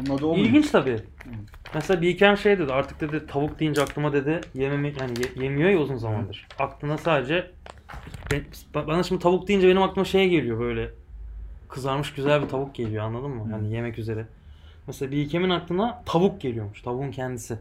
Onun 0.00 0.16
adı 0.18 0.26
o 0.26 0.28
muydu? 0.36 0.48
İlginç 0.48 0.70
tabii. 0.70 0.96
Mesela 1.74 2.02
Bilkem 2.02 2.36
şey 2.36 2.58
dedi 2.58 2.72
artık 2.72 3.00
dedi 3.00 3.26
tavuk 3.26 3.60
deyince 3.60 3.82
aklıma 3.82 4.12
dedi 4.12 4.40
yememi 4.54 4.94
yani 5.00 5.12
ye- 5.20 5.44
yemiyor 5.44 5.70
ya 5.70 5.78
uzun 5.78 5.96
zamandır. 5.96 6.46
Aklına 6.58 6.98
sadece 6.98 7.50
ben- 8.32 8.86
bana 8.86 9.02
şimdi 9.02 9.22
tavuk 9.22 9.48
deyince 9.48 9.68
benim 9.68 9.82
aklıma 9.82 10.04
şey 10.04 10.28
geliyor 10.28 10.60
böyle 10.60 10.90
kızarmış 11.68 12.14
güzel 12.14 12.42
bir 12.42 12.48
tavuk 12.48 12.74
geliyor 12.74 13.04
anladın 13.04 13.30
mı? 13.30 13.48
Yani 13.52 13.74
yemek 13.74 13.98
üzere. 13.98 14.26
Mesela 14.86 15.10
Bilkem'in 15.12 15.50
aklına 15.50 16.02
tavuk 16.06 16.40
geliyormuş. 16.40 16.82
Tavuğun 16.82 17.10
kendisi. 17.10 17.58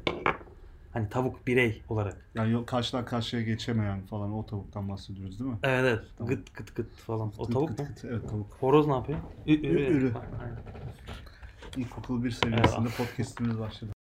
Hani 0.94 1.10
tavuk 1.10 1.48
birey 1.48 1.82
olarak. 1.90 2.18
Yani 2.36 2.52
yok, 2.52 2.68
karşıdan 2.68 3.06
karşıya 3.06 3.42
geçemeyen 3.42 4.02
falan 4.02 4.34
o 4.34 4.46
tavuktan 4.46 4.90
bahsediyoruz 4.90 5.40
değil 5.40 5.52
mi? 5.52 5.58
Evet 5.64 5.84
evet. 5.86 6.00
Tamam. 6.18 6.34
Gıt 6.34 6.54
gıt 6.54 6.76
gıt 6.76 6.96
falan. 6.96 7.32
O 7.38 7.46
tavuk 7.48 7.68
kıt 7.70 7.80
mu? 7.80 7.86
kıt. 7.86 8.06
Evet 8.06 8.30
tavuk. 8.30 8.48
Horoz 8.60 8.88
ne 8.88 8.94
yapıyor? 8.94 9.20
Ü- 9.48 9.68
ürü. 9.68 9.80
Ü- 9.80 9.94
ürü. 9.94 10.12
Aynen. 10.42 10.58
İlkokul 11.76 12.24
bir 12.24 12.32
seviyesinde 12.32 12.90
podcastimiz 12.98 13.60
başladı. 13.60 13.97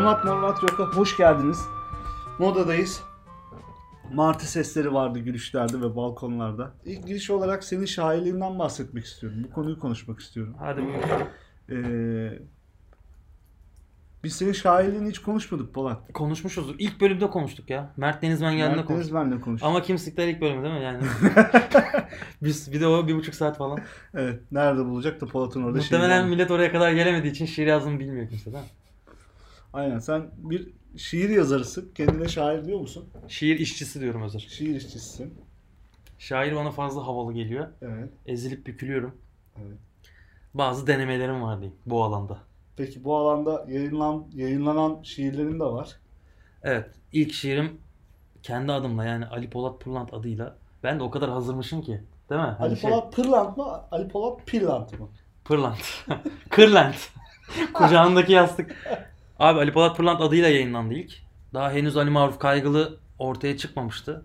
Format 0.00 0.24
mormat 0.24 0.62
yok'a 0.62 0.84
hoş 0.84 1.16
geldiniz. 1.16 1.60
Modadayız. 2.38 3.02
Martı 4.12 4.50
sesleri 4.50 4.94
vardı 4.94 5.18
gülüşlerde 5.18 5.80
ve 5.80 5.96
balkonlarda. 5.96 6.72
İlk 6.84 7.06
giriş 7.06 7.30
olarak 7.30 7.64
senin 7.64 7.84
şairliğinden 7.84 8.58
bahsetmek 8.58 9.04
istiyorum. 9.04 9.38
Bu 9.44 9.54
konuyu 9.54 9.78
konuşmak 9.80 10.20
istiyorum. 10.20 10.54
Hadi 10.58 10.82
buyur. 10.82 10.98
Ee, 11.70 12.38
biz 14.24 14.36
senin 14.36 14.52
şairliğini 14.52 15.08
hiç 15.08 15.18
konuşmadık 15.18 15.74
Polat. 15.74 16.12
Konuşmuşuzdur. 16.12 16.74
İlk 16.78 17.00
bölümde 17.00 17.30
konuştuk 17.30 17.70
ya. 17.70 17.92
Mert 17.96 18.22
Denizmen 18.22 18.52
geldiğinde 18.56 18.76
Mert 18.76 18.86
konuştuk. 18.88 19.14
benle 19.14 19.40
konuştuk. 19.40 19.68
Ama 19.68 19.82
Kimsikler 19.82 20.28
ilk 20.28 20.40
bölümü 20.40 20.62
değil 20.64 20.74
mi 20.74 20.82
yani? 20.82 21.02
Biz 22.42 22.72
bir 22.72 22.80
de 22.80 22.86
o 22.86 23.06
bir 23.06 23.14
buçuk 23.14 23.34
saat 23.34 23.56
falan. 23.58 23.78
Evet, 24.14 24.40
nerede 24.52 24.84
bulacak 24.84 25.20
da 25.20 25.26
Polat'ın 25.26 25.62
orada 25.62 25.78
Muhtemelen 25.78 26.22
şiir- 26.24 26.28
millet 26.28 26.50
oraya 26.50 26.72
kadar 26.72 26.92
gelemediği 26.92 27.30
için 27.30 27.46
şiir 27.46 27.66
yazdığımı 27.66 27.98
bilmiyor 28.00 28.28
kimse 28.28 28.52
değil 28.52 28.64
mi? 28.64 28.70
Aynen, 29.72 29.98
sen 29.98 30.30
bir 30.36 30.72
şiir 30.96 31.28
yazarısın. 31.30 31.92
Kendine 31.94 32.28
şair 32.28 32.64
diyor 32.64 32.80
musun? 32.80 33.08
Şiir 33.28 33.58
işçisi 33.58 34.00
diyorum 34.00 34.22
Özer. 34.22 34.46
Şiir 34.50 34.76
işçisisin. 34.76 35.34
Şair 36.18 36.56
bana 36.56 36.70
fazla 36.70 37.06
havalı 37.06 37.32
geliyor. 37.32 37.68
Evet. 37.82 38.10
Ezilip 38.26 38.66
bükülüyorum. 38.66 39.16
Evet. 39.56 39.78
Bazı 40.54 40.86
denemelerim 40.86 41.42
var 41.42 41.60
diyeyim 41.60 41.78
bu 41.86 42.04
alanda. 42.04 42.38
Peki 42.76 43.04
bu 43.04 43.16
alanda 43.16 43.66
yayınlan, 43.68 44.26
yayınlanan 44.34 45.02
şiirlerin 45.02 45.60
de 45.60 45.64
var. 45.64 45.96
Evet 46.62 46.90
ilk 47.12 47.32
şiirim 47.32 47.80
kendi 48.42 48.72
adımla 48.72 49.04
yani 49.04 49.26
Ali 49.26 49.50
Polat 49.50 49.80
Pırlant 49.80 50.14
adıyla. 50.14 50.56
Ben 50.82 50.98
de 50.98 51.02
o 51.02 51.10
kadar 51.10 51.30
hazırmışım 51.30 51.82
ki. 51.82 52.02
Değil 52.30 52.40
mi? 52.40 52.46
Hani 52.46 52.56
Ali 52.58 52.76
şey, 52.76 52.90
Polat 52.90 53.12
Pırlant 53.12 53.56
mı? 53.56 53.84
Ali 53.90 54.08
Polat 54.08 54.46
Pirlant 54.46 55.00
mı? 55.00 55.08
Pırlant. 55.44 56.04
Kırlent. 56.50 57.10
Kucağındaki 57.74 58.32
yastık. 58.32 58.76
Abi 59.40 59.58
Ali 59.58 59.72
Polat 59.72 59.96
Pırlant 59.96 60.20
adıyla 60.20 60.48
yayınlandı 60.48 60.94
ilk. 60.94 61.12
Daha 61.54 61.72
henüz 61.72 61.96
Ali 61.96 62.10
Maruf 62.10 62.38
Kaygılı 62.38 62.98
ortaya 63.18 63.56
çıkmamıştı. 63.56 64.24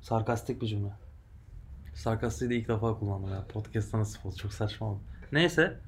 Sarkastik 0.00 0.62
bir 0.62 0.66
cümle. 0.66 0.88
Sarkastiği 1.94 2.50
de 2.50 2.56
ilk 2.56 2.68
defa 2.68 2.98
kullandım 2.98 3.30
ya. 3.30 3.44
Podcast'ta 3.52 3.98
nasıl 3.98 4.28
oldu? 4.28 4.36
Çok 4.36 4.52
saçma 4.52 4.86
oldu. 4.86 5.00
Neyse. 5.32 5.78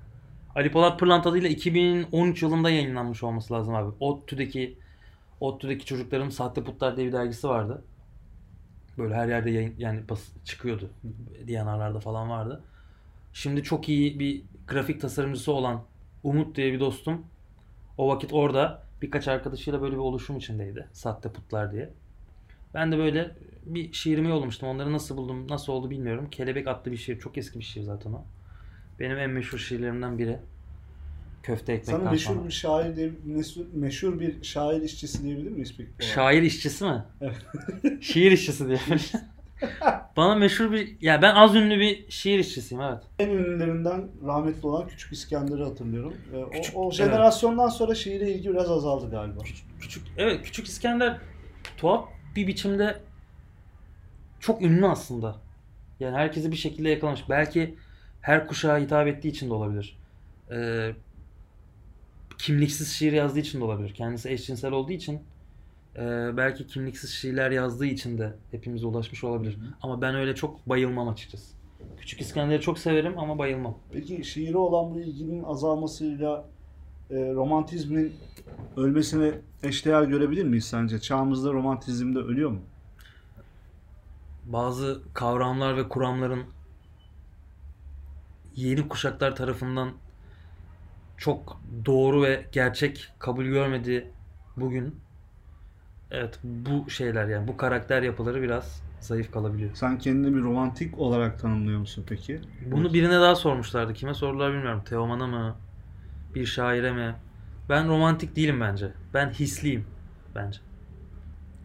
Ali 0.54 0.72
Polat 0.72 1.00
Pırlant 1.00 1.26
adıyla 1.26 1.48
2013 1.48 2.42
yılında 2.42 2.70
yayınlanmış 2.70 3.22
olması 3.22 3.54
lazım 3.54 3.74
abi. 3.74 3.94
ODTÜ'deki 4.00 4.78
ODTÜ'deki 5.40 5.84
çocukların 5.86 6.28
Sahte 6.28 6.64
Putlar 6.64 6.96
diye 6.96 7.06
bir 7.06 7.12
dergisi 7.12 7.48
vardı. 7.48 7.84
Böyle 8.98 9.14
her 9.14 9.28
yerde 9.28 9.50
yayın 9.50 9.74
yani 9.78 10.08
bas, 10.08 10.20
çıkıyordu. 10.44 10.90
Diyanarlarda 11.46 12.00
falan 12.00 12.30
vardı. 12.30 12.62
Şimdi 13.32 13.62
çok 13.62 13.88
iyi 13.88 14.18
bir 14.18 14.42
grafik 14.68 15.00
tasarımcısı 15.00 15.52
olan 15.52 15.82
Umut 16.26 16.56
diye 16.56 16.72
bir 16.72 16.80
dostum 16.80 17.26
o 17.98 18.08
vakit 18.08 18.32
orada 18.32 18.82
birkaç 19.02 19.28
arkadaşıyla 19.28 19.82
böyle 19.82 19.92
bir 19.92 20.00
oluşum 20.00 20.36
içindeydi. 20.36 20.88
Sahte 20.92 21.32
Putlar 21.32 21.72
diye. 21.72 21.90
Ben 22.74 22.92
de 22.92 22.98
böyle 22.98 23.36
bir 23.66 23.92
şiirimi 23.92 24.28
yollamıştım. 24.28 24.68
Onları 24.68 24.92
nasıl 24.92 25.16
buldum, 25.16 25.48
nasıl 25.48 25.72
oldu 25.72 25.90
bilmiyorum. 25.90 26.30
Kelebek 26.30 26.68
adlı 26.68 26.92
bir 26.92 26.96
şiir. 26.96 27.18
Çok 27.18 27.38
eski 27.38 27.58
bir 27.58 27.64
şiir 27.64 27.82
zaten 27.82 28.12
o. 28.12 28.24
Benim 29.00 29.18
en 29.18 29.30
meşhur 29.30 29.58
şiirlerimden 29.58 30.18
biri. 30.18 30.38
Köfte 31.42 31.72
ekmekten 31.72 31.98
Sana 31.98 32.10
meşhur 32.10 32.34
sonra. 32.34 32.46
bir 32.46 32.52
şair 32.52 32.96
diye, 32.96 33.12
meşhur, 33.74 34.20
bir 34.20 34.42
şair 34.42 34.82
işçisi 34.82 35.22
diyebilir 35.22 35.50
miyiz 35.50 35.74
peki? 35.76 36.12
Şair 36.12 36.42
işçisi 36.42 36.84
mi? 36.84 37.04
Evet. 37.20 37.46
şiir 38.02 38.32
işçisi 38.32 38.68
diye. 38.68 38.78
Bana 40.16 40.34
meşhur 40.34 40.72
bir... 40.72 40.96
Ya 41.00 41.22
ben 41.22 41.34
az 41.34 41.54
ünlü 41.54 41.80
bir 41.80 42.10
şiir 42.10 42.38
işçisiyim 42.38 42.82
evet. 42.84 43.02
En 43.18 43.28
ünlülerinden 43.28 44.08
rahmetli 44.26 44.66
olan 44.66 44.88
Küçük 44.88 45.12
İskender'i 45.12 45.64
hatırlıyorum. 45.64 46.14
O- 46.46 46.50
Küçük- 46.50 46.76
o, 46.76 46.92
jenerasyondan 46.92 47.68
sonra 47.68 47.94
şiire 47.94 48.30
ilgi 48.30 48.50
biraz 48.50 48.70
azaldı 48.70 49.10
galiba. 49.10 49.40
Küçük 49.80 50.04
evet 50.16 50.42
Küçük 50.42 50.66
İskender 50.66 51.18
tuhaf 51.76 52.08
bir 52.36 52.46
biçimde 52.46 53.00
çok 54.40 54.62
ünlü 54.62 54.86
aslında. 54.86 55.36
Yani 56.00 56.16
herkesi 56.16 56.52
bir 56.52 56.56
şekilde 56.56 56.88
yakalamış. 56.88 57.20
Belki 57.28 57.74
her 58.20 58.46
kuşağa 58.46 58.78
hitap 58.78 59.06
ettiği 59.06 59.28
için 59.28 59.50
de 59.50 59.54
olabilir. 59.54 59.98
Ee, 60.50 60.90
kimliksiz 62.38 62.92
şiir 62.92 63.12
yazdığı 63.12 63.38
için 63.38 63.60
de 63.60 63.64
olabilir. 63.64 63.94
Kendisi 63.94 64.30
eşcinsel 64.30 64.72
olduğu 64.72 64.92
için 64.92 65.22
e, 65.96 66.30
belki 66.36 66.66
kimliksiz 66.66 67.10
şiirler 67.10 67.50
yazdığı 67.50 67.86
için 67.86 68.18
de 68.18 68.34
hepimize 68.50 68.86
ulaşmış 68.86 69.24
olabilir. 69.24 69.58
Ama 69.82 70.00
ben 70.00 70.14
öyle 70.14 70.34
çok 70.34 70.68
bayılmam 70.68 71.08
açıkçası. 71.08 71.56
Küçük 72.00 72.20
İskender'i 72.20 72.60
çok 72.60 72.78
severim 72.78 73.18
ama 73.18 73.38
bayılmam. 73.38 73.78
Peki 73.92 74.24
şiire 74.24 74.56
olan 74.56 74.94
bu 74.94 75.00
ilginin 75.00 75.44
azalmasıyla 75.44 76.44
e, 77.10 77.14
romantizmin 77.14 78.12
ölmesine 78.76 79.32
eşdeğer 79.62 80.02
görebilir 80.02 80.44
miyiz 80.44 80.64
sence? 80.64 81.00
Çağımızda 81.00 81.52
romantizm 81.52 82.14
de 82.14 82.18
ölüyor 82.18 82.50
mu? 82.50 82.60
bazı 84.46 85.02
kavramlar 85.14 85.76
ve 85.76 85.88
kuramların 85.88 86.44
yeni 88.56 88.88
kuşaklar 88.88 89.36
tarafından 89.36 89.92
çok 91.16 91.60
doğru 91.84 92.22
ve 92.22 92.46
gerçek 92.52 93.12
kabul 93.18 93.44
görmediği 93.44 94.10
bugün 94.56 95.00
evet 96.10 96.38
bu 96.44 96.90
şeyler 96.90 97.28
yani 97.28 97.48
bu 97.48 97.56
karakter 97.56 98.02
yapıları 98.02 98.42
biraz 98.42 98.82
zayıf 99.00 99.32
kalabiliyor. 99.32 99.70
Sen 99.74 99.98
kendini 99.98 100.36
bir 100.36 100.42
romantik 100.42 100.98
olarak 100.98 101.38
tanımlıyor 101.40 101.78
musun 101.80 102.04
peki? 102.08 102.40
Bunu 102.70 102.94
birine 102.94 103.20
daha 103.20 103.34
sormuşlardı. 103.36 103.94
Kime 103.94 104.14
sordular 104.14 104.52
bilmiyorum. 104.52 104.82
Teoman'a 104.84 105.26
mı? 105.26 105.56
Bir 106.34 106.46
şaire 106.46 106.92
mi? 106.92 107.14
Ben 107.68 107.88
romantik 107.88 108.36
değilim 108.36 108.60
bence. 108.60 108.92
Ben 109.14 109.30
hisliyim 109.30 109.86
bence. 110.34 110.58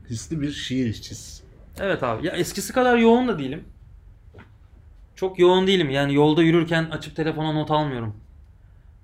Hisli 0.10 0.42
bir 0.42 0.52
şiir 0.52 0.86
işçisi. 0.86 1.44
Evet 1.80 2.04
abi. 2.04 2.28
Ya 2.28 2.34
eskisi 2.34 2.74
kadar 2.74 2.98
yoğun 2.98 3.28
da 3.28 3.40
değilim. 3.40 3.64
Çok 5.16 5.40
yoğun 5.40 5.68
değilim. 5.68 5.90
Yani 5.90 6.14
yolda 6.14 6.44
yürürken 6.44 6.84
açıp 6.84 7.16
telefona 7.16 7.52
not 7.52 7.72
almıyorum. 7.72 8.16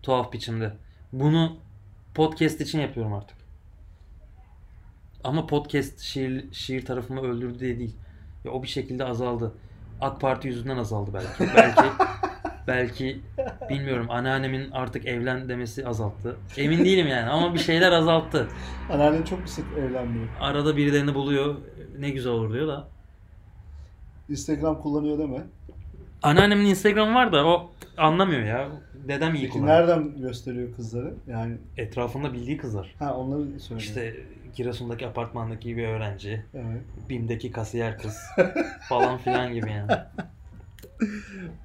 Tuhaf 0.03 0.33
biçimde. 0.33 0.73
Bunu 1.13 1.57
podcast 2.15 2.61
için 2.61 2.79
yapıyorum 2.79 3.13
artık. 3.13 3.36
Ama 5.27 5.47
podcast 5.47 5.99
şiir, 5.99 6.45
şiir 6.51 6.85
tarafımı 6.85 7.21
öldürdü 7.21 7.59
diye 7.59 7.79
değil. 7.79 7.95
Ya 8.45 8.51
o 8.51 8.63
bir 8.63 8.67
şekilde 8.67 9.05
azaldı. 9.05 9.53
AK 10.01 10.21
Parti 10.21 10.47
yüzünden 10.47 10.77
azaldı 10.77 11.11
belki. 11.13 11.53
Belki 11.55 11.81
belki 12.67 13.21
bilmiyorum 13.69 14.07
anneannemin 14.09 14.71
artık 14.71 15.05
evlen 15.05 15.49
demesi 15.49 15.87
azalttı. 15.87 16.37
Emin 16.57 16.85
değilim 16.85 17.07
yani 17.07 17.29
ama 17.29 17.53
bir 17.53 17.59
şeyler 17.59 17.91
azalttı. 17.91 18.47
Anneannen 18.91 19.23
çok 19.23 19.39
mu 19.39 19.47
sık 19.47 19.65
evlenmiyor? 19.77 20.27
Arada 20.39 20.77
birilerini 20.77 21.15
buluyor. 21.15 21.55
Ne 21.99 22.09
güzel 22.09 22.31
olur 22.31 22.53
diyor 22.53 22.67
da. 22.67 22.87
Instagram 24.29 24.81
kullanıyor 24.81 25.19
deme. 25.19 25.43
Anneannemin 26.23 26.65
Instagram 26.65 27.15
var 27.15 27.31
da 27.31 27.45
o 27.45 27.71
anlamıyor 27.97 28.41
ya. 28.41 28.67
Dedem 29.07 29.35
iyi 29.35 29.41
Peki 29.41 29.53
kullanıyor. 29.53 29.77
nereden 29.79 30.17
gösteriyor 30.21 30.75
kızları? 30.75 31.13
Yani 31.27 31.57
Etrafında 31.77 32.33
bildiği 32.33 32.57
kızlar. 32.57 32.95
ha 32.99 33.17
onları 33.17 33.59
söylüyor. 33.59 33.81
İşte 33.87 34.15
Giresun'daki 34.55 35.07
apartmandaki 35.07 35.77
bir 35.77 35.87
öğrenci, 35.87 36.43
Evet. 36.53 36.81
BİM'deki 37.09 37.51
kasiyer 37.51 37.97
kız 37.97 38.17
falan 38.89 39.17
filan 39.17 39.53
gibi 39.53 39.71
yani. 39.71 39.91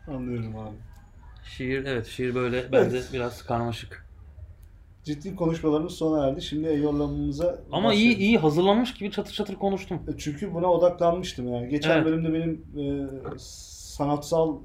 Anlıyorum 0.08 0.56
abi. 0.58 0.74
Şiir 1.44 1.84
evet 1.84 2.06
şiir 2.06 2.34
böyle 2.34 2.72
bence 2.72 3.00
biraz 3.12 3.42
karmaşık. 3.42 4.06
ciddi 5.04 5.36
konuşmalarımız 5.36 5.92
sona 5.92 6.26
erdi. 6.26 6.42
Şimdi 6.42 6.68
eyvallamamıza 6.68 7.58
Ama 7.72 7.94
iyi 7.94 8.16
iyi 8.16 8.38
hazırlanmış 8.38 8.94
gibi 8.94 9.10
çatır 9.10 9.32
çatır 9.32 9.54
konuştum. 9.54 10.02
Çünkü 10.18 10.54
buna 10.54 10.66
odaklanmıştım 10.66 11.52
yani. 11.54 11.68
Geçen 11.68 11.90
Evet. 11.96 12.06
bölümde 12.06 12.32
benim 12.32 12.64
e, 12.76 12.84
sanatsal 13.92 14.56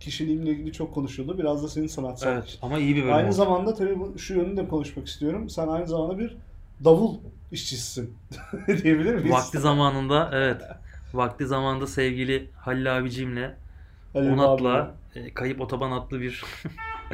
kişiliğimle 0.00 0.50
ilgili 0.50 0.72
çok 0.72 0.94
konuşuldu. 0.94 1.38
Biraz 1.38 1.62
da 1.62 1.68
senin 1.68 1.86
sanatsal 1.86 2.32
Evet 2.32 2.58
ama 2.62 2.78
iyi 2.78 2.96
bir 2.96 3.02
bölüm 3.02 3.14
Aynı 3.14 3.26
oldu. 3.26 3.34
zamanda 3.36 3.74
tabii 3.74 4.18
şu 4.18 4.34
yönünü 4.34 4.56
de 4.56 4.68
konuşmak 4.68 5.06
istiyorum. 5.06 5.50
Sen 5.50 5.68
aynı 5.68 5.86
zamanda 5.86 6.18
bir 6.18 6.36
davul 6.84 7.18
işçisisin 7.52 8.14
diyebilir 8.82 9.14
miyiz? 9.14 9.30
Vakti 9.30 9.58
zamanında 9.58 10.30
evet. 10.32 10.62
Vakti 11.14 11.46
zamanında 11.46 11.86
sevgili 11.86 12.48
Halil 12.56 12.98
abicimle 12.98 13.54
Halil 14.12 14.30
Onat'la 14.30 14.94
e, 15.14 15.34
Kayıp 15.34 15.60
Otoban 15.60 15.90
adlı 15.92 16.20
bir 16.20 16.44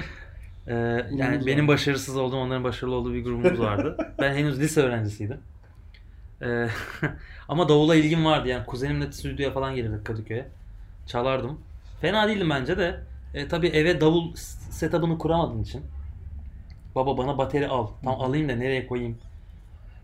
e, 0.66 0.74
yani 1.12 1.38
var. 1.38 1.46
benim 1.46 1.68
başarısız 1.68 2.16
olduğum 2.16 2.36
onların 2.36 2.64
başarılı 2.64 2.94
olduğu 2.94 3.14
bir 3.14 3.24
grubumuz 3.24 3.60
vardı. 3.60 3.96
ben 4.20 4.34
henüz 4.34 4.60
lise 4.60 4.82
öğrencisiydim. 4.82 5.38
E, 6.42 6.66
ama 7.48 7.68
davula 7.68 7.94
ilgim 7.94 8.24
vardı 8.24 8.48
yani 8.48 8.66
kuzenimle 8.66 9.12
stüdyoya 9.12 9.52
falan 9.52 9.74
gelirdik 9.74 10.04
Kadıköy'e. 10.04 10.48
Çalardım. 11.08 11.60
Fena 12.00 12.28
değildim 12.28 12.50
bence 12.50 12.78
de. 12.78 13.00
E, 13.34 13.48
tabii 13.48 13.68
eve 13.68 14.00
davul 14.00 14.34
setup'ını 14.70 15.18
kuramadığım 15.18 15.62
için 15.62 15.82
baba 16.94 17.18
bana 17.18 17.38
bateri 17.38 17.68
al. 17.68 17.86
Tam 18.04 18.18
Hı 18.20 18.24
alayım 18.24 18.48
da 18.48 18.56
nereye 18.56 18.86
koyayım? 18.86 19.18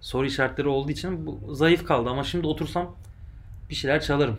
Soru 0.00 0.26
işaretleri 0.26 0.68
olduğu 0.68 0.90
için 0.90 1.26
bu 1.26 1.54
zayıf 1.54 1.84
kaldı 1.84 2.10
ama 2.10 2.24
şimdi 2.24 2.46
otursam 2.46 2.94
bir 3.70 3.74
şeyler 3.74 4.00
çalarım. 4.00 4.38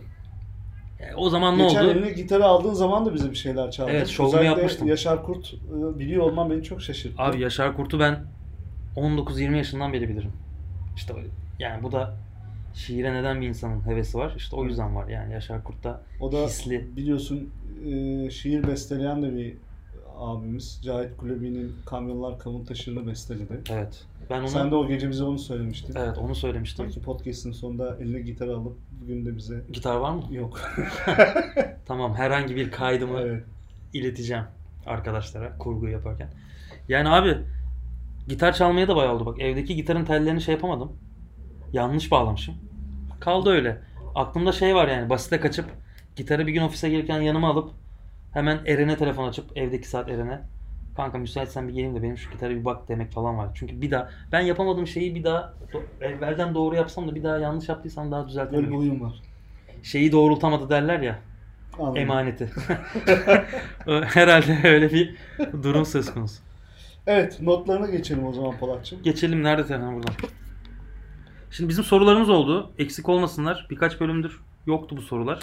Yani 0.99 1.15
o 1.15 1.29
zaman 1.29 1.57
ne 1.57 1.63
Geçen 1.63 1.83
oldu? 1.83 1.91
eline 1.91 2.11
gitarı 2.11 2.45
aldığın 2.45 2.73
zaman 2.73 3.05
da 3.05 3.13
bize 3.13 3.31
bir 3.31 3.35
şeyler 3.35 3.71
çaldın. 3.71 3.91
Evet, 3.91 4.07
şovumu 4.07 4.29
Özellikle 4.29 4.47
yapmıştım. 4.49 4.87
Yaşar 4.87 5.23
Kurt 5.23 5.53
e, 5.53 5.99
biliyor 5.99 6.23
olman 6.23 6.49
beni 6.49 6.63
çok 6.63 6.81
şaşırttı. 6.81 7.23
Abi 7.23 7.41
Yaşar 7.41 7.75
Kurt'u 7.75 7.99
ben 7.99 8.23
19-20 8.95 9.57
yaşından 9.57 9.93
beri 9.93 10.09
bilirim. 10.09 10.31
İşte 10.95 11.13
yani 11.59 11.83
bu 11.83 11.91
da 11.91 12.15
şiire 12.75 13.13
neden 13.13 13.41
bir 13.41 13.47
insanın 13.47 13.85
hevesi 13.87 14.17
var. 14.17 14.33
İşte 14.37 14.55
o 14.55 14.65
yüzden 14.65 14.95
var. 14.95 15.07
Yani 15.07 15.33
Yaşar 15.33 15.63
Kurt'ta 15.63 16.01
o 16.19 16.31
da 16.31 16.37
hisli. 16.45 16.95
biliyorsun 16.95 17.49
e, 17.85 18.29
şiir 18.29 18.67
besteleyen 18.67 19.23
de 19.23 19.35
bir 19.35 19.53
abimiz. 20.17 20.81
Cahit 20.83 21.17
Kulebi'nin 21.17 21.75
Kamyonlar 21.85 22.39
Kavun 22.39 22.65
Taşırı'nı 22.65 23.07
besteledi. 23.07 23.61
Evet. 23.71 24.03
Ben 24.29 24.39
onu 24.39 24.47
Sen 24.47 24.71
de 24.71 24.75
o 24.75 24.87
gece 24.87 25.09
bize 25.09 25.23
onu 25.23 25.39
söylemiştin. 25.39 25.93
evet 25.97 26.17
onu 26.17 26.35
söylemiştim. 26.35 26.85
Belki 26.85 27.01
podcast'ın 27.01 27.51
sonunda 27.51 27.97
eline 28.01 28.19
gitar 28.19 28.47
alıp 28.47 28.77
bugün 29.01 29.25
de 29.25 29.37
bize 29.37 29.61
Gitar 29.73 29.95
var 29.95 30.11
mı? 30.11 30.23
yok. 30.31 30.59
Tamam. 31.85 32.13
Herhangi 32.13 32.55
bir 32.55 32.71
kaydımı 32.71 33.19
evet. 33.19 33.43
ileteceğim 33.93 34.43
arkadaşlara 34.85 35.57
kurgu 35.57 35.87
yaparken. 35.87 36.29
Yani 36.89 37.09
abi 37.09 37.37
gitar 38.27 38.53
çalmaya 38.53 38.87
da 38.87 38.95
bayağı 38.95 39.15
oldu 39.15 39.25
bak. 39.25 39.41
Evdeki 39.41 39.75
gitarın 39.75 40.05
tellerini 40.05 40.41
şey 40.41 40.55
yapamadım. 40.55 40.91
Yanlış 41.75 42.11
bağlamışım. 42.11 42.55
Kaldı 43.19 43.49
öyle. 43.49 43.77
Aklımda 44.15 44.51
şey 44.51 44.75
var 44.75 44.87
yani 44.87 45.09
basite 45.09 45.39
kaçıp 45.39 45.65
gitarı 46.15 46.47
bir 46.47 46.51
gün 46.53 46.61
ofise 46.61 46.89
gelirken 46.89 47.21
yanıma 47.21 47.49
alıp 47.49 47.71
hemen 48.33 48.59
Eren'e 48.65 48.97
telefon 48.97 49.27
açıp 49.29 49.57
evdeki 49.57 49.87
saat 49.89 50.09
Eren'e 50.09 50.41
kanka 50.95 51.17
müsaitsen 51.17 51.67
bir 51.67 51.73
geleyim 51.73 51.95
de 51.95 52.03
benim 52.03 52.17
şu 52.17 52.31
gitarı 52.31 52.55
bir 52.59 52.65
bak 52.65 52.87
demek 52.89 53.11
falan 53.11 53.37
var. 53.37 53.49
Çünkü 53.55 53.81
bir 53.81 53.91
daha 53.91 54.09
ben 54.31 54.39
yapamadığım 54.39 54.87
şeyi 54.87 55.15
bir 55.15 55.23
daha 55.23 55.53
do- 55.73 56.05
evvelden 56.05 56.55
doğru 56.55 56.75
yapsam 56.75 57.07
da 57.07 57.15
bir 57.15 57.23
daha 57.23 57.37
yanlış 57.37 57.69
yaptıysam 57.69 58.11
daha 58.11 58.19
Böyle 58.19 58.27
bir 58.27 58.31
düzeltemiyorum. 58.31 58.79
uyum 58.79 59.01
var. 59.01 59.13
Şeyi 59.83 60.11
doğrultamadı 60.11 60.69
derler 60.69 60.99
ya. 60.99 61.19
Anladım. 61.79 61.97
Emaneti. 61.97 62.49
Herhalde 64.13 64.59
öyle 64.63 64.91
bir 64.91 65.15
durum 65.63 65.85
söz 65.85 66.13
konusu. 66.13 66.41
Evet 67.07 67.41
notlarına 67.41 67.89
geçelim 67.89 68.25
o 68.27 68.33
zaman 68.33 68.57
Polatçığım. 68.57 69.03
Geçelim 69.03 69.43
nerede 69.43 69.67
telefon 69.67 69.95
buradan. 69.95 70.13
Şimdi 71.55 71.69
bizim 71.69 71.83
sorularımız 71.83 72.29
oldu. 72.29 72.71
Eksik 72.77 73.09
olmasınlar. 73.09 73.67
Birkaç 73.69 73.99
bölümdür 73.99 74.39
yoktu 74.65 74.97
bu 74.97 75.01
sorular. 75.01 75.39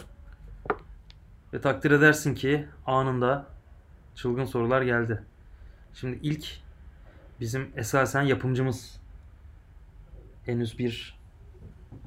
Ve 1.53 1.61
takdir 1.61 1.91
edersin 1.91 2.35
ki 2.35 2.67
anında 2.87 3.47
çılgın 4.15 4.45
sorular 4.45 4.83
geldi. 4.83 5.23
Şimdi 5.95 6.19
ilk 6.23 6.47
bizim 7.41 7.71
esasen 7.77 8.23
yapımcımız 8.23 9.01
henüz 10.47 10.79
bir 10.79 11.19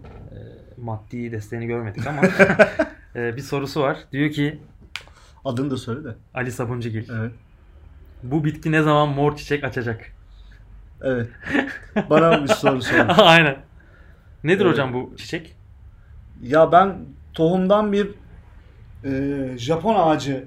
e, 0.05 0.37
maddi 0.77 1.31
desteğini 1.31 1.67
görmedik 1.67 2.07
ama 2.07 2.21
e, 3.15 3.35
bir 3.35 3.41
sorusu 3.41 3.81
var. 3.81 3.97
Diyor 4.11 4.31
ki 4.31 4.59
Adını 5.45 5.71
da 5.71 5.77
söyle 5.77 6.03
de. 6.03 6.15
Ali 6.33 6.51
Sabuncugil. 6.51 7.09
Evet. 7.09 7.31
Bu 8.23 8.43
bitki 8.45 8.71
ne 8.71 8.81
zaman 8.81 9.09
mor 9.09 9.37
çiçek 9.37 9.63
açacak? 9.63 10.11
Evet. 11.01 11.29
Bana 12.09 12.43
bir 12.43 12.47
soru 12.47 12.81
sor. 12.81 13.05
Aynen. 13.17 13.64
Nedir 14.45 14.61
Evet. 14.65 14.73
hocam 14.73 14.93
bu 14.93 15.17
çiçek? 15.17 15.55
Ya 16.41 16.71
ben 16.71 16.95
tohumdan 17.33 17.91
bir 17.91 18.11
e, 19.03 19.57
Japon 19.57 19.95
ağacı 19.95 20.45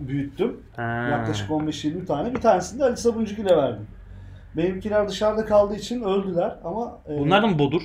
büyüttüm. 0.00 0.60
Ha. 0.76 0.82
Yaklaşık 1.10 1.50
15-20 1.50 2.06
tane. 2.06 2.34
Bir 2.34 2.40
tanesini 2.40 2.80
de 2.80 2.84
Ali 2.84 2.96
Sabuncugil'e 2.96 3.56
verdim. 3.56 3.86
Benimkiler 4.56 5.08
dışarıda 5.08 5.44
kaldığı 5.44 5.74
için 5.74 6.02
öldüler 6.02 6.56
ama 6.64 6.98
e, 7.08 7.18
Bunlar 7.18 7.42
da 7.42 7.46
mı 7.46 7.58
bodur? 7.58 7.82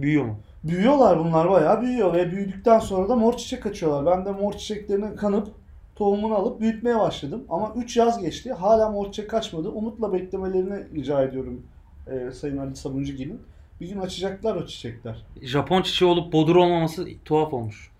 Büyüyor 0.00 0.24
mu? 0.24 0.36
büyüyorlar 0.64 1.18
bunlar 1.18 1.50
bayağı 1.50 1.82
büyüyor 1.82 2.14
ve 2.14 2.30
büyüdükten 2.32 2.78
sonra 2.78 3.08
da 3.08 3.16
mor 3.16 3.36
çiçek 3.36 3.66
açıyorlar. 3.66 4.16
Ben 4.18 4.24
de 4.24 4.30
mor 4.30 4.52
çiçeklerini 4.52 5.16
kanıp 5.16 5.48
tohumunu 5.96 6.34
alıp 6.34 6.60
büyütmeye 6.60 6.98
başladım. 6.98 7.44
Ama 7.48 7.72
3 7.76 7.96
yaz 7.96 8.20
geçti. 8.20 8.52
Hala 8.52 8.90
mor 8.90 9.04
çiçek 9.06 9.30
kaçmadı. 9.30 9.68
Umutla 9.68 10.12
beklemelerini 10.12 10.94
rica 10.94 11.22
ediyorum 11.22 11.62
e, 12.10 12.30
Sayın 12.30 12.56
Ali 12.56 12.76
Sabuncugil'in. 12.76 13.40
Bir 13.80 13.88
gün 13.88 13.98
açacaklar 14.00 14.56
o 14.56 14.66
çiçekler. 14.66 15.16
Japon 15.42 15.82
çiçeği 15.82 16.10
olup 16.10 16.32
bodur 16.32 16.56
olmaması 16.56 17.06
tuhaf 17.24 17.52
olmuş. 17.54 17.90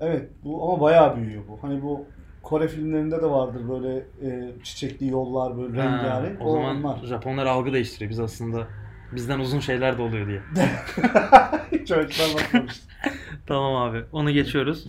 Evet 0.00 0.30
bu 0.44 0.62
ama 0.72 0.80
bayağı 0.80 1.16
büyüyor 1.16 1.42
bu. 1.48 1.58
Hani 1.62 1.82
bu 1.82 2.04
Kore 2.42 2.68
filmlerinde 2.68 3.22
de 3.22 3.26
vardır 3.30 3.68
böyle 3.68 3.96
e, 3.96 4.52
çiçekli 4.62 5.08
yollar 5.08 5.58
böyle 5.58 5.82
rengarenk. 5.82 6.42
o 6.42 6.52
zaman 6.52 6.76
onlar. 6.76 7.06
Japonlar 7.06 7.46
algı 7.46 7.72
değiştiriyor. 7.72 8.10
Biz 8.10 8.20
aslında 8.20 8.66
bizden 9.12 9.38
uzun 9.40 9.60
şeyler 9.60 9.98
de 9.98 10.02
oluyor 10.02 10.26
diye. 10.26 10.40
Hiç 11.80 11.92
o 11.92 11.94
açıdan 11.94 12.34
bakmamıştım. 12.34 12.90
tamam 13.46 13.76
abi. 13.76 14.04
Onu 14.12 14.30
geçiyoruz. 14.30 14.86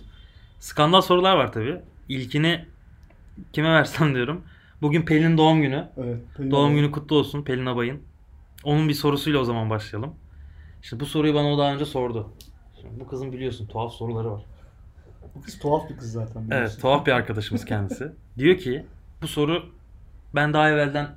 Skandal 0.58 1.00
sorular 1.00 1.36
var 1.36 1.52
tabii. 1.52 1.76
İlkini 2.08 2.64
kime 3.52 3.68
versem 3.72 4.14
diyorum. 4.14 4.42
Bugün 4.82 5.02
Pelin 5.02 5.38
doğum 5.38 5.62
günü. 5.62 5.88
Evet. 5.96 6.16
Pelin 6.36 6.50
Doğum 6.50 6.62
Hanım. 6.64 6.76
günü 6.76 6.90
kutlu 6.90 7.16
olsun 7.16 7.42
Pelin 7.42 7.66
Abay'ın. 7.66 8.02
Onun 8.64 8.88
bir 8.88 8.94
sorusuyla 8.94 9.40
o 9.40 9.44
zaman 9.44 9.70
başlayalım. 9.70 10.14
Şimdi 10.82 11.00
bu 11.00 11.06
soruyu 11.06 11.34
bana 11.34 11.46
o 11.52 11.58
daha 11.58 11.74
önce 11.74 11.84
sordu. 11.84 12.32
Şimdi 12.80 13.00
bu 13.00 13.06
kızın 13.06 13.32
biliyorsun 13.32 13.66
tuhaf 13.66 13.92
soruları 13.92 14.32
var. 14.32 14.42
Bu 15.34 15.42
kız 15.42 15.58
tuhaf 15.58 15.90
bir 15.90 15.96
kız 15.96 16.12
zaten. 16.12 16.40
Evet, 16.40 16.50
biliyorsun. 16.50 16.80
tuhaf 16.80 17.06
bir 17.06 17.12
arkadaşımız 17.12 17.64
kendisi. 17.64 18.12
Diyor 18.38 18.58
ki 18.58 18.86
bu 19.22 19.28
soru 19.28 19.62
ben 20.34 20.52
daha 20.52 20.70
evvelden 20.70 21.08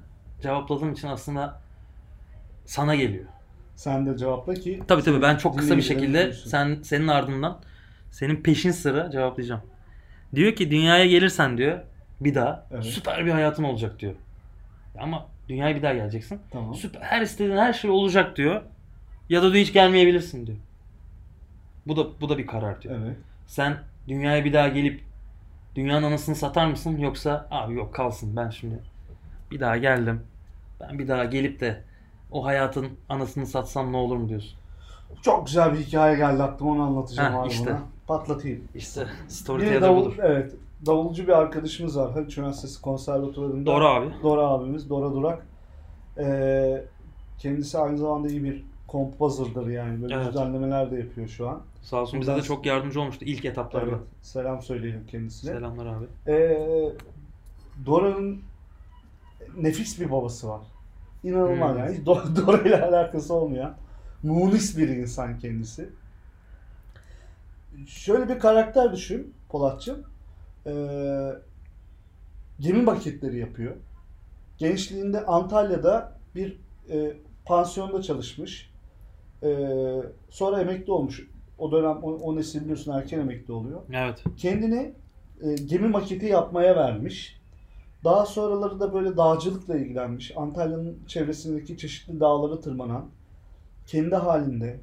cevapladığım 0.42 0.92
için 0.94 1.08
aslında 1.08 1.62
sana 2.66 2.96
geliyor. 2.96 3.26
Sen 3.76 4.06
de 4.06 4.18
cevapla 4.18 4.54
ki. 4.54 4.84
Tabii 4.88 5.02
tabii 5.04 5.22
ben 5.22 5.38
çok 5.38 5.60
kısa 5.60 5.78
bir 5.78 5.82
şekilde 5.82 6.34
sen 6.34 6.80
senin 6.84 7.08
ardından 7.08 7.60
senin 8.12 8.36
peşin 8.44 8.72
sıra 8.72 9.12
cevaplayacağım. 9.12 9.62
Diyor 10.36 10.56
ki 10.56 10.72
dünyaya 10.72 11.06
gelirsen 11.06 11.58
diyor 11.58 11.80
bir 12.22 12.36
daha 12.36 12.66
Evet. 12.72 12.84
süper 12.86 13.26
bir 13.26 13.32
hayatın 13.32 13.64
olacak 13.64 14.00
diyor. 14.00 14.14
Ama 15.00 15.28
dünyaya 15.50 15.76
bir 15.76 15.82
daha 15.84 15.94
geleceksin. 15.94 16.40
Tamam. 16.52 16.76
Süper 16.76 17.02
her 17.02 17.22
istediğin 17.22 17.58
her 17.58 17.74
şey 17.74 17.92
olacak 17.92 18.36
diyor. 18.36 18.62
Ya 19.32 19.44
da 19.44 19.54
diyor 19.54 19.66
hiç 19.66 19.74
gelmeyebilirsin 19.74 20.48
diyor. 20.48 20.58
Bu 21.88 21.98
da 21.98 22.22
bu 22.22 22.30
da 22.30 22.38
bir 22.38 22.48
karar 22.48 22.82
diyor. 22.82 22.96
Evet. 23.06 23.18
Sen 23.48 23.78
dünyaya 24.08 24.46
bir 24.46 24.54
daha 24.54 24.68
gelip 24.68 25.02
dünyanın 25.76 26.04
anasını 26.04 26.36
satar 26.36 26.68
mısın 26.68 26.98
yoksa 26.98 27.48
abi 27.52 27.74
yok 27.74 27.94
kalsın 27.94 28.36
ben 28.36 28.50
şimdi 28.50 28.80
bir 29.52 29.60
daha 29.60 29.78
geldim. 29.78 30.22
Ben 30.80 31.00
bir 31.00 31.08
daha 31.08 31.26
gelip 31.26 31.60
de 31.60 31.84
o 32.32 32.46
hayatın 32.46 32.88
anasını 33.10 33.46
satsam 33.46 33.92
ne 33.92 33.98
olur 33.98 34.18
mu 34.18 34.30
diyorsun? 34.30 34.60
Çok 35.22 35.48
güzel 35.48 35.74
bir 35.74 35.78
hikaye 35.80 36.16
geldi 36.16 36.44
aklıma 36.44 36.72
onu 36.72 36.82
anlatacağım 36.82 37.34
Heh, 37.34 37.40
abi 37.40 37.50
işte. 37.50 37.70
bana. 37.70 37.82
Patlatayım. 38.08 38.64
İşte 38.76 39.08
storyteller 39.28 39.82
davul, 39.82 40.06
budur. 40.06 40.18
evet. 40.22 40.56
Davulcu 40.86 41.24
bir 41.24 41.38
arkadaşımız 41.38 41.98
var. 41.98 42.12
Haliç 42.12 42.38
Üniversitesi 42.38 42.82
Konservatuvarı'nda. 42.82 43.66
Dora 43.66 43.88
abi. 43.90 44.14
Dora 44.24 44.42
abimiz. 44.48 44.90
Dora 44.90 45.14
Durak. 45.14 45.46
Ee, 46.18 46.84
kendisi 47.38 47.78
aynı 47.78 47.98
zamanda 47.98 48.30
iyi 48.30 48.44
bir 48.44 48.71
kompozördir 48.92 49.68
yani. 49.68 50.02
Böyle 50.02 50.16
Evet. 50.16 50.28
düzenlemeler 50.28 50.92
de 50.92 50.96
yapıyor 50.96 51.28
şu 51.28 51.50
an. 51.50 51.62
Sağ 51.82 51.98
olsun 52.02 52.22
bize 52.22 52.36
de 52.36 52.42
çok 52.42 52.66
yardımcı 52.66 53.02
olmuştu 53.02 53.26
ilk 53.26 53.46
etaplarda. 53.46 53.90
Evet. 53.90 54.00
Selam 54.22 54.62
söyleyelim 54.62 55.06
kendisine. 55.08 55.52
Selamlar 55.52 55.86
abi. 55.86 56.06
Ee, 56.28 56.94
Dora'nın 57.86 58.42
nefis 59.58 60.00
bir 60.00 60.12
babası 60.12 60.50
var. 60.50 60.62
İnanılmaz 61.24 61.72
Hmm. 61.72 61.80
yani. 61.80 61.98
Hiç 61.98 62.08
Do- 62.08 62.36
Dora 62.48 62.62
ile 62.62 62.82
alakası 62.86 63.34
olmayan. 63.34 63.74
Munis 64.24 64.78
bir 64.78 64.88
insan 64.90 65.40
kendisi. 65.40 65.90
Şöyle 67.88 68.30
bir 68.30 68.40
karakter 68.40 68.94
düşün 68.94 69.34
Polatçım. 69.50 70.04
Ee, 70.66 70.72
gemi 72.60 72.82
maketleri 72.82 73.38
yapıyor. 73.40 73.76
Gençliğinde 74.58 75.26
Antalya'da 75.26 76.14
bir 76.36 76.58
e, 76.90 77.14
pansiyonda 77.46 78.02
çalışmış. 78.02 78.71
E, 79.44 79.50
sonra 80.30 80.62
emekli 80.62 80.92
olmuş. 80.92 81.28
O 81.58 81.72
dönem 81.72 81.98
o, 82.04 82.12
o 82.12 82.36
nesil 82.36 82.62
biliyorsun 82.62 82.92
erken 82.92 83.20
emekli 83.20 83.54
oluyor. 83.54 83.82
Evet. 83.94 84.24
Kendini 84.38 84.94
e, 85.42 85.56
gemi 85.56 85.88
maketi 85.88 86.26
yapmaya 86.26 86.76
vermiş. 86.76 87.42
Daha 88.04 88.26
sonraları 88.26 88.80
da 88.80 88.94
böyle 88.94 89.18
dağcılıkla 89.18 89.78
ilgilenmiş. 89.78 90.38
Antalya'nın 90.38 91.00
çevresindeki 91.08 91.78
çeşitli 91.78 92.20
dağlara 92.20 92.60
tırmanan, 92.60 93.06
kendi 93.88 94.16
halinde. 94.16 94.80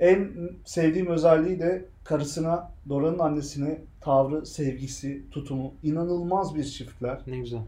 En 0.00 0.30
sevdiğim 0.64 1.06
özelliği 1.06 1.60
de 1.60 1.84
karısına, 2.04 2.70
Dora'nın 2.88 3.18
annesine 3.18 3.78
tavrı, 4.00 4.46
sevgisi, 4.46 5.22
tutumu. 5.30 5.72
inanılmaz 5.82 6.54
bir 6.54 6.64
çiftler. 6.64 7.20
Ne 7.26 7.38
güzel. 7.38 7.62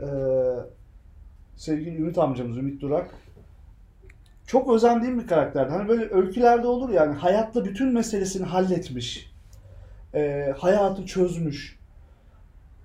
Ee, 0.00 0.06
sevgili 1.56 1.96
Ümit 1.96 2.18
amcamız 2.18 2.56
Ümit 2.56 2.80
Durak 2.80 3.14
çok 4.50 4.70
özendiğim 4.74 5.20
bir 5.20 5.26
karakterdi. 5.26 5.70
Hani 5.72 5.88
böyle 5.88 6.14
öykülerde 6.14 6.66
olur 6.66 6.90
yani 6.90 7.14
hayatla 7.14 7.64
bütün 7.64 7.92
meselesini 7.92 8.46
halletmiş. 8.46 9.30
Ee, 10.14 10.54
hayatı 10.58 11.06
çözmüş. 11.06 11.78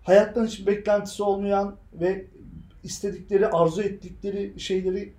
Hayattan 0.04 0.46
hiç 0.46 0.68
beklentisi 0.68 1.24
olmayan 1.24 1.76
ve 1.94 2.26
istedikleri, 2.84 3.48
arzu 3.48 3.82
ettikleri 3.82 4.60
şeyleri 4.60 5.14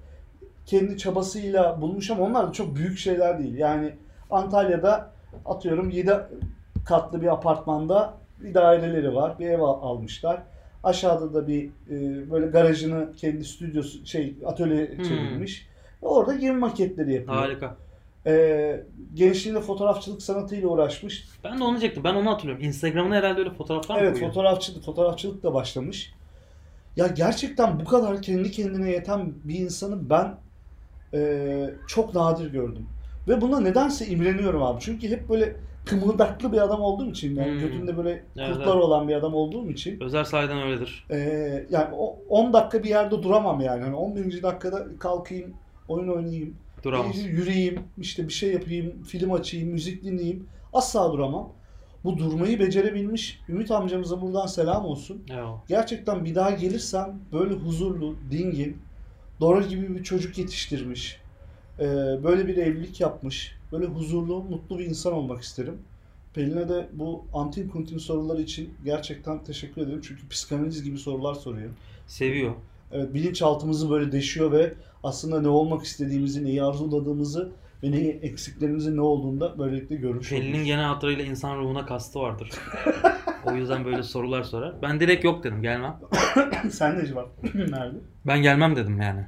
kendi 0.67 0.99
çabasıyla 0.99 1.81
bulmuş 1.81 2.11
ama 2.11 2.23
onlar 2.25 2.49
da 2.49 2.53
çok 2.53 2.77
büyük 2.77 2.99
şeyler 2.99 3.39
değil. 3.39 3.55
Yani 3.59 3.93
Antalya'da 4.31 5.11
atıyorum 5.47 5.91
7 5.91 6.13
katlı 6.85 7.23
bir 7.23 7.33
apartmanda 7.33 8.15
bir 8.41 8.55
daireleri 8.55 9.15
var. 9.15 9.39
Bir 9.39 9.47
ev 9.47 9.61
al- 9.61 9.83
almışlar. 9.91 10.43
Aşağıda 10.85 11.35
da 11.35 11.49
bir 11.49 11.65
e, 11.91 12.31
böyle 12.31 12.47
garajını 12.47 13.13
kendi 13.17 13.45
stüdyosu 13.45 14.07
şey 14.07 14.37
atölye 14.47 14.89
Hmm. 14.97 15.05
çevirmiş. 15.05 15.69
Orada 16.03 16.35
gemi 16.35 16.59
maketleri 16.59 17.15
yapıyor. 17.15 17.37
Harika. 17.37 17.77
E, 18.27 18.85
gençliğinde 19.15 19.61
fotoğrafçılık 19.61 20.23
sanatıyla 20.23 20.69
uğraşmış. 20.69 21.29
Ben 21.45 21.59
de 21.59 21.65
onu 21.65 21.71
diyecektim. 21.71 22.05
Ben 22.05 22.15
onu 22.15 22.31
hatırlıyorum. 22.31 22.65
Instagram'ına 22.65 23.15
herhalde 23.15 23.39
öyle 23.41 23.51
fotoğraflar 23.51 23.95
mı 23.95 24.01
Evet 24.01 24.13
koyuyor? 24.13 24.31
fotoğrafçılık 24.31 24.85
fotoğrafçılıkla 24.85 25.55
başlamış. 25.55 26.13
Ya 26.97 27.07
gerçekten 27.07 27.81
bu 27.81 27.85
kadar 27.85 28.23
kendi 28.23 28.51
kendine 28.51 28.91
yeten 28.91 29.33
bir 29.45 29.55
insanı 29.59 30.11
ben 30.11 30.35
e, 31.15 31.71
çok 31.87 32.15
nadir 32.15 32.53
gördüm. 32.53 32.87
Ve 33.29 33.41
buna 33.41 33.61
nedense 33.61 34.07
imreniyorum 34.07 34.63
abi. 34.63 34.81
Çünkü 34.81 35.09
hep 35.11 35.29
böyle 35.29 35.57
kımıldaklı 35.85 36.53
bir 36.53 36.59
adam 36.63 36.81
olduğum 36.81 37.11
için 37.11 37.37
yani 37.37 37.53
Hmm. 37.53 37.59
götünde 37.59 37.97
böyle 37.97 38.11
Evet, 38.11 38.49
kurtlar 38.49 38.65
evet. 38.75 38.85
olan 38.85 39.09
bir 39.09 39.15
adam 39.15 39.35
olduğum 39.35 39.71
için 39.71 40.01
Özer 40.01 40.25
sahiden 40.25 40.63
öyledir. 40.63 41.07
e, 41.11 41.19
yani 41.71 41.89
o 41.99 42.19
10 42.29 42.53
dakika 42.53 42.83
bir 42.83 42.89
yerde 42.89 43.23
duramam 43.23 43.61
yani. 43.61 43.83
Hani 43.85 43.95
11. 43.97 44.43
dakikada 44.43 44.87
kalkayım, 44.99 45.55
oyun 45.89 46.09
oynayayım, 46.09 46.55
Duramaz. 46.85 47.19
yürüyeyim, 47.19 47.81
işte 47.99 48.29
bir 48.29 48.33
şey 48.33 48.53
yapayım, 48.53 49.03
film 49.03 49.33
açayım, 49.33 49.69
müzik 49.71 50.05
dinleyeyim. 50.05 50.47
Asla 50.73 51.13
duramam. 51.13 51.53
Bu 52.05 52.19
durmayı 52.19 52.59
becerebilmiş 52.61 53.41
Ümit 53.49 53.71
amcamıza 53.71 54.23
buradan 54.23 54.47
selam 54.47 54.85
olsun. 54.85 55.23
Eyvallah. 55.31 55.69
Gerçekten 55.69 56.25
bir 56.25 56.35
daha 56.35 56.51
gelirsem 56.51 57.19
böyle 57.33 57.55
huzurlu, 57.55 58.17
dingin, 58.31 58.77
Dora 59.41 59.67
gibi 59.67 59.95
bir 59.97 60.03
çocuk 60.05 60.39
yetiştirmiş. 60.39 61.21
Ee, 61.79 61.85
böyle 62.25 62.47
bir 62.49 62.57
evlilik 62.57 63.01
yapmış. 63.01 63.57
Böyle 63.73 63.87
huzurlu, 63.87 64.43
mutlu 64.43 64.79
bir 64.79 64.85
insan 64.85 65.13
olmak 65.13 65.43
isterim. 65.43 65.79
Pelin'e 66.35 66.69
de 66.69 66.89
bu 66.93 67.25
antin 67.35 67.69
kuntin 67.69 67.99
sorular 67.99 68.39
için 68.39 68.75
gerçekten 68.85 69.45
teşekkür 69.45 69.83
ederim. 69.83 70.01
Çünkü 70.03 70.29
psikanaliz 70.29 70.83
gibi 70.83 70.99
sorular 70.99 71.35
soruyor. 71.35 71.71
Seviyor. 72.07 72.55
Evet, 72.93 73.15
bilinçaltımızı 73.15 73.91
böyle 73.91 74.13
deşiyor 74.13 74.53
ve 74.53 74.75
aslında 75.07 75.41
ne 75.41 75.49
olmak 75.49 75.85
istediğimizi, 75.85 76.45
neyi 76.45 76.63
arzuladığımızı 76.63 77.53
ve 77.83 77.91
neyi 77.91 78.11
eksiklerimizin 78.11 78.97
ne 78.97 79.01
olduğunu 79.01 79.41
da 79.41 79.59
böylelikle 79.59 79.97
görmüş 79.97 80.31
Pelin'in 80.31 80.65
genel 80.65 80.85
hatlarıyla 80.85 81.25
insan 81.25 81.59
ruhuna 81.59 81.87
kastı 81.87 82.21
vardır. 82.21 82.51
o 83.45 83.53
yüzden 83.53 83.85
böyle 83.85 84.03
sorular 84.03 84.43
sorar. 84.43 84.75
Ben 84.83 85.01
direkt 85.01 85.25
yok 85.25 85.45
dedim 85.45 85.63
gelmem. 85.63 85.97
Sen 86.71 86.99
ne 86.99 87.07
cevap? 87.07 87.45
Nerede? 87.55 87.97
Ben 88.27 88.43
gelmem 88.43 88.77
dedim 88.77 89.01
yani. 89.01 89.25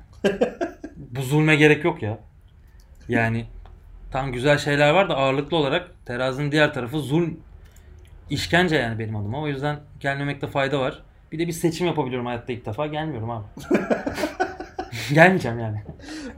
Bu 0.97 1.23
zulme 1.23 1.57
gerek 1.57 1.85
yok 1.85 2.03
ya. 2.03 2.19
Yani 3.09 3.47
tam 4.11 4.33
güzel 4.33 4.59
şeyler 4.59 4.91
var 4.91 5.09
da 5.09 5.17
ağırlıklı 5.17 5.57
olarak 5.57 6.07
terazinin 6.07 6.53
diğer 6.53 6.75
tarafı 6.75 7.01
zulm. 7.01 7.41
işkence 8.31 8.77
yani 8.77 8.99
benim 8.99 9.17
adıma. 9.17 9.41
O 9.41 9.49
yüzden 9.49 9.81
gelmemekte 10.01 10.47
fayda 10.47 10.81
var. 10.81 11.03
Bir 11.33 11.39
de 11.39 11.47
bir 11.47 11.53
seçim 11.53 11.87
yapabiliyorum 11.87 12.27
hayatta 12.27 12.53
ilk 12.53 12.67
defa. 12.67 12.87
Gelmiyorum 12.87 13.31
abi. 13.31 13.45
Gelmeyeceğim 15.15 15.59
yani. 15.59 15.83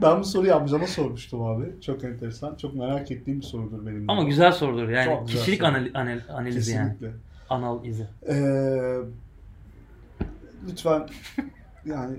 Ben 0.01 0.19
bu 0.19 0.23
soruyu 0.23 0.55
amcama 0.55 0.87
sormuştum 0.87 1.41
abi. 1.43 1.81
Çok 1.81 2.03
enteresan. 2.03 2.55
Çok 2.55 2.75
merak 2.75 3.11
ettiğim 3.11 3.39
bir 3.39 3.45
sorudur 3.45 3.85
benim. 3.85 4.01
de. 4.07 4.11
Ama 4.11 4.23
güzel 4.23 4.51
sorudur 4.51 4.89
yani. 4.89 5.05
Çok 5.05 5.27
kişilik 5.27 5.59
soru. 5.61 5.69
anali- 5.69 5.91
anal- 5.93 6.21
analizi 6.37 6.71
yani. 6.71 6.91
Kesinlikle. 6.93 7.17
Anal 7.49 7.85
izi. 7.85 8.07
Ee, 8.29 8.97
lütfen 10.69 11.07
yani 11.85 12.17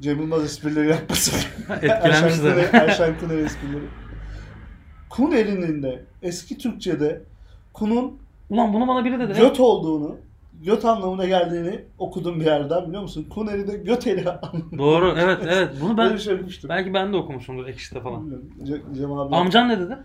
Cem 0.00 0.20
Yılmaz 0.20 0.44
esprileri 0.44 0.88
yapmasın. 0.88 1.34
Etkilenmiş 1.74 2.04
Erşen 2.04 2.28
Kuner- 2.28 2.64
zaten. 2.64 2.80
Erşen 2.88 3.18
Kuner 3.20 3.38
esprileri. 3.38 3.84
Kun 5.10 5.32
elinde 5.32 6.04
eski 6.22 6.58
Türkçe'de 6.58 7.22
kunun 7.72 8.18
Ulan 8.50 8.72
bunu 8.72 8.88
bana 8.88 9.04
biri 9.04 9.18
dedi. 9.18 9.38
göt 9.40 9.60
olduğunu, 9.60 10.16
göt 10.60 10.84
anlamına 10.84 11.24
geldiğini 11.24 11.84
okudum 11.98 12.40
bir 12.40 12.44
yerden 12.44 12.86
biliyor 12.88 13.02
musun? 13.02 13.26
Kun 13.30 13.46
elinde 13.46 13.76
göt 13.76 14.06
eli. 14.06 14.24
Doğru 14.78 15.14
evet 15.18 15.38
evet. 15.42 15.70
Bunu 15.82 15.98
ben 15.98 16.16
şey 16.16 16.38
belki 16.68 16.94
ben 16.94 17.12
de 17.12 17.16
okumuşumdur 17.16 17.66
ekşide 17.66 18.00
falan. 18.00 18.42
Cem 18.94 19.12
abi. 19.12 19.36
Amcan 19.36 19.68
ne 19.68 19.80
dedi? 19.80 19.98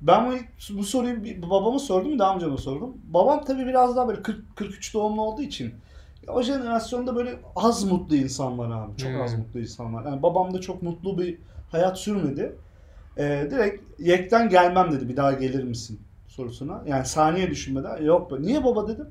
Ben 0.00 0.30
bu, 0.30 0.34
bu 0.78 0.84
soruyu 0.84 1.24
bir 1.24 1.42
babama 1.42 1.78
sordum 1.78 2.18
de 2.18 2.24
amcama 2.24 2.56
sordum. 2.56 2.96
Babam 3.04 3.44
tabii 3.44 3.66
biraz 3.66 3.96
daha 3.96 4.08
böyle 4.08 4.22
40 4.22 4.56
43 4.56 4.94
doğumlu 4.94 5.22
olduğu 5.22 5.42
için 5.42 5.74
o 6.28 6.42
jenerasyonda 6.42 7.16
böyle 7.16 7.34
az 7.56 7.84
mutlu 7.84 8.16
insan 8.16 8.58
var 8.58 8.70
abi. 8.70 8.96
Çok 8.96 9.10
az 9.24 9.32
Hmm. 9.32 9.38
mutlu 9.38 9.60
insan 9.60 9.94
var. 9.94 10.04
Yani 10.04 10.22
babam 10.22 10.54
da 10.54 10.60
çok 10.60 10.82
mutlu 10.82 11.18
bir 11.18 11.38
hayat 11.72 11.98
sürmedi. 11.98 12.56
Ee, 13.18 13.48
direkt 13.50 14.00
yekten 14.00 14.48
gelmem 14.48 14.92
dedi. 14.92 15.08
Bir 15.08 15.16
daha 15.16 15.32
gelir 15.32 15.64
misin 15.64 16.00
sorusuna. 16.28 16.82
Yani 16.86 17.06
saniye 17.06 17.50
düşünmeden 17.50 18.02
yok 18.02 18.32
be. 18.32 18.42
Niye 18.42 18.64
baba 18.64 18.88
dedim. 18.88 19.06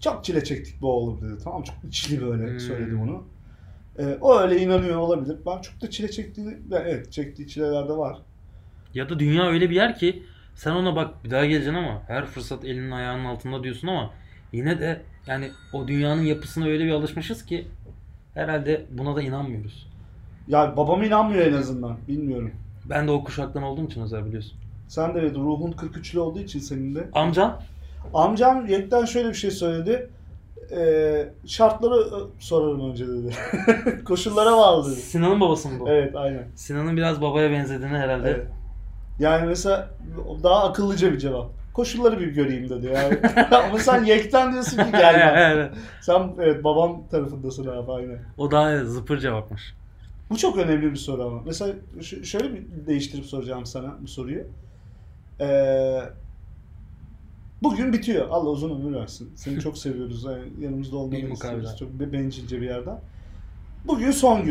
Çok 0.00 0.24
çile 0.24 0.44
çektik 0.44 0.80
bu 0.82 0.92
oğlum 0.92 1.20
dedi. 1.22 1.42
Tamam 1.44 1.62
çok 1.62 1.76
içli 1.88 2.20
böyle 2.22 2.46
Hmm. 2.52 2.60
söyledim 2.60 3.00
onu. 3.02 3.24
Ee, 3.98 4.18
o 4.20 4.38
öyle 4.38 4.60
inanıyor 4.62 4.96
olabilir. 4.96 5.36
Ben 5.46 5.60
çok 5.60 5.80
da 5.82 5.90
çile 5.90 6.10
çektiğini, 6.10 6.56
evet 6.72 7.12
çektiği 7.12 7.48
çileler 7.48 7.88
de 7.88 7.92
var. 7.92 8.18
Ya 8.94 9.08
da 9.08 9.18
dünya 9.18 9.46
öyle 9.46 9.70
bir 9.70 9.74
yer 9.74 9.98
ki 9.98 10.22
sen 10.54 10.70
ona 10.72 10.96
bak 10.96 11.24
bir 11.24 11.30
daha 11.30 11.44
geleceksin 11.44 11.74
ama 11.74 12.02
her 12.06 12.26
fırsat 12.26 12.64
elinin 12.64 12.90
ayağının 12.90 13.24
altında 13.24 13.64
diyorsun 13.64 13.88
ama 13.88 14.10
yine 14.52 14.80
de 14.80 15.02
yani 15.26 15.50
o 15.72 15.88
dünyanın 15.88 16.22
yapısına 16.22 16.66
öyle 16.66 16.84
bir 16.84 16.90
alışmışız 16.90 17.44
ki 17.44 17.68
herhalde 18.34 18.86
buna 18.90 19.16
da 19.16 19.22
inanmıyoruz. 19.22 19.86
Ya 20.48 20.76
babam 20.76 21.02
inanmıyor 21.02 21.46
en 21.46 21.52
azından. 21.52 21.96
Bilmiyorum. 22.08 22.50
Ben 22.84 23.06
de 23.06 23.10
o 23.10 23.24
kuşaktan 23.24 23.62
olduğum 23.62 23.86
için 23.86 24.02
özel 24.02 24.26
biliyorsun. 24.26 24.58
Sen 24.88 25.14
de 25.14 25.18
evet 25.20 25.36
ruhun 25.36 25.72
43'lü 25.72 26.18
olduğu 26.18 26.40
için 26.40 26.60
senin 26.60 26.94
de. 26.94 27.08
Amcan 27.14 27.62
Amcam 28.14 28.66
Yekten 28.66 29.04
şöyle 29.04 29.28
bir 29.28 29.34
şey 29.34 29.50
söyledi. 29.50 30.10
Ee, 30.76 31.28
şartları 31.46 32.00
e, 32.00 32.18
sorarım 32.40 32.90
önce 32.90 33.08
dedi. 33.08 33.34
Koşullara 34.04 34.52
bağlı 34.52 34.90
dedi. 34.92 35.00
Sinan'ın 35.00 35.40
babası 35.40 35.68
mı 35.68 35.80
bu? 35.80 35.88
Evet 35.88 36.16
aynen. 36.16 36.44
Sinan'ın 36.54 36.96
biraz 36.96 37.20
babaya 37.22 37.50
benzediğini 37.50 37.96
herhalde. 37.98 38.30
Evet. 38.30 38.46
Yani 39.18 39.46
mesela 39.46 39.90
daha 40.42 40.68
akıllıca 40.68 41.12
bir 41.12 41.18
cevap. 41.18 41.50
Koşulları 41.74 42.20
bir 42.20 42.26
göreyim 42.26 42.68
dedi 42.68 42.86
yani. 42.86 43.18
Ama 43.68 43.78
sen 43.78 44.04
Yekten 44.04 44.52
diyorsun 44.52 44.76
ki 44.76 44.90
gelmem. 44.90 45.34
Evet. 45.56 45.72
sen 46.02 46.30
evet 46.38 46.64
babam 46.64 47.08
tarafındasın 47.10 47.66
abi 47.66 47.92
aynen. 47.92 48.18
O 48.38 48.50
daha 48.50 48.84
zıpır 48.84 49.18
cevapmış. 49.18 49.74
Bu 50.30 50.36
çok 50.36 50.58
önemli 50.58 50.90
bir 50.90 50.96
soru 50.96 51.22
ama. 51.26 51.42
Mesela 51.46 51.74
şöyle 52.22 52.54
bir 52.54 52.86
değiştirip 52.86 53.24
soracağım 53.24 53.66
sana 53.66 53.94
bu 54.02 54.08
soruyu. 54.08 54.44
Ee, 55.40 56.00
bugün 57.62 57.92
bitiyor. 57.92 58.28
Allah 58.28 58.50
uzun 58.50 58.80
ömür 58.80 58.96
versin. 58.96 59.32
Seni 59.34 59.60
çok 59.60 59.78
seviyoruz. 59.84 60.24
Yani 60.24 60.42
yanımızda 60.60 60.96
olmanı 60.96 61.12
Bir 61.22 61.30
istiyoruz. 61.30 61.58
mukabele. 61.62 61.76
Çok 61.76 62.00
be- 62.00 62.12
bencilce 62.12 62.60
bir 62.60 62.66
yerden. 62.66 63.00
Bugün 63.86 64.10
son 64.10 64.42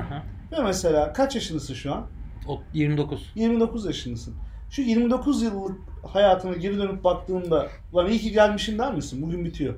hı. 0.00 0.22
Ve 0.52 0.62
mesela 0.62 1.12
kaç 1.12 1.34
yaşındasın 1.34 1.74
şu 1.74 1.94
an? 1.94 2.06
o 2.48 2.60
29. 2.74 3.32
29 3.34 3.86
yaşındasın. 3.86 4.34
Şu 4.70 4.82
29 4.82 5.42
yıllık 5.42 5.78
hayatına 6.06 6.56
geri 6.56 6.78
dönüp 6.78 7.04
baktığında 7.04 7.68
lan 7.94 8.08
iyi 8.10 8.18
ki 8.18 8.32
gelmişim 8.32 8.78
der 8.78 8.94
misin? 8.94 9.22
Bugün 9.22 9.44
bitiyor. 9.44 9.74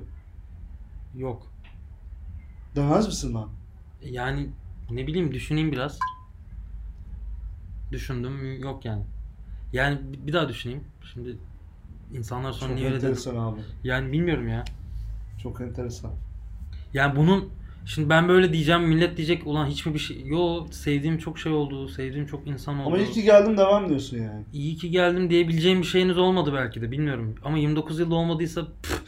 Yok. 1.17 1.47
Demez 2.75 3.07
misin 3.07 3.33
lan? 3.33 3.49
Yani 4.03 4.49
ne 4.91 5.07
bileyim 5.07 5.31
düşüneyim 5.33 5.71
biraz. 5.71 5.99
Düşündüm 7.91 8.61
yok 8.61 8.85
yani. 8.85 9.03
Yani 9.73 9.99
bir 10.27 10.33
daha 10.33 10.49
düşüneyim. 10.49 10.83
Şimdi 11.13 11.37
insanlar 12.13 12.51
sonra 12.51 12.69
Çok 12.69 12.77
niye 12.77 12.87
öyle 12.87 12.97
dedi? 12.97 13.05
enteresan 13.05 13.35
abi. 13.35 13.59
Yani 13.83 14.11
bilmiyorum 14.11 14.47
ya. 14.47 14.65
Çok 15.43 15.61
enteresan. 15.61 16.11
Yani 16.93 17.15
bunun 17.15 17.49
Şimdi 17.85 18.09
ben 18.09 18.27
böyle 18.27 18.53
diyeceğim 18.53 18.83
millet 18.83 19.17
diyecek 19.17 19.47
ulan 19.47 19.65
hiç 19.65 19.85
mi 19.85 19.93
bir 19.93 19.99
şey 19.99 20.25
yo 20.25 20.67
sevdiğim 20.71 21.17
çok 21.17 21.39
şey 21.39 21.51
oldu 21.51 21.87
sevdiğim 21.87 22.25
çok 22.25 22.47
insan 22.47 22.79
oldu. 22.79 22.87
Ama 22.87 22.97
iyi 22.97 23.11
ki 23.11 23.23
geldim 23.23 23.57
devam 23.57 23.89
diyorsun 23.89 24.17
yani. 24.17 24.43
İyi 24.53 24.75
ki 24.75 24.91
geldim 24.91 25.29
diyebileceğim 25.29 25.81
bir 25.81 25.87
şeyiniz 25.87 26.17
olmadı 26.17 26.53
belki 26.53 26.81
de 26.81 26.91
bilmiyorum. 26.91 27.35
Ama 27.43 27.57
29 27.57 27.99
yılda 27.99 28.15
olmadıysa 28.15 28.67
püf, 28.83 29.03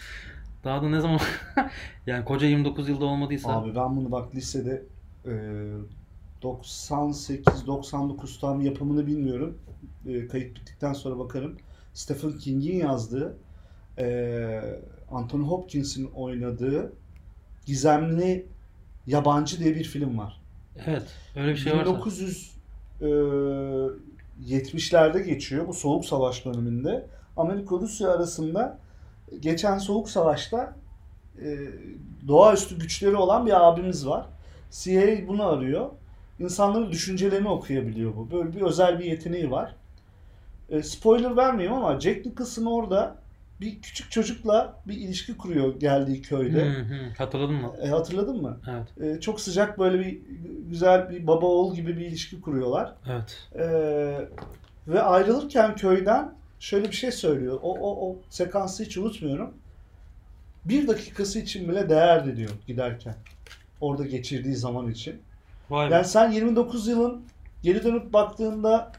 daha 0.64 0.82
da 0.82 0.90
ne 0.90 1.02
zaman 1.02 1.20
yani 2.08 2.26
koca 2.26 2.48
29 2.48 2.90
yılda 2.90 3.06
olmadıysa 3.06 3.52
Abi 3.52 3.76
ben 3.76 3.96
bunu 3.96 4.12
bak 4.12 4.36
lisede 4.36 4.84
e, 5.26 5.32
98-99 6.44 8.42
tam 8.42 8.62
yapımını 8.62 9.08
bilmiyorum. 9.08 9.58
E, 10.08 10.28
kayıt 10.28 10.56
bittikten 10.56 10.94
sonra 10.94 11.20
bakarım. 11.20 11.58
Stephen 11.98 12.32
King'in 12.32 12.78
yazdığı 12.78 13.38
e, 13.98 14.62
Anthony 15.12 15.44
Hopkins'in 15.44 16.06
oynadığı 16.06 16.94
Gizemli 17.66 18.46
Yabancı 19.08 19.60
diye 19.60 19.76
bir 19.76 19.84
film 19.84 20.18
var. 20.18 20.42
evet 20.86 21.04
öyle 21.36 21.52
bir 21.52 21.58
şey 21.58 21.74
varsa 21.74 21.86
1970'lerde 23.02 25.24
geçiyor. 25.24 25.68
Bu 25.68 25.74
Soğuk 25.74 26.06
Savaş 26.06 26.46
döneminde. 26.46 27.08
Amerika 27.38 27.76
Rusya 27.76 28.10
arasında 28.10 28.80
geçen 29.40 29.78
Soğuk 29.78 30.10
Savaş'ta 30.10 30.76
e, 31.42 31.58
doğaüstü 32.28 32.80
güçleri 32.80 33.16
olan 33.16 33.46
bir 33.46 33.68
abimiz 33.68 34.08
var. 34.08 34.26
CIA 34.72 35.28
bunu 35.28 35.44
arıyor. 35.44 35.90
İnsanların 36.40 36.92
düşüncelerini 36.92 37.50
okuyabiliyor 37.50 38.16
bu. 38.16 38.32
Böyle 38.32 38.56
bir 38.56 38.62
özel 38.62 39.00
bir 39.00 39.06
yeteneği 39.06 39.52
var. 39.52 39.76
E, 40.70 40.84
spoiler 40.84 41.38
vermeyeyim 41.38 41.78
ama 41.78 42.00
Jack 42.00 42.26
Nicholson 42.26 42.66
orada 42.66 43.16
bir 43.62 43.82
küçük 43.82 44.12
çocukla 44.12 44.76
bir 44.88 44.94
ilişki 44.94 45.38
kuruyor 45.38 45.80
geldiği 45.80 46.22
köyde. 46.22 46.66
Hı 46.66 46.80
hı, 46.80 47.14
hatırladın 47.18 47.56
mı? 47.56 47.74
E, 47.82 47.88
hatırladın 47.88 48.42
mı? 48.42 48.58
Evet. 48.70 49.18
E, 49.18 49.22
çok 49.22 49.42
sıcak 49.42 49.80
böyle 49.80 50.00
bir 50.00 50.20
güzel 50.70 51.10
bir 51.10 51.28
baba 51.28 51.46
oğul 51.46 51.76
gibi 51.76 51.98
bir 51.98 52.06
ilişki 52.06 52.42
kuruyorlar. 52.42 52.94
Evet. 53.10 53.48
Ee, 53.56 54.28
ve 54.88 55.02
ayrılırken 55.02 55.76
köyden 55.76 56.34
şöyle 56.60 56.88
bir 56.88 56.96
şey 56.96 57.12
söylüyor. 57.12 57.60
O, 57.62 57.78
o, 57.80 58.10
o 58.10 58.16
sekansı 58.30 58.84
hiç 58.84 58.98
unutmuyorum. 58.98 59.54
Bir 60.66 60.88
dakikası 60.88 61.40
için 61.40 61.70
bile 61.70 61.90
değerdi 61.90 62.38
diyor 62.38 62.52
giderken. 62.68 63.16
Orada 63.82 64.06
geçirdiği 64.06 64.56
zaman 64.56 64.92
için. 64.92 65.22
Vay 65.70 65.90
be. 65.90 65.94
Yani 65.94 66.06
sen 66.06 66.32
29 66.32 66.88
yılın 66.88 67.22
geri 67.64 67.84
dönüp 67.84 68.14
baktığında 68.14 68.92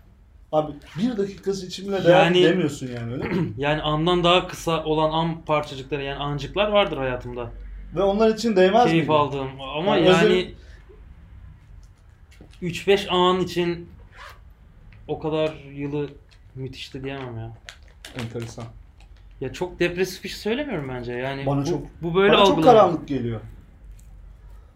abi 0.53 0.73
bir 0.99 1.17
dakikası 1.17 1.67
için 1.67 1.89
bile 1.89 2.05
değerdi 2.05 2.39
Yani- 2.39 2.43
demiyorsun 2.53 2.87
yani 2.95 3.13
öyle 3.13 3.25
mi? 3.29 3.53
Yani 3.59 3.83
andan 3.83 4.25
daha 4.25 4.49
kısa 4.49 4.85
olan 4.85 5.11
an 5.11 5.45
parçacıkları 5.45 6.03
yani 6.03 6.19
ancıklar 6.19 6.69
vardır 6.69 6.97
hayatımda. 6.97 7.51
Ve 7.95 8.03
onlar 8.03 8.31
için 8.35 8.57
değmez 8.57 8.85
Keyif 8.85 9.09
miydi? 9.09 9.19
aldığım 9.19 9.61
ama 9.61 9.97
Yani 9.97 10.09
yani 10.09 10.55
3-5 12.63 13.09
an 13.11 13.41
için 13.41 13.89
o 15.09 15.19
kadar 15.19 15.55
yılı 15.75 16.09
müthişti 16.55 17.05
diyemem 17.05 17.37
ya. 17.39 17.53
Enteresan. 18.23 18.65
Ya 19.41 19.53
çok 19.53 19.81
depresif 19.81 20.25
bir 20.25 20.29
şey 20.29 20.39
söylemiyorum 20.39 20.89
bence. 20.89 21.13
Yani 21.13 21.47
Bana 21.47 21.61
bu, 21.61 21.65
çok- 21.67 21.83
bu 22.03 22.15
böyle 22.15 22.33
Bana 22.33 22.45
çok 22.45 22.49
algılanıyor. 22.59 22.75
karanlık 22.75 23.09
geliyor. 23.09 23.41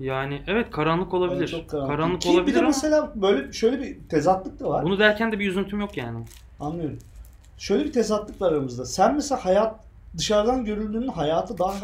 Yani 0.02 0.42
evet 0.46 0.70
karanlık 0.70 1.14
olabilir. 1.14 1.48
çok 1.48 1.70
karanlık. 1.70 2.20
Ki 2.20 2.28
bir 2.28 2.34
olabilir 2.34 2.54
de 2.54 2.58
ama 2.58 2.68
mesela 2.68 3.12
böyle 3.14 3.52
şöyle 3.52 3.80
bir 3.80 3.98
tezatlık 4.08 4.60
da 4.60 4.68
var. 4.68 4.84
bunu 4.84 4.98
derken 4.98 5.32
de 5.32 5.38
bir 5.38 5.48
üzüntüm 5.48 5.80
yok 5.80 5.96
yani. 5.96 6.24
Anlıyorum. 6.60 6.98
Şöyle 7.58 7.84
bir 7.84 7.92
tezatlık 7.92 8.40
var 8.40 8.52
aramızda. 8.52 8.84
Sen 8.84 9.14
mesela 9.14 9.44
hayat 9.44 9.80
dışarıdan 10.18 10.64
görüldüğünün 10.64 11.08
hayatı 11.08 11.58
daha 11.58 11.74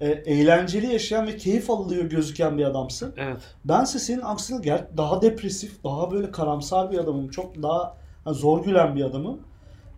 e, 0.00 0.06
eğlenceli 0.08 0.92
yaşayan 0.92 1.26
ve 1.26 1.36
keyif 1.36 1.70
alıyor 1.70 2.04
gözüken 2.04 2.58
bir 2.58 2.64
adamsın. 2.64 3.14
Evet. 3.16 3.40
Bense 3.64 3.98
senin 3.98 4.20
aksine 4.20 4.60
gel 4.60 4.86
daha 4.96 5.22
depresif, 5.22 5.84
daha 5.84 6.10
böyle 6.10 6.30
karamsar 6.30 6.90
bir 6.92 6.98
adamım. 6.98 7.28
Çok 7.28 7.62
daha 7.62 7.96
hani 8.24 8.34
zor 8.34 8.64
gülen 8.64 8.96
bir 8.96 9.04
adamım. 9.04 9.40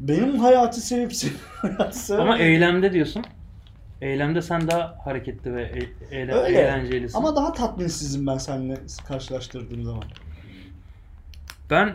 Benim 0.01 0.39
hayatı 0.39 0.81
sevip 0.81 1.15
sevip 1.93 2.21
Ama 2.21 2.39
eylemde 2.39 2.93
diyorsun. 2.93 3.25
Eylemde 4.01 4.43
sen 4.43 4.69
daha 4.69 4.99
hareketli 5.05 5.55
ve 5.55 5.63
e- 5.63 6.15
eğle- 6.17 6.33
Öyle. 6.35 6.59
eğlencelisin. 6.61 7.19
Ama 7.19 7.37
daha 7.37 7.53
tatminsizim 7.53 8.27
ben 8.27 8.39
seninle 8.39 8.79
karşılaştırdığım 9.09 9.85
zaman. 9.85 10.03
Ben 11.71 11.95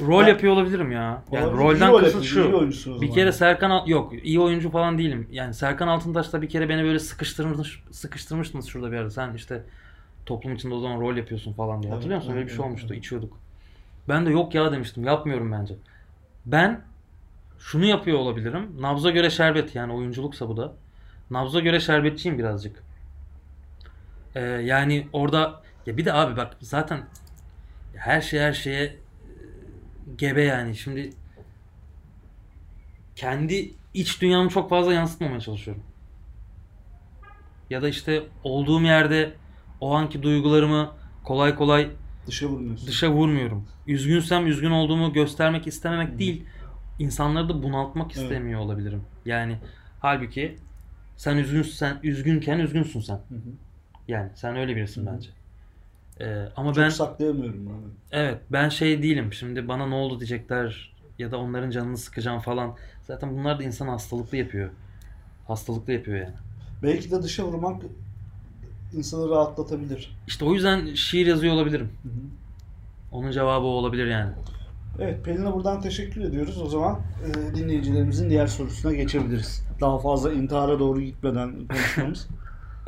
rol 0.00 0.20
Ben- 0.22 0.28
yapıyor 0.28 0.52
olabilirim 0.52 0.92
ya. 0.92 1.22
Yani 1.32 1.44
Olabilir. 1.46 1.60
rolden 1.62 1.88
İyi 1.88 1.92
rol 1.92 1.98
kasıt 2.00 2.14
yapıyorsun, 2.14 2.40
iyi 2.42 2.50
şu. 2.52 2.58
oyuncusun 2.58 2.92
o 2.92 2.94
Bir 2.94 3.06
zaman. 3.06 3.14
kere 3.14 3.32
Serkan 3.32 3.70
Al- 3.70 3.88
yok 3.88 4.12
iyi 4.22 4.40
oyuncu 4.40 4.70
falan 4.70 4.98
değilim. 4.98 5.28
Yani 5.32 5.54
Serkan 5.54 5.88
Altıntaş 5.88 6.32
da 6.32 6.42
bir 6.42 6.48
kere 6.48 6.68
beni 6.68 6.84
böyle 6.84 6.98
sıkıştırmış 6.98 7.82
sıkıştırmıştınız 7.90 8.66
şurada 8.66 8.92
bir 8.92 8.96
arada. 8.96 9.10
Sen 9.10 9.34
işte 9.34 9.62
toplum 10.26 10.54
içinde 10.54 10.74
o 10.74 10.80
zaman 10.80 11.00
rol 11.00 11.16
yapıyorsun 11.16 11.52
falan 11.52 11.82
diye. 11.82 11.88
Evet, 11.92 11.96
Hatırlıyor 11.96 12.16
musun? 12.18 12.30
evet, 12.32 12.36
Öyle 12.38 12.46
bir 12.46 12.50
şey 12.50 12.56
evet, 12.56 12.66
olmuştu. 12.68 12.88
evet. 12.90 13.04
içiyorduk. 13.04 13.38
Ben 14.08 14.26
de 14.26 14.30
yok 14.30 14.54
ya 14.54 14.72
demiştim. 14.72 15.04
Yapmıyorum 15.04 15.52
bence. 15.52 15.74
Ben 16.46 16.80
şunu 17.58 17.84
yapıyor 17.84 18.18
olabilirim. 18.18 18.66
Nabza 18.80 19.10
göre 19.10 19.30
şerbet 19.30 19.74
yani 19.74 19.92
oyunculuksa 19.92 20.48
bu 20.48 20.56
da. 20.56 20.72
Nabza 21.30 21.60
göre 21.60 21.80
şerbetçiyim 21.80 22.38
birazcık. 22.38 22.82
Ee, 24.34 24.40
yani 24.40 25.08
orada 25.12 25.62
ya 25.86 25.96
bir 25.96 26.04
de 26.04 26.12
abi 26.12 26.36
bak 26.36 26.56
zaten 26.60 27.00
her 27.96 28.20
şey 28.20 28.40
her 28.40 28.52
şeye 28.52 28.84
e, 28.84 28.96
gebe 30.16 30.42
yani. 30.42 30.76
Şimdi 30.76 31.10
kendi 33.16 33.70
iç 33.94 34.22
dünyamı 34.22 34.48
çok 34.48 34.70
fazla 34.70 34.94
yansıtmamaya 34.94 35.40
çalışıyorum. 35.40 35.82
Ya 37.70 37.82
da 37.82 37.88
işte 37.88 38.22
olduğum 38.44 38.80
yerde 38.82 39.32
o 39.80 39.94
anki 39.94 40.22
duygularımı 40.22 40.90
kolay 41.24 41.54
kolay 41.54 41.90
Dışa 42.26 42.46
vurmuyorsun. 42.46 42.86
dışa 42.88 43.10
vurmuyorum. 43.10 43.68
Üzgünsem 43.86 44.46
üzgün 44.46 44.70
olduğumu 44.70 45.12
göstermek 45.12 45.66
istememek 45.66 46.18
değil. 46.18 46.44
İnsanları 46.98 47.48
da 47.48 47.62
bunaltmak 47.62 48.06
Evet. 48.12 48.16
istemiyor 48.22 48.60
olabilirim. 48.60 49.02
Yani 49.24 49.58
halbuki 50.00 50.56
sen 51.18 51.36
üzgünsen 51.36 51.98
üzgünken 52.02 52.58
üzgünsün 52.58 53.00
sen. 53.00 53.14
Hı 53.14 53.34
hı. 53.34 53.50
Yani 54.08 54.30
sen 54.34 54.56
öyle 54.56 54.76
birisin 54.76 55.06
Hı 55.06 55.10
hı. 55.10 55.14
bence. 55.14 55.28
Ee, 56.20 56.48
ama 56.56 56.72
Çok 56.72 56.84
ben 56.84 56.88
saklayamıyorum 56.88 57.66
bunu. 57.66 57.90
evet 58.10 58.38
ben 58.52 58.68
şey 58.68 59.02
değilim. 59.02 59.32
Şimdi 59.32 59.68
bana 59.68 59.86
ne 59.86 59.94
oldu 59.94 60.20
diyecekler 60.20 60.92
ya 61.18 61.30
da 61.30 61.38
onların 61.38 61.70
canını 61.70 61.96
sıkacağım 61.98 62.40
falan. 62.40 62.76
Zaten 63.06 63.36
bunlar 63.38 63.58
da 63.58 63.62
insan 63.62 63.88
hastalıklı 63.88 64.36
yapıyor. 64.36 64.70
Hastalıklı 65.46 65.92
yapıyor 65.92 66.16
yani. 66.18 66.34
Belki 66.82 67.10
de 67.10 67.22
dışa 67.22 67.44
vurmak 67.44 67.82
insanı 68.92 69.28
rahatlatabilir. 69.30 70.16
İşte 70.26 70.44
o 70.44 70.54
yüzden 70.54 70.94
şiir 70.94 71.26
yazıyor 71.26 71.54
olabilirim. 71.54 71.92
Hı 72.02 72.08
hı. 72.08 72.12
Onun 73.12 73.30
cevabı 73.30 73.66
o 73.66 73.70
olabilir 73.70 74.06
yani. 74.06 74.32
Evet 75.00 75.24
Pelin'e 75.24 75.52
buradan 75.52 75.80
teşekkür 75.80 76.20
ediyoruz. 76.20 76.62
O 76.62 76.66
zaman 76.68 77.00
e, 77.26 77.54
dinleyicilerimizin 77.56 78.30
diğer 78.30 78.46
sorusuna 78.46 78.92
geçebiliriz. 78.92 79.62
Daha 79.80 79.98
fazla 79.98 80.32
intihara 80.32 80.78
doğru 80.78 81.00
gitmeden 81.00 81.52
konuşmamız. 81.68 82.28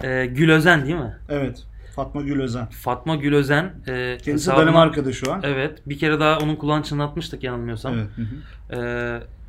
Ee, 0.02 0.26
Gül 0.34 0.50
Özen 0.50 0.84
değil 0.84 0.96
mi? 0.96 1.16
evet. 1.28 1.62
Fatma 1.96 2.20
Gül 2.22 2.40
Özen. 2.40 2.66
Fatma 2.66 3.16
Gül 3.16 3.34
Özen. 3.34 3.64
E, 3.88 4.18
Kendisi 4.22 4.50
hesabına- 4.50 4.56
Danimarka'da 4.66 5.12
şu 5.12 5.32
an. 5.32 5.40
Evet. 5.44 5.82
Bir 5.86 5.98
kere 5.98 6.20
daha 6.20 6.38
onun 6.38 6.56
kulağını 6.56 6.82
çınlatmıştık 6.84 7.44
yanılmıyorsam. 7.44 7.94
Evet. 7.94 8.06
hı 8.16 8.22
hı. 8.22 8.82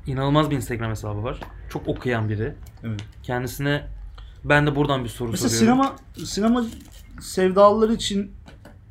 Ee, 0.08 0.12
inanılmaz 0.12 0.52
bir 0.52 0.56
Instagram 0.56 0.90
hesabı 0.92 1.24
var. 1.24 1.40
Çok 1.70 1.88
okuyan 1.88 2.30
biri. 2.30 2.54
evet. 2.84 3.00
Kendisine 3.24 3.84
ben 4.44 4.68
de 4.68 4.76
buradan 4.76 5.04
bir 5.04 5.10
soru 5.10 5.32
Mesela 5.32 5.50
soruyorum. 5.50 5.84
sinema 5.84 5.96
sinema 6.28 6.64
sevdalıları 7.22 7.94
için 7.94 8.32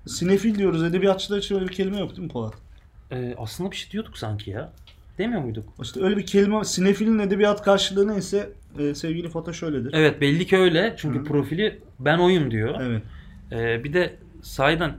sinefil 0.07 0.55
diyoruz. 0.59 0.83
Edebiyatçılar 0.85 1.39
için 1.39 1.55
öyle 1.55 1.69
bir 1.69 1.73
kelime 1.73 1.99
yok 2.01 2.11
değil 2.11 2.23
mi 2.23 2.29
Polat? 2.29 2.55
Ee, 3.13 3.35
aslında 3.39 3.71
bir 3.71 3.77
şey 3.77 3.91
diyorduk 3.91 4.19
sanki 4.19 4.51
ya. 4.51 4.73
Demiyor 5.19 5.41
muyduk? 5.43 5.69
İşte 5.83 6.05
öyle 6.05 6.17
bir 6.17 6.27
kelime 6.27 6.65
sinefilin 6.65 7.19
edebiyat 7.19 7.63
karşılığı 7.63 8.09
neyse 8.09 8.53
e, 8.79 8.95
sevgili 8.95 9.29
Fata 9.29 9.53
şöyledir. 9.53 9.91
Evet 9.95 10.21
belli 10.21 10.47
ki 10.47 10.57
öyle. 10.59 10.95
Çünkü 10.99 11.19
Hı. 11.19 11.25
profili 11.25 11.79
ben 11.99 12.19
oyum 12.19 12.51
diyor. 12.51 12.81
Evet. 12.81 13.03
Ee, 13.53 13.85
bir 13.85 13.93
de 13.93 14.17
sahiden 14.43 14.95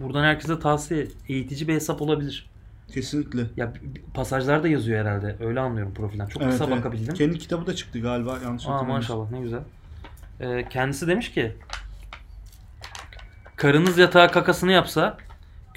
buradan 0.00 0.24
herkese 0.24 0.58
tavsiye 0.58 1.06
eğitici 1.28 1.68
bir 1.68 1.74
hesap 1.74 2.02
olabilir. 2.02 2.50
Kesinlikle. 2.94 3.40
Ya 3.56 3.74
b- 3.74 3.94
b- 3.94 4.00
pasajlar 4.14 4.62
da 4.62 4.68
yazıyor 4.68 5.00
herhalde. 5.00 5.36
Öyle 5.40 5.60
anlıyorum 5.60 5.94
profilden. 5.94 6.26
Çok 6.26 6.42
Evet, 6.42 6.52
kısa 6.52 6.64
evet. 6.64 6.76
bakabildim. 6.76 7.14
Kendi 7.14 7.38
kitabı 7.38 7.66
da 7.66 7.74
çıktı 7.74 7.98
galiba 8.00 8.38
yanlış 8.44 8.66
Aa 8.66 8.82
maşallah 8.82 9.30
ne 9.30 9.40
güzel. 9.40 9.60
Ee, 10.40 10.68
kendisi 10.70 11.06
demiş 11.08 11.32
ki 11.32 11.52
karınız 13.56 13.98
yatağa 13.98 14.30
kakasını 14.30 14.72
yapsa 14.72 15.18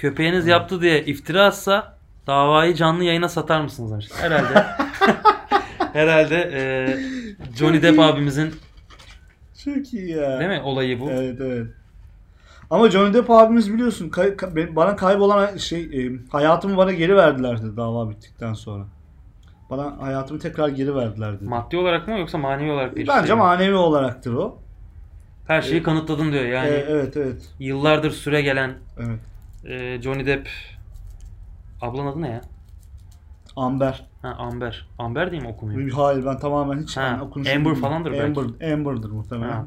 köpeğiniz 0.06 0.46
yaptı 0.46 0.80
diye 0.80 1.04
iftira 1.04 1.44
atsa 1.44 1.96
davayı 2.26 2.74
canlı 2.74 3.04
yayına 3.04 3.28
satar 3.28 3.60
mısınız 3.60 3.90
demiş. 3.92 4.08
Herhalde 4.20 4.64
herhalde 5.92 6.36
e, 6.54 6.62
Johnny 7.56 7.82
Depp 7.82 7.98
abimizin 7.98 8.54
Çok 9.64 9.94
iyi 9.94 10.10
ya. 10.10 10.38
değil 10.40 10.50
mi 10.50 10.60
olayı 10.60 11.00
bu. 11.00 11.10
Evet 11.10 11.40
evet. 11.40 11.66
Ama 12.70 12.90
Johnny 12.90 13.14
Depp 13.14 13.30
abimiz 13.30 13.72
biliyorsun 13.74 14.08
kay- 14.08 14.28
ka- 14.28 14.56
ben- 14.56 14.76
bana 14.76 14.96
kaybolan 14.96 15.56
şey 15.56 15.80
e, 15.82 16.10
hayatımı 16.32 16.76
bana 16.76 16.92
geri 16.92 17.16
verdilerdi 17.16 17.76
dava 17.76 18.10
bittikten 18.10 18.52
sonra. 18.54 18.84
Bana 19.70 19.96
hayatımı 20.02 20.40
tekrar 20.40 20.68
geri 20.68 20.94
verdilerdi. 20.94 21.44
Maddi 21.44 21.76
olarak 21.76 22.08
mı 22.08 22.18
yoksa 22.18 22.38
manevi 22.38 22.70
olarak 22.70 22.96
bir 22.96 23.08
Bence 23.08 23.26
şey 23.26 23.36
manevi 23.36 23.74
olaraktır 23.74 24.34
o. 24.34 24.58
Her 25.46 25.62
şeyi 25.62 25.82
kanıtladın 25.82 26.32
diyor. 26.32 26.44
Yani 26.44 26.68
E, 26.68 26.72
evet 26.88 27.16
evet. 27.16 27.42
yıllardır 27.58 28.10
süre 28.10 28.42
gelen 28.42 28.74
Evet. 28.98 29.18
E, 29.64 30.02
Johnny 30.02 30.26
Depp 30.26 30.48
ablanın 31.80 32.06
adı 32.06 32.22
ne 32.22 32.28
ya? 32.28 32.40
Amber. 33.56 34.06
Ha 34.22 34.28
Amber. 34.28 34.86
Amber 34.98 35.30
diye 35.30 35.40
mi 35.40 35.48
okunuyor? 35.48 35.90
Hayır 35.90 36.24
ben 36.26 36.38
tamamen 36.38 36.82
hiç 36.82 36.96
Ha, 36.96 37.02
yani 37.02 37.22
okunuşunu 37.22 37.54
Amber 37.54 37.72
bilmiyorum. 37.72 37.80
falandır 37.80 38.12
belki. 38.12 38.40
Amber, 38.40 38.72
Amber'dır 38.72 39.10
muhtemelen. 39.10 39.52
Ha. 39.52 39.66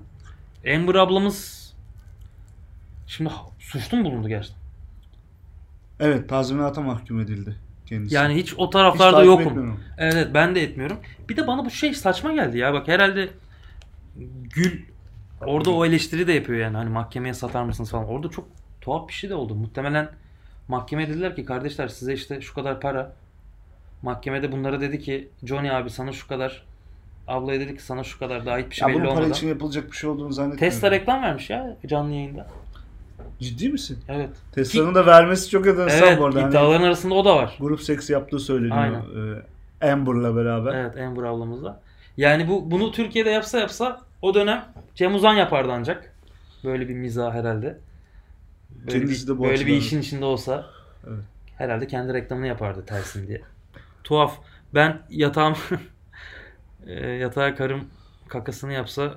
Amber 0.76 0.96
ablamız 0.96 1.66
şimdi 3.08 3.30
suçlu 3.60 3.98
mu 3.98 4.06
bulundu 4.06 4.28
gerçekten? 4.28 4.62
Evet 6.00 6.30
tazminata 6.30 6.82
mahkum 6.82 7.20
edildi 7.20 7.56
kendisi. 7.86 8.16
Yani 8.16 8.36
hiç 8.36 8.54
o 8.58 8.66
Hiç 8.66 8.74
taraflarda 8.74 9.12
takip 9.18 9.28
yokum. 9.28 9.48
etmiyorum. 9.48 9.80
Evet 9.98 10.14
evet, 10.16 10.28
ben 10.34 10.56
de 10.56 10.64
etmiyorum. 10.64 10.98
Bir 11.30 11.38
de 11.38 11.48
bana 11.48 11.66
bu 11.66 11.70
şey 11.70 11.94
saçma 11.94 12.34
geldi 12.34 12.58
ya. 12.58 12.74
Bak 12.74 12.88
herhalde 12.88 13.30
Gül 14.56 14.82
orada 15.42 15.70
o 15.72 15.86
eleştiri 15.86 16.28
de 16.28 16.34
yapıyor 16.34 16.60
yani. 16.60 16.78
Hani 16.78 16.90
mahkemeye 16.90 17.34
satar 17.34 17.64
mısınız 17.64 17.92
falan. 17.92 18.08
Orada 18.08 18.30
çok 18.30 18.48
tuhaf 18.86 19.08
bir 19.08 19.14
şey 19.14 19.30
de 19.30 19.36
oldu. 19.36 19.56
Muhtemelen 19.56 20.10
mahkeme 20.68 21.08
dediler 21.10 21.36
ki 21.36 21.46
kardeşler 21.46 21.88
size 21.88 22.14
işte 22.14 22.42
şu 22.42 22.54
kadar 22.54 22.80
para. 22.82 23.12
Mahkemede 24.02 24.52
bunlara 24.52 24.82
dedi 24.82 25.00
ki 25.00 25.30
Johnny 25.44 25.72
abi 25.72 25.90
sana 25.90 26.12
şu 26.12 26.28
kadar. 26.28 26.64
Ablaya 27.28 27.60
dedi 27.60 27.76
ki 27.78 27.84
sana 27.84 28.04
şu 28.04 28.20
kadar 28.20 28.46
daha 28.46 28.58
hiçbir 28.58 28.76
şey 28.76 28.88
Ya 28.88 28.90
belli 28.90 28.96
bunun 29.00 29.08
para 29.10 29.20
olmadan. 29.20 29.32
için 29.32 29.48
yapılacak 29.48 29.92
bir 29.92 29.98
şey 29.98 30.10
olduğunu 30.10 30.34
zannetmiyorum. 30.34 30.70
Tesla 30.76 30.92
reklam 30.92 31.22
vermiş 31.24 31.50
ya 31.50 31.78
canlı 31.88 32.14
yayında. 32.14 32.48
Ciddi 33.40 33.70
misin? 33.70 34.00
Evet. 34.10 34.30
Tesla'nın 34.52 34.96
da 34.96 35.06
vermesi 35.06 35.50
çok 35.50 35.68
enteresan 35.68 36.08
Evet 36.08 36.20
bu 36.20 36.26
arada. 36.26 36.42
Hani 36.42 36.50
iddiaların 36.50 36.84
arasında 36.84 37.14
o 37.14 37.26
da 37.26 37.36
var. 37.36 37.58
grup 37.60 37.82
seksi 37.82 38.14
yaptığı 38.14 38.40
söyleniyor. 38.40 38.78
Aynen. 38.78 39.02
Ee, 39.82 39.92
Amber'la 39.92 40.36
beraber. 40.36 40.74
Evet 40.74 40.98
Amber 40.98 41.24
ablamızla. 41.24 41.82
Yani 42.18 42.48
bu 42.48 42.72
bunu 42.72 42.92
Türkiye'de 42.92 43.30
yapsa 43.30 43.60
yapsa 43.60 44.02
o 44.22 44.34
dönem 44.34 44.66
Cem 44.96 45.16
Uzan 45.16 45.34
yapardı 45.34 45.72
ancak. 45.72 46.14
Böyle 46.64 46.90
bir 46.90 46.94
mizah 46.96 47.34
herhalde. 47.34 47.78
Böyle 48.88 49.00
Kendisi 49.00 49.28
bir, 49.28 49.34
de 49.34 49.38
bu 49.38 49.44
böyle 49.44 49.66
bir 49.66 49.78
işin 49.78 50.02
içinde 50.02 50.26
olsa 50.26 50.66
Evet. 51.08 51.24
herhalde 51.58 51.88
kendi 51.88 52.14
reklamını 52.14 52.48
yapardı 52.48 52.86
tersin 52.86 53.28
diye. 53.28 53.42
Tuhaf. 54.04 54.38
Ben 54.74 55.02
yatağım 55.10 55.56
e, 56.88 57.08
yatağa 57.08 57.56
karım 57.56 57.88
kakasını 58.28 58.74
yapsa 58.74 59.14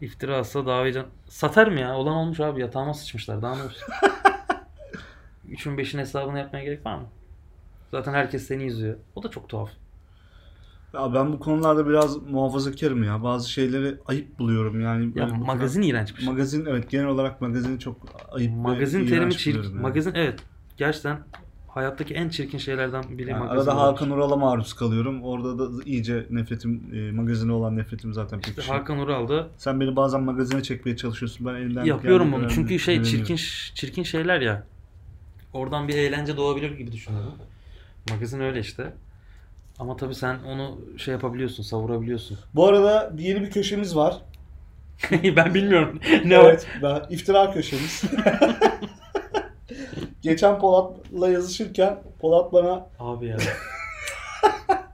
iftira 0.00 0.36
atsa 0.36 0.66
davacan 0.66 1.06
satarım 1.28 1.76
ya. 1.76 1.96
Olan 1.96 2.14
olmuş 2.14 2.40
abi 2.40 2.60
yatağıma 2.60 2.94
sıçmışlar. 2.94 3.42
Daha 3.42 3.56
ne 3.56 3.62
olsun? 3.62 3.88
Üçün 5.48 5.78
beşin 5.78 5.98
hesabını 5.98 6.38
yapmaya 6.38 6.64
gerek 6.64 6.86
var 6.86 6.96
mı? 6.96 7.06
Zaten 7.90 8.12
herkes 8.12 8.46
seni 8.46 8.64
izliyor. 8.64 8.96
O 9.14 9.22
da 9.22 9.30
çok 9.30 9.48
tuhaf. 9.48 9.70
Ya 10.94 11.14
ben 11.14 11.32
bu 11.32 11.38
konularda 11.38 11.88
biraz 11.88 12.16
muhafazakarım 12.16 13.02
ya. 13.04 13.22
Bazı 13.22 13.50
şeyleri 13.50 13.96
ayıp 14.06 14.38
buluyorum 14.38 14.80
yani. 14.80 15.04
Ya 15.04 15.14
Böyle 15.14 15.36
magazin 15.36 15.90
kadar- 15.90 16.06
şey. 16.06 16.26
Magazin 16.26 16.66
evet 16.66 16.90
genel 16.90 17.06
olarak 17.06 17.40
magazini 17.40 17.78
çok 17.78 17.96
ayıp 18.32 18.52
Magazin 18.56 19.06
terimi 19.06 19.36
çirkin. 19.36 19.62
yani. 19.62 19.80
Magazin 19.82 20.12
evet. 20.14 20.40
Gerçekten 20.76 21.18
hayattaki 21.68 22.14
en 22.14 22.28
çirkin 22.28 22.58
şeylerden 22.58 23.04
biri 23.18 23.30
Yani 23.30 23.38
magazin. 23.38 23.70
arada 23.70 23.86
olmuş. 23.86 24.00
Hakan 24.00 24.10
Ural'a 24.10 24.36
maruz 24.36 24.74
kalıyorum. 24.74 25.22
Orada 25.22 25.58
da 25.58 25.82
iyice 25.84 26.26
nefretim, 26.30 26.90
e, 26.94 27.12
magazine 27.12 27.52
olan 27.52 27.76
nefretim 27.76 28.12
zaten 28.12 28.38
İşte 28.38 28.50
pekişiyor. 28.52 28.78
Hakan 28.78 28.98
Ural 28.98 29.28
da 29.28 29.48
Sen 29.56 29.80
beni 29.80 29.96
bazen 29.96 30.22
magazine 30.22 30.62
çekmeye 30.62 30.96
çalışıyorsun. 30.96 31.46
Ben 31.46 31.54
elimden 31.54 31.84
yapıyorum 31.84 32.32
bunu. 32.32 32.48
Çünkü 32.50 32.78
şey 32.78 33.02
çirkin 33.02 33.36
çirkin 33.74 34.02
şeyler 34.02 34.40
ya. 34.40 34.66
Oradan 35.52 35.88
bir 35.88 35.94
eğlence 35.94 36.36
doğabilir 36.36 36.70
gibi 36.78 36.92
düşünüyorum. 36.92 37.32
Magazin 38.10 38.40
öyle 38.40 38.60
işte. 38.60 38.92
Ama 39.78 39.96
tabii 39.96 40.14
sen 40.14 40.36
onu 40.48 40.78
şey 40.98 41.12
yapabiliyorsun, 41.14 41.62
savurabiliyorsun. 41.62 42.38
Bu 42.54 42.66
arada 42.66 43.10
bir 43.18 43.22
yeni 43.22 43.40
bir 43.40 43.50
köşemiz 43.50 43.96
var. 43.96 44.16
ben 45.36 45.54
bilmiyorum. 45.54 46.00
ne 46.24 46.34
evet, 46.34 46.66
ben, 46.82 47.02
iftira 47.10 47.50
köşemiz. 47.50 48.02
Geçen 50.22 50.58
Polat'la 50.58 51.28
yazışırken 51.28 51.98
Polat 52.20 52.52
bana? 52.52 52.86
Abi 52.98 53.26
ya. 53.26 53.36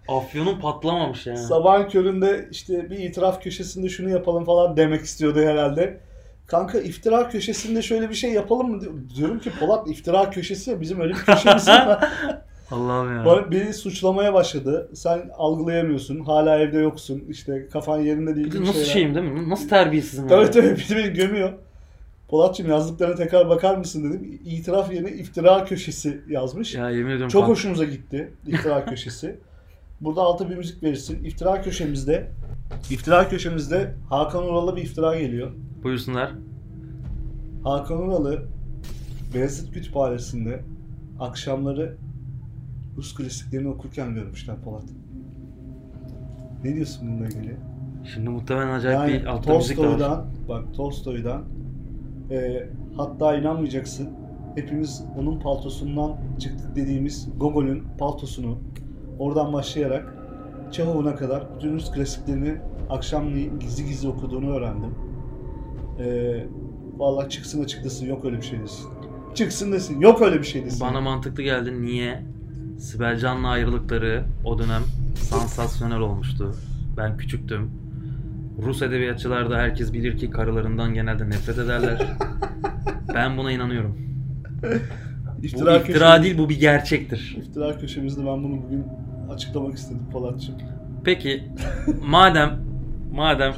Afyonun 0.09 0.61
patlamamış 0.61 1.27
yani. 1.27 1.38
sabahın 1.38 1.88
köründe 1.88 2.49
işte 2.51 2.90
bir 2.90 2.99
itiraf 2.99 3.43
köşesinde 3.43 3.88
şunu 3.88 4.09
yapalım 4.11 4.45
falan 4.45 4.77
demek 4.77 5.01
istiyordu 5.01 5.40
herhalde. 5.40 6.01
Kanka 6.47 6.79
iftira 6.81 7.29
köşesinde 7.29 7.83
şöyle 7.83 8.11
bir 8.11 8.14
şey 8.14 8.33
yapalım 8.33 8.71
mı? 8.71 8.81
diyor- 8.81 8.93
Diyorum 9.16 9.38
ki 9.38 9.51
Polat 9.61 9.88
iftira 9.88 10.31
köşesi 10.31 10.71
ya 10.71 10.81
bizim 10.81 11.01
öyle 11.01 11.12
bir 11.14 11.19
köşemiz 11.19 11.69
var. 11.69 12.12
Allah'ım 12.71 13.17
ya. 13.17 13.25
Bana- 13.25 13.51
Beni 13.51 13.75
suçlamaya 13.75 14.35
başladı. 14.35 14.91
Sen 14.95 15.31
algılayamıyorsun. 15.37 16.21
Hala 16.21 16.59
evde 16.59 16.79
yoksun. 16.79 17.25
İşte 17.29 17.69
kafan 17.73 18.01
yerinde 18.01 18.37
değil. 18.37 18.61
Nasıl 18.61 18.73
şeyler. 18.73 18.87
şeyim 18.87 19.15
değil 19.15 19.27
mi? 19.31 19.49
Nasıl 19.51 19.69
terbiyesizim 19.69 20.29
ya? 20.29 20.37
Evet 20.37 20.57
evet 20.57 20.79
bir 20.79 20.97
de 20.97 20.99
beni 21.05 21.13
gömüyor. 21.15 21.53
Polatçım 22.29 22.69
yazdıklarına 22.69 23.15
tekrar 23.15 23.49
bakar 23.49 23.77
mısın 23.77 24.05
dedim. 24.11 24.41
İtiraf 24.45 24.93
yerine 24.93 25.11
iftira 25.13 25.65
köşesi 25.65 26.21
yazmış. 26.29 26.75
Ya 26.75 26.91
yemin 26.91 27.11
ediyorum. 27.11 27.29
Çok 27.29 27.43
kan- 27.43 27.49
hoşumuza 27.51 27.85
gitti 27.85 28.33
iftira 28.47 28.85
köşesi. 28.91 29.39
Burada 30.01 30.21
alta 30.23 30.51
bir 30.51 30.57
müzik 30.57 30.83
verirsin. 30.83 31.25
İftira 31.25 31.63
köşemizde 31.63 32.31
İftira 32.91 33.29
köşemizde 33.29 33.95
Hakan 34.11 34.45
Ural'a 34.49 34.77
bir 34.77 34.83
iftira 34.83 35.19
geliyor. 35.19 35.51
Buyursunlar. 35.83 36.31
Hakan 37.65 37.99
Ural'ı 37.99 38.43
Beyazıt 39.35 39.75
Kütüphanesi'nde 39.75 40.61
akşamları 41.21 41.97
Rus 42.96 43.14
klasiklerini 43.14 43.68
okurken 43.68 44.14
görmüşler 44.14 44.57
Polat. 44.64 44.85
Ne 46.64 46.74
diyorsun 46.74 47.09
bununla 47.09 47.26
ilgili? 47.26 47.57
Şimdi 48.14 48.29
muhtemelen 48.29 48.70
acayip 48.72 48.98
Yani 48.98 49.12
bir 49.12 49.26
altta 49.26 49.57
müzik 49.57 49.79
de 49.79 49.88
var. 49.88 50.24
Bak 50.48 50.74
Tolstoy'dan 50.74 51.44
e, 52.31 52.66
hatta 52.96 53.37
inanmayacaksın 53.37 54.09
hepimiz 54.55 55.05
onun 55.18 55.40
paltosundan 55.40 56.16
çıktık 56.38 56.76
dediğimiz 56.76 57.29
Gogol'ün 57.37 57.83
paltosunu 57.98 58.59
oradan 59.18 59.53
başlayarak 59.53 60.14
Çehov'una 60.70 61.16
kadar 61.16 61.46
bütün 61.57 61.72
Rus 61.74 61.92
klasiklerini 61.92 62.57
akşamleyin 62.90 63.59
gizli 63.59 63.87
gizli 63.87 64.09
okuduğunu 64.09 64.50
öğrendim. 64.50 64.94
E, 65.98 66.46
vallahi 66.98 67.29
çıksın 67.29 67.64
açıklasın 67.64 68.07
yok 68.07 68.24
öyle 68.24 68.37
bir 68.37 68.42
şey 68.42 68.61
desin. 68.61 68.88
Çıksın 69.35 69.72
desin 69.72 70.00
yok 70.00 70.22
öyle 70.22 70.38
bir 70.38 70.44
şey 70.46 70.64
desin. 70.64 70.81
Bana 70.81 71.00
mantıklı 71.00 71.42
geldi. 71.42 71.83
Niye? 71.83 72.22
Sibel 72.81 73.19
Can'la 73.19 73.49
ayrılıkları 73.49 74.25
o 74.45 74.59
dönem 74.59 74.83
sansasyonel 75.14 75.99
olmuştu. 75.99 76.55
Ben 76.97 77.16
küçüktüm. 77.16 77.71
Rus 78.62 78.83
edebiyatçılar 78.83 79.51
da 79.51 79.59
herkes 79.59 79.93
bilir 79.93 80.19
ki 80.19 80.31
karılarından 80.31 80.95
genelde 80.95 81.27
nefret 81.27 81.59
ederler. 81.59 81.99
ben 83.14 83.37
buna 83.37 83.53
inanıyorum. 83.53 83.99
Bu 84.62 85.47
İftira, 85.47 85.77
iftira 85.77 85.99
köşemiz- 85.99 86.23
değil 86.23 86.38
bu 86.38 86.49
bir 86.49 86.61
gerçektir. 86.61 87.37
İftira 87.38 87.79
köşemizde 87.79 88.21
ben 88.21 88.45
bunu 88.45 88.62
bugün 88.62 88.85
açıklamak 89.33 89.75
istedim 89.75 90.03
Polatçım. 90.12 90.55
Peki 91.05 91.45
madem 92.07 92.61
madem 93.12 93.53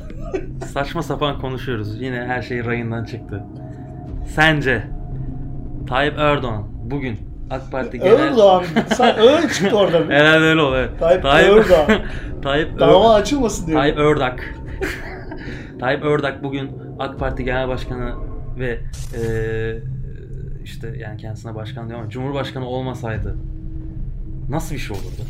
saçma 0.72 1.02
sapan 1.02 1.40
konuşuyoruz 1.40 2.00
yine 2.00 2.16
her 2.16 2.42
şey 2.42 2.64
rayından 2.64 3.04
çıktı. 3.04 3.44
Sence 4.26 4.86
Tayyip 5.86 6.18
Erdoğan 6.18 6.64
bugün 6.84 7.31
AK 7.52 7.70
Parti 7.72 7.98
genel 7.98 8.18
Erdoğan 8.18 8.64
sen 8.96 9.18
öyle 9.18 9.48
çıktı 9.48 9.76
orada. 9.76 9.98
Herhalde 10.14 10.44
öyle 10.44 10.60
oluyor. 10.60 10.88
Tayyip 10.98 11.24
Erdoğan. 11.24 12.00
Tayyip 12.42 12.78
Dava 12.78 13.14
açılmasın 13.14 13.66
diye. 13.66 13.76
Tayyip 13.76 13.98
Ördak. 13.98 14.54
Tayyip 15.80 16.04
Ördak 16.04 16.42
bugün 16.44 16.70
AK 16.98 17.18
Parti 17.18 17.44
Genel 17.44 17.68
Başkanı 17.68 18.14
ve 18.58 18.80
eee, 19.14 19.82
işte 20.64 20.94
yani 20.98 21.16
kendisine 21.16 21.54
başkan 21.54 21.88
diyor 21.88 22.00
ama 22.00 22.10
Cumhurbaşkanı 22.10 22.66
olmasaydı 22.66 23.36
nasıl 24.48 24.74
bir 24.74 24.80
şey 24.80 24.96
olurdu? 24.96 25.22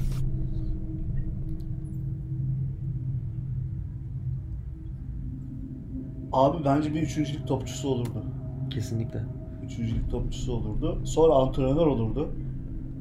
Abi 6.33 6.65
bence 6.65 6.95
bir 6.95 7.03
üçüncülük 7.03 7.47
topçusu 7.49 7.89
olurdu. 7.89 8.25
Kesinlikle. 8.71 9.21
Üçüncülük 9.65 10.11
topçusu 10.11 10.53
olurdu. 10.53 11.03
Sonra 11.05 11.35
antrenör 11.35 11.87
olurdu. 11.87 12.29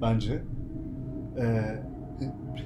Bence. 0.02 0.44
Ee, 1.42 1.62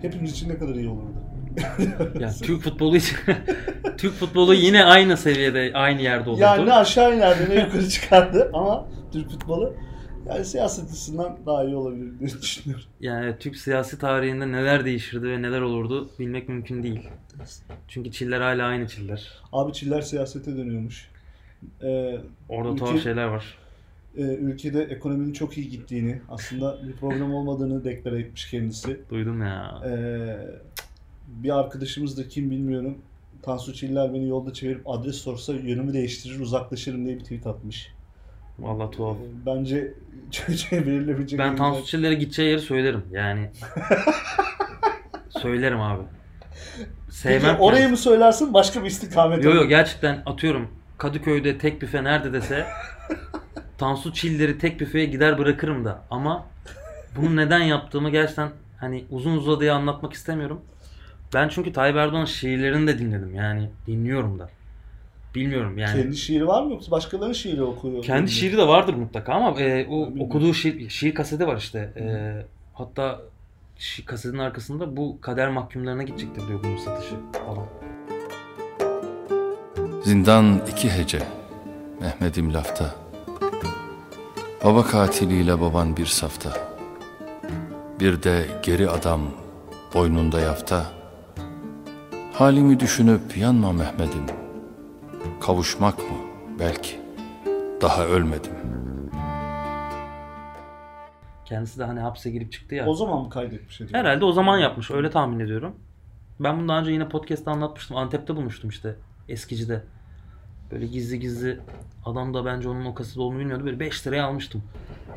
hepimiz 0.02 0.32
için 0.32 0.50
ne 0.50 0.58
kadar 0.58 0.76
iyi 0.76 0.88
olurdu. 0.90 1.16
Ya 2.20 2.32
Türk 2.44 2.62
futbolu 2.62 2.98
için 2.98 3.18
Türk 3.98 4.14
futbolu 4.14 4.54
yine 4.54 4.84
aynı 4.84 5.18
seviyede, 5.18 5.72
aynı 5.74 6.02
yerde 6.02 6.30
olurdu. 6.30 6.42
yani 6.42 6.66
ne 6.66 6.74
aşağı 6.74 7.16
inerdi 7.16 7.50
ne 7.50 7.56
yukarı 7.62 7.90
çıkardı 7.90 8.50
ama 8.54 8.88
Türk 9.12 9.30
futbolu 9.30 9.74
yani 10.30 10.46
siyaset 10.46 10.86
açısından 10.90 11.38
daha 11.46 11.64
iyi 11.64 11.76
olabilir 11.76 12.20
diye 12.20 12.30
düşünüyorum. 12.42 12.86
Yani 13.00 13.36
Türk 13.40 13.56
siyasi 13.56 14.00
tarihinde 14.00 14.52
neler 14.52 14.86
değişirdi 14.86 15.30
ve 15.30 15.42
neler 15.42 15.62
olurdu 15.62 16.10
bilmek 16.20 16.50
mümkün 16.50 16.84
değil. 16.84 17.10
Çünkü 17.88 18.12
çiller 18.12 18.42
hala 18.42 18.66
aynı 18.66 18.88
çiller. 18.88 19.32
Abi 19.54 19.74
Çiller 19.74 20.02
siyasete 20.02 20.58
dönüyormuş. 20.58 21.10
Ee, 21.84 22.18
Orada 22.50 22.70
Ülke- 22.70 22.78
tuhaf 22.80 23.04
şeyler 23.04 23.26
var. 23.26 23.58
E, 24.18 24.22
ülkede 24.22 24.84
ekonominin 24.84 25.34
çok 25.34 25.58
iyi 25.58 25.70
gittiğini, 25.70 26.22
aslında 26.30 26.78
bir 26.88 26.94
problem 26.94 27.34
olmadığını 27.34 27.84
deklare 27.84 28.20
etmiş 28.20 28.50
kendisi. 28.50 29.00
Duydum 29.10 29.42
ya. 29.42 29.82
Ee, 29.88 30.38
bir 31.28 31.60
arkadaşımız 31.60 32.18
da 32.18 32.28
kim 32.28 32.52
bilmiyorum 32.52 32.98
Tansu 33.42 33.74
Çiller 33.74 34.14
beni 34.14 34.28
yolda 34.30 34.54
çevirip 34.54 34.90
adres 34.90 35.16
sorsa 35.16 35.54
yönümü 35.54 35.94
değiştirir 35.94 36.40
uzaklaşırım 36.40 37.06
diye 37.06 37.16
bir 37.16 37.24
tweet 37.24 37.48
atmış. 37.48 37.92
Vallahi 38.60 38.92
tuhaf. 38.92 39.18
Ee, 39.18 39.46
Bence 39.46 39.94
çocuğa 40.32 40.72
belirleyebilecek 40.86 41.40
Ben 41.40 41.52
en 41.52 41.56
Tansu 41.56 41.86
Çiller'e 41.86 42.14
gideceği 42.14 42.50
yeri 42.50 42.62
söylerim. 42.62 43.04
Yani 43.12 43.50
söylerim 45.30 45.82
abi. 45.82 46.04
Peki 46.78 46.90
Sevmem. 47.18 47.56
orayı 47.60 47.90
mı 47.90 47.98
söylersin 47.98 48.54
başka 48.54 48.82
bir 48.84 48.88
istikamet 48.88 49.44
Yo 49.44 49.52
mi? 49.52 49.58
yo 49.58 49.68
gerçekten 49.68 50.24
atıyorum 50.26 50.68
Kadıköy'de 50.98 51.58
tek 51.58 51.82
büfe 51.82 52.04
nerede 52.04 52.34
dese 52.34 52.66
Tansu 53.78 54.14
Çiller'i 54.14 54.58
tek 54.58 54.80
büfeye 54.80 55.06
gider 55.06 55.38
bırakırım 55.38 55.86
da 55.86 56.02
ama 56.12 56.46
bunu 57.18 57.36
neden 57.36 57.60
yaptığımı 57.60 58.10
gerçekten 58.10 58.50
hani 58.80 59.06
uzun 59.12 59.38
uzadıya 59.38 59.76
anlatmak 59.76 60.14
istemiyorum. 60.14 60.62
Ben 61.34 61.50
çünkü 61.50 61.74
Tayyip 61.74 61.98
Erdoğan'ın 61.98 62.26
şiirlerini 62.26 62.88
de 62.88 63.00
dinledim 63.00 63.36
yani 63.36 63.70
dinliyorum 63.88 64.40
da. 64.40 64.50
Bilmiyorum 65.36 65.78
yani. 65.78 66.02
Kendi 66.02 66.18
şiiri 66.18 66.48
var 66.48 66.64
mı 66.64 66.72
yoksa 66.72 66.92
başkalarının 66.92 67.34
şiiri 67.34 67.64
okuyor? 67.64 68.04
Kendi 68.04 68.32
şiiri 68.32 68.58
de 68.58 68.68
vardır 68.68 68.94
mutlaka 68.94 69.34
ama 69.34 69.50
e, 69.50 69.54
o 69.54 69.58
Bilmiyorum. 69.62 70.22
okuduğu 70.22 70.54
şiir, 70.54 70.90
şiir 70.90 71.14
kaseti 71.16 71.48
var 71.48 71.58
işte. 71.58 71.80
E, 71.98 72.06
hatta 72.74 73.22
şi- 73.80 74.06
kasetin 74.06 74.38
arkasında 74.38 74.98
bu 74.98 75.22
kader 75.22 75.50
mahkumlarına 75.50 76.04
gidecektir 76.04 76.48
diyor 76.48 76.60
bunun 76.64 76.78
satışı 76.78 77.16
falan. 77.46 77.66
Zindan 80.04 80.62
iki 80.72 80.90
hece 80.92 81.20
Mehmet'im 82.02 82.54
lafta 82.54 82.96
Baba 84.66 84.84
katiliyle 84.84 85.62
baban 85.62 85.98
bir 85.98 86.06
safta 86.06 86.50
Bir 88.00 88.24
de 88.24 88.46
geri 88.64 88.90
adam 88.90 89.22
boynunda 89.94 90.40
yafta 90.40 90.86
Halimi 92.34 92.80
düşünüp 92.80 93.38
yanma 93.38 93.74
Mehmet'im 93.74 94.26
Kavuşmak 95.42 95.98
mı 95.98 96.18
belki 96.60 97.00
Daha 97.82 98.06
ölmedim 98.06 98.52
Kendisi 101.46 101.80
de 101.80 101.84
hani 101.84 102.00
hapse 102.00 102.32
girip 102.32 102.52
çıktı 102.52 102.76
ya. 102.76 102.86
O 102.86 102.94
zaman 102.94 103.22
mı 103.22 103.30
kaydetmiş 103.30 103.82
acaba? 103.82 103.98
Herhalde 103.98 104.26
o 104.26 104.32
zaman 104.32 104.58
yapmış. 104.58 104.92
Öyle 104.92 105.10
tahmin 105.10 105.40
ediyorum. 105.40 105.76
Ben 106.40 106.60
bunu 106.60 106.68
daha 106.68 106.80
önce 106.80 106.92
yine 106.92 107.10
podcast'ta 107.10 107.52
anlatmıştım. 107.52 107.98
Antep'te 107.98 108.36
bulmuştum 108.36 108.70
işte. 108.70 108.96
Eskici'de. 109.30 109.84
Böyle 110.76 110.86
gizli 110.86 111.20
gizli 111.20 111.60
adam 112.06 112.34
da 112.34 112.46
bence 112.46 112.70
onun 112.70 112.86
o 112.86 112.94
kasada 112.94 113.24
olduğunu 113.24 113.40
bilmiyordu. 113.40 113.66
Böyle 113.66 113.80
5 113.80 114.08
liraya 114.08 114.26
almıştım. 114.26 114.64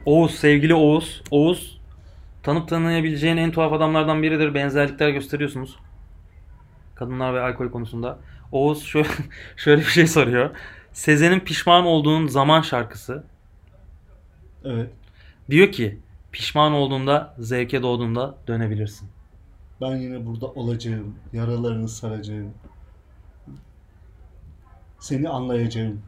Oğuz, 0.06 0.34
sevgili 0.34 0.74
Oğuz. 0.74 1.22
Oğuz 1.30 1.80
tanıp 2.42 2.68
tanıyabileceğin 2.68 3.36
en 3.36 3.50
tuhaf 3.50 3.72
adamlardan 3.72 4.22
biridir. 4.22 4.54
Benzerlikler 4.54 5.10
gösteriyorsunuz. 5.10 5.76
Kadınlar 6.94 7.34
ve 7.34 7.40
alkol 7.40 7.68
konusunda. 7.70 8.18
Oğuz 8.52 8.82
şöyle, 8.82 9.08
şöyle 9.56 9.80
bir 9.80 9.86
şey 9.86 10.06
soruyor. 10.06 10.50
Sezen'in 10.92 11.40
pişman 11.40 11.86
olduğun 11.86 12.26
zaman 12.26 12.60
şarkısı. 12.60 13.24
Evet. 14.64 14.90
Diyor 15.50 15.72
ki 15.72 15.98
pişman 16.32 16.72
olduğunda, 16.72 17.34
zevke 17.38 17.82
doğduğunda 17.82 18.34
dönebilirsin. 18.48 19.08
Ben 19.80 19.96
yine 19.96 20.26
burada 20.26 20.46
olacağım. 20.46 21.14
Yaralarını 21.32 21.88
saracağım. 21.88 22.52
Seni 25.00 25.28
anlayacağım. 25.28 26.00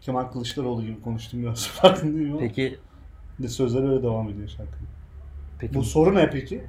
Kemal 0.00 0.24
Kılıçdaroğlu 0.24 0.82
gibi 0.82 1.02
konuştum 1.02 1.42
biraz 1.42 1.66
farkındayım 1.68 2.30
ama. 2.30 2.40
Peki 2.40 2.78
De 3.38 3.48
sözler 3.48 3.88
öyle 3.90 4.02
devam 4.02 4.28
ediyor 4.28 4.48
şarkı. 4.48 4.72
peki 5.58 5.74
Bu 5.74 5.84
soru 5.84 6.14
ne 6.14 6.30
peki? 6.30 6.64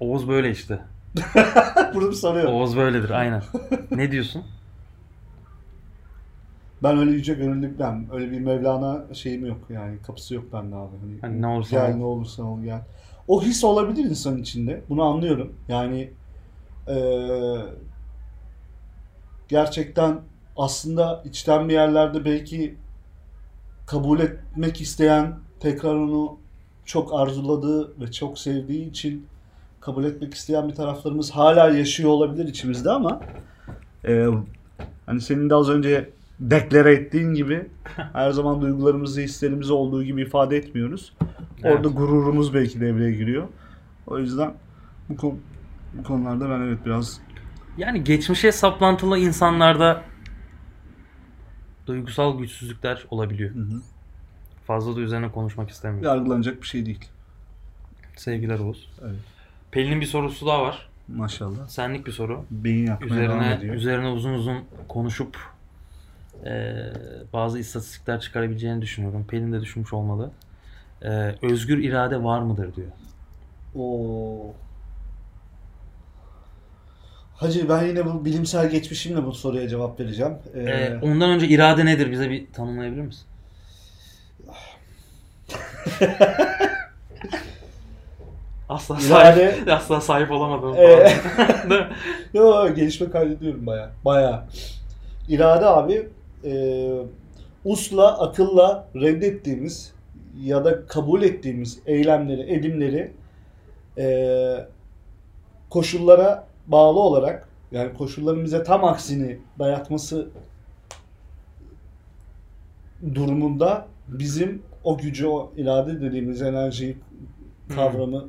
Oğuz 0.00 0.28
böyle 0.28 0.50
işte. 0.50 0.80
Burada 1.94 2.10
bir 2.10 2.14
soru 2.16 2.38
yok. 2.38 2.48
Oğuz 2.48 2.76
böyledir 2.76 3.10
aynen. 3.10 3.42
ne 3.90 4.10
diyorsun? 4.10 4.44
Ben 6.82 6.98
öyle 6.98 7.10
yüce 7.10 7.34
gönüllü, 7.34 7.78
ben 7.78 8.06
öyle 8.12 8.30
bir 8.30 8.40
Mevlana 8.40 9.14
şeyim 9.14 9.46
yok 9.46 9.58
yani 9.70 9.98
kapısı 10.06 10.34
yok 10.34 10.44
bende 10.52 10.76
abi. 10.76 10.96
Hani, 11.00 11.20
Hani 11.20 11.42
ne 11.42 11.46
olursa 11.46 11.76
gel 11.86 11.94
ol. 11.94 11.98
ne 11.98 12.04
olursa 12.04 12.42
ol 12.42 12.62
gel. 12.62 12.80
O 13.28 13.42
his 13.42 13.64
olabilir 13.64 14.04
insanın 14.04 14.38
içinde. 14.42 14.80
Bunu 14.88 15.02
anlıyorum. 15.02 15.52
Yani 15.68 16.10
eee, 16.88 17.56
gerçekten 19.48 20.20
aslında 20.56 21.22
içten 21.24 21.68
bir 21.68 21.74
yerlerde 21.74 22.24
belki 22.24 22.74
kabul 23.86 24.20
etmek 24.20 24.80
isteyen 24.80 25.34
tekrar 25.60 25.94
onu 25.94 26.36
çok 26.84 27.14
arzuladığı 27.14 28.00
ve 28.00 28.12
çok 28.12 28.38
sevdiği 28.38 28.90
için 28.90 29.26
kabul 29.80 30.04
etmek 30.04 30.34
isteyen 30.34 30.68
bir 30.68 30.74
taraflarımız 30.74 31.30
hala 31.30 31.68
yaşıyor 31.68 32.10
olabilir 32.10 32.48
içimizde 32.48 32.90
ama 32.90 33.20
eee, 34.08 34.28
hani 35.06 35.20
senin 35.20 35.50
de 35.50 35.54
az 35.54 35.70
önce 35.70 36.10
deklare 36.40 36.92
ettiğin 36.94 37.34
gibi 37.34 37.66
her 38.12 38.30
zaman 38.30 38.60
duygularımızı, 38.60 39.20
hislerimizi 39.20 39.72
olduğu 39.72 40.04
gibi 40.04 40.22
ifade 40.22 40.56
etmiyoruz. 40.56 41.12
Orada 41.64 41.88
Evet. 41.88 41.96
gururumuz 41.96 42.54
belki 42.54 42.80
devreye 42.80 43.12
giriyor. 43.12 43.48
O 44.06 44.18
yüzden 44.18 44.54
bu, 45.08 45.16
konu, 45.16 45.34
bu 45.98 46.02
konularda 46.02 46.50
ben 46.50 46.60
evet 46.60 46.78
biraz 46.86 47.20
Yani 47.78 48.04
geçmişe 48.04 48.52
saplantılı 48.52 49.18
insanlarda 49.18 50.02
duygusal 51.86 52.38
güçsüzlükler 52.38 53.04
olabiliyor. 53.10 53.50
Fazla 54.66 54.96
da 54.96 55.00
üzerine 55.00 55.30
konuşmak 55.32 55.70
istemiyorum. 55.70 56.08
yargılanacak 56.08 56.62
bir 56.62 56.66
şey 56.66 56.86
değil. 56.86 57.04
Sevgiler 58.16 58.58
Oğuz. 58.58 58.90
Evet. 59.04 59.16
Pelin'in 59.70 60.00
bir 60.00 60.06
sorusu 60.06 60.46
daha 60.46 60.62
var. 60.62 60.88
Maşallah. 61.08 61.68
Senlik 61.68 62.06
bir 62.06 62.12
soru. 62.12 62.44
Beyin 62.50 62.86
yakmaya 62.86 63.10
devam 63.22 63.38
Üzerine 63.40 63.54
ediyor. 63.54 63.74
üzerine 63.74 64.08
uzun 64.08 64.32
uzun 64.32 64.64
konuşup 64.88 65.38
eee, 66.44 66.92
bazı 67.32 67.58
istatistikler 67.58 68.20
çıkarabileceğini 68.20 68.82
düşünüyorum. 68.82 69.24
Pelin 69.28 69.52
de 69.52 69.60
düşünmüş 69.60 69.92
olmalı. 69.92 70.30
Eee, 71.02 71.38
özgür 71.42 71.78
irade 71.78 72.22
var 72.24 72.42
mıdır 72.42 72.74
diyor. 72.76 72.88
Oo. 73.74 74.54
Hacı 77.34 77.68
ben 77.68 77.84
yine 77.86 78.06
bu 78.06 78.24
bilimsel 78.24 78.70
geçmişimle 78.70 79.24
bu 79.26 79.32
soruya 79.32 79.68
cevap 79.68 80.00
vereceğim. 80.00 80.34
Ee, 80.54 80.60
Eee, 80.60 80.98
ondan 81.02 81.30
önce 81.30 81.48
irade 81.48 81.84
nedir 81.84 82.10
bize 82.10 82.30
bir 82.30 82.52
tanımlayabilir 82.52 83.02
misin? 83.02 83.24
asla 88.68 88.94
İrade- 88.96 89.50
sahip, 89.50 89.68
asla 89.68 90.00
sahip 90.00 90.30
olamadım. 90.30 90.74
Ee. 90.78 91.12
Yo 92.34 92.74
gelişme 92.74 93.10
kaydediyorum 93.10 93.66
baya. 93.66 93.90
Baya. 94.04 94.46
İrade 95.28 95.66
abi 95.66 96.08
e, 96.44 96.52
usla, 97.64 98.18
akılla 98.20 98.88
reddettiğimiz 98.94 99.92
ya 100.42 100.64
da 100.64 100.86
kabul 100.86 101.22
ettiğimiz 101.22 101.78
eylemleri, 101.86 102.54
edimleri 102.54 103.12
e, 103.98 104.06
koşullara 105.70 106.46
bağlı 106.66 107.00
olarak 107.00 107.48
yani 107.72 107.94
koşulların 107.94 108.44
bize 108.44 108.62
tam 108.62 108.84
aksini 108.84 109.38
dayatması 109.58 110.28
durumunda 113.14 113.86
bizim 114.08 114.62
o 114.84 114.98
gücü, 114.98 115.26
o 115.26 115.52
irade 115.56 116.00
dediğimiz 116.00 116.42
enerjiyi, 116.42 116.96
kavramı 117.74 118.24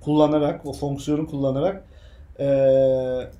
kullanarak, 0.00 0.66
o 0.66 0.72
fonksiyonu 0.72 1.26
kullanarak 1.26 1.84
eee 2.38 3.30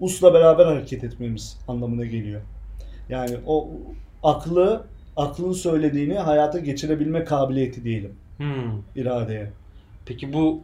usla 0.00 0.34
beraber 0.34 0.66
hareket 0.66 1.04
etmemiz 1.04 1.58
anlamına 1.68 2.04
geliyor. 2.04 2.40
Yani 3.08 3.36
o 3.46 3.68
aklı, 4.22 4.84
aklın 5.16 5.52
söylediğini 5.52 6.18
hayata 6.18 6.58
geçirebilme 6.58 7.24
kabiliyeti 7.24 7.84
diyelim 7.84 8.12
Hmm. 8.36 8.82
iradeye. 8.96 9.50
Peki 10.06 10.32
bu 10.32 10.62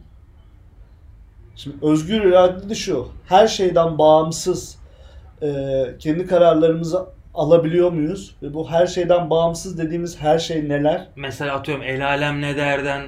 Şimdi 1.57 1.75
özgür 1.81 2.21
irade 2.23 2.69
de 2.69 2.75
şu, 2.75 3.07
her 3.25 3.47
şeyden 3.47 3.97
bağımsız 3.97 4.77
eee, 5.41 5.95
kendi 5.99 6.27
kararlarımızı 6.27 7.05
alabiliyor 7.33 7.91
muyuz? 7.91 8.35
Ve 8.43 8.53
bu 8.53 8.71
her 8.71 8.87
şeyden 8.87 9.29
bağımsız 9.29 9.77
dediğimiz 9.77 10.21
her 10.21 10.39
şey 10.39 10.69
neler? 10.69 11.07
mesela 11.15 11.55
atıyorum 11.55 11.83
el 11.83 12.07
alem 12.07 12.41
ne 12.41 12.57
derden 12.57 13.03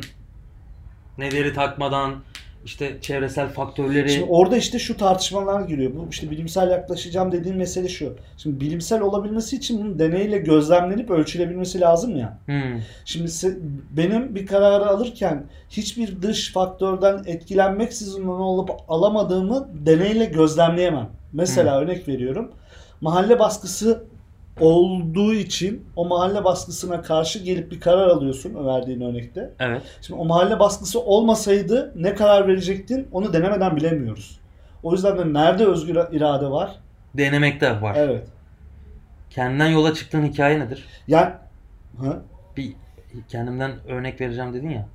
neleri 1.17 1.53
takmadan 1.53 2.15
işte 2.65 2.97
çevresel 3.01 3.47
faktörleri 3.49 4.09
Şimdi 4.09 4.25
orada 4.29 4.57
işte 4.57 4.79
şu 4.79 4.97
tartışmalar 4.97 5.61
giriyor. 5.61 5.91
Bu 5.95 6.07
işte 6.09 6.31
bilimsel 6.31 6.71
yaklaşacağım 6.71 7.31
dediğim 7.31 7.57
mesele 7.57 7.87
şu. 7.87 8.15
Şimdi 8.37 8.61
bilimsel 8.61 9.01
olabilmesi 9.01 9.55
için 9.55 9.79
bunun 9.79 9.99
deneyle 9.99 10.37
gözlemlenip 10.37 11.09
ölçülebilmesi 11.09 11.79
lazım 11.79 12.15
ya. 12.15 12.37
Hmm. 12.45 12.81
Şimdi 13.05 13.31
benim 13.91 14.35
bir 14.35 14.45
kararı 14.45 14.87
alırken 14.87 15.45
hiçbir 15.69 16.21
dış 16.21 16.53
faktörden 16.53 17.23
etkilenmeksizin 17.25 18.27
onu 18.27 18.43
alıp 18.43 18.69
alamadığımı 18.87 19.69
deneyle 19.73 20.25
gözlemleyemem. 20.25 21.09
Mesela 21.33 21.79
örnek 21.79 22.07
veriyorum. 22.07 22.51
Mahalle 23.01 23.39
baskısı 23.39 24.03
olduğu 24.59 25.33
için 25.33 25.85
o 25.95 26.05
mahalle 26.07 26.43
baskısına 26.43 27.01
karşı 27.01 27.39
gelip 27.39 27.71
bir 27.71 27.79
karar 27.79 28.07
alıyorsun 28.07 28.67
verdiğin 28.67 29.01
örnekte. 29.01 29.53
Evet. 29.59 29.81
Şimdi 30.01 30.19
o 30.19 30.25
mahalle 30.25 30.59
baskısı 30.59 31.01
olmasaydı 31.01 31.93
ne 31.95 32.15
karar 32.15 32.47
verecektin 32.47 33.07
onu 33.11 33.33
denemeden 33.33 33.75
bilemiyoruz. 33.75 34.39
O 34.83 34.91
yüzden 34.91 35.17
de 35.17 35.33
nerede 35.33 35.65
özgür 35.65 35.95
irade 36.11 36.51
var? 36.51 36.75
Denemekte 37.17 37.81
var. 37.81 37.95
Evet. 37.97 38.27
Kendinden 39.29 39.67
yola 39.67 39.93
çıktığın 39.93 40.25
hikaye 40.25 40.59
nedir? 40.59 40.85
Yani 41.07 41.31
ha? 41.97 42.17
Bir 42.57 42.73
kendimden 43.27 43.71
örnek 43.87 44.21
vereceğim 44.21 44.53
dedin 44.53 44.69
ya. 44.69 44.85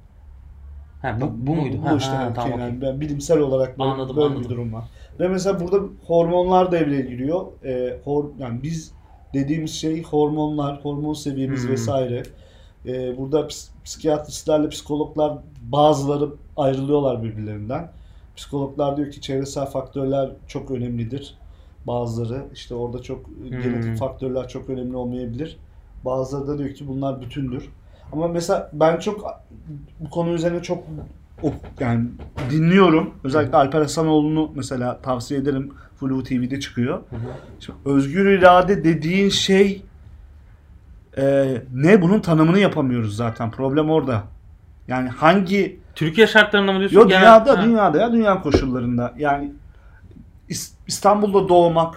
Ha 1.02 1.16
bu, 1.20 1.24
bu, 1.26 1.46
Bu- 1.46 1.54
muydu? 1.54 1.76
Bu 1.82 1.88
ha, 1.90 1.96
işte 1.96 2.10
ha, 2.10 2.22
yani, 2.22 2.34
tamam, 2.34 2.60
yani 2.60 2.80
ben 2.80 3.00
bilimsel 3.00 3.38
olarak 3.38 3.78
böyle, 3.78 3.90
Anladım, 3.90 4.16
böyle 4.16 4.26
anladım. 4.26 4.44
bir 4.44 4.48
durum 4.48 4.72
var. 4.72 4.84
Ve 5.20 5.28
mesela 5.28 5.60
burada 5.60 5.86
hormonlar 6.06 6.72
devreye 6.72 7.02
giriyor. 7.02 7.46
Ee, 7.64 7.96
hor, 8.04 8.24
yani 8.38 8.62
biz 8.62 8.92
dediğimiz 9.34 9.70
şey 9.74 10.02
hormonlar, 10.02 10.80
hormon 10.84 11.12
seviyemiz 11.14 11.62
Hmm. 11.64 11.70
vesaire. 11.70 12.22
Ee, 12.86 13.18
burada 13.18 13.40
ps- 13.40 13.68
psikiyatristlerle 13.84 14.68
psikologlar 14.68 15.38
bazıları 15.62 16.28
ayrılıyorlar 16.56 17.22
birbirlerinden. 17.22 17.90
Psikologlar 18.36 18.96
diyor 18.96 19.10
ki 19.10 19.20
çevresel 19.20 19.66
faktörler 19.66 20.30
çok 20.48 20.70
önemlidir. 20.70 21.34
Bazıları 21.86 22.42
işte 22.54 22.74
orada 22.74 23.02
çok 23.02 23.20
genetik 23.50 23.84
Hmm. 23.84 23.94
faktörler 23.96 24.48
çok 24.48 24.70
önemli 24.70 24.96
olmayabilir. 24.96 25.56
Bazıları 26.04 26.48
da 26.48 26.58
diyor 26.58 26.70
ki 26.74 26.88
bunlar 26.88 27.20
bütündür. 27.20 27.68
Ama 28.12 28.28
mesela 28.28 28.70
ben 28.72 28.98
çok 28.98 29.24
bu 30.00 30.10
konu 30.10 30.30
üzerine 30.30 30.62
çok 30.62 30.78
ok- 31.42 31.54
yani 31.80 32.06
dinliyorum. 32.50 33.14
Özellikle 33.24 33.56
Alper 33.56 33.80
Hasanoğlu'nu 33.80 34.50
mesela 34.54 34.98
tavsiye 35.02 35.40
ederim. 35.40 35.72
Flu 36.08 36.22
TV'de 36.22 36.60
çıkıyor. 36.60 36.98
Hı 37.10 37.16
hı. 37.16 37.20
Şimdi 37.60 37.78
özgür 37.84 38.26
irade 38.38 38.84
dediğin 38.84 39.28
şey 39.30 39.82
e, 41.18 41.46
ne? 41.74 42.02
Bunun 42.02 42.20
tanımını 42.20 42.58
yapamıyoruz 42.58 43.16
zaten. 43.16 43.50
Problem 43.50 43.90
orada. 43.90 44.22
Yani 44.88 45.08
hangi 45.08 45.80
Türkiye 45.94 46.26
şartlarında 46.26 46.72
mı 46.72 46.78
diyorsun? 46.78 46.96
Yok 46.98 47.10
dünyada, 47.10 47.58
Ha. 47.58 47.62
dünyada 47.62 48.00
ya 48.00 48.12
dünya 48.12 48.42
koşullarında. 48.42 49.14
Yani 49.18 49.52
İs- 50.50 50.72
İstanbul'da 50.86 51.48
doğmak 51.48 51.94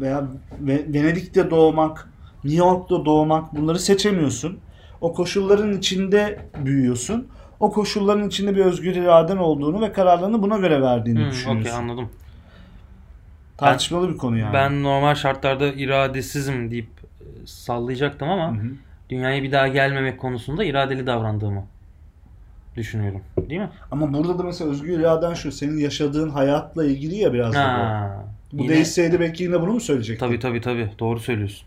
veya 0.00 0.24
Ve- 0.60 0.84
Venedik'te 0.94 1.50
doğmak, 1.50 2.08
New 2.44 2.58
York'ta 2.58 3.04
doğmak 3.04 3.56
bunları 3.56 3.78
seçemiyorsun. 3.78 4.58
O 5.00 5.12
koşulların 5.12 5.72
içinde 5.78 6.38
büyüyorsun. 6.64 7.26
O 7.60 7.72
koşulların 7.72 8.28
içinde 8.28 8.56
bir 8.56 8.64
özgür 8.64 8.96
iraden 8.96 9.36
olduğunu 9.36 9.80
ve 9.80 9.92
kararlarını 9.92 10.42
buna 10.42 10.56
göre 10.56 10.82
verdiğini 10.82 11.24
Hı, 11.24 11.30
düşünüyorsun. 11.30 11.60
okey 11.60 11.72
anladım. 11.72 12.08
Tartışmalı 13.66 14.08
bir 14.12 14.16
konu 14.18 14.38
yani. 14.38 14.52
Ben 14.54 14.82
normal 14.82 15.14
şartlarda 15.14 15.66
iradesizim 15.72 16.70
deyip 16.70 16.88
e, 17.20 17.24
sallayacaktım 17.46 18.28
ama 18.30 18.50
Hı 18.50 18.60
hı. 18.62 18.66
dünyaya 19.10 19.42
bir 19.42 19.52
daha 19.52 19.68
gelmemek 19.68 20.20
konusunda 20.20 20.64
iradeli 20.64 21.06
davrandığımı 21.06 21.64
düşünüyorum. 22.76 23.20
Değil 23.50 23.60
mi? 23.60 23.70
Ama 23.90 24.12
burada 24.12 24.38
da 24.38 24.42
mesela 24.42 24.70
özgür 24.70 24.98
iraden 25.00 25.34
şu. 25.34 25.52
Senin 25.52 25.78
yaşadığın 25.78 26.30
hayatla 26.30 26.84
ilgili 26.84 27.16
ya 27.16 27.32
biraz 27.32 27.54
da 27.54 27.62
Ha. 27.64 28.24
bu. 28.52 28.58
Bu 28.58 28.62
Yine- 28.62 28.72
değişseydi 28.74 29.20
belki 29.20 29.42
yine 29.44 29.60
bunu 29.60 29.72
mu 29.72 29.80
söyleyecektin? 29.80 30.26
Tabii 30.26 30.38
tabii 30.40 30.60
tabii. 30.60 30.90
Doğru 30.98 31.20
söylüyorsun. 31.20 31.66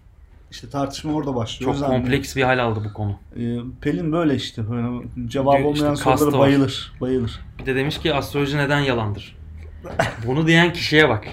İşte 0.51 0.69
tartışma 0.69 1.13
orada 1.13 1.35
başlıyor. 1.35 1.75
Çok 1.75 1.85
kompleks 1.87 2.35
bir 2.35 2.43
hal 2.43 2.59
aldı 2.59 2.79
bu 2.89 2.93
konu. 2.93 3.11
Ee, 3.39 3.57
Pelin 3.81 4.11
böyle 4.11 4.35
işte. 4.35 4.69
Böyle 4.71 4.87
cevap 5.27 5.57
Diyor 5.57 5.73
işte, 5.73 5.85
olmayan 5.85 5.95
kastı 6.03 6.17
sorulara 6.25 6.39
var. 6.39 6.47
bayılır. 6.47 6.93
Bayılır. 7.01 7.39
Bir 7.59 7.65
de 7.65 7.75
demiş 7.75 7.97
ki 7.97 8.13
astroloji 8.13 8.57
neden 8.57 8.79
yalandır? 8.79 9.34
Bunu 10.27 10.47
diyen 10.47 10.73
kişiye 10.73 11.09
bak. 11.09 11.27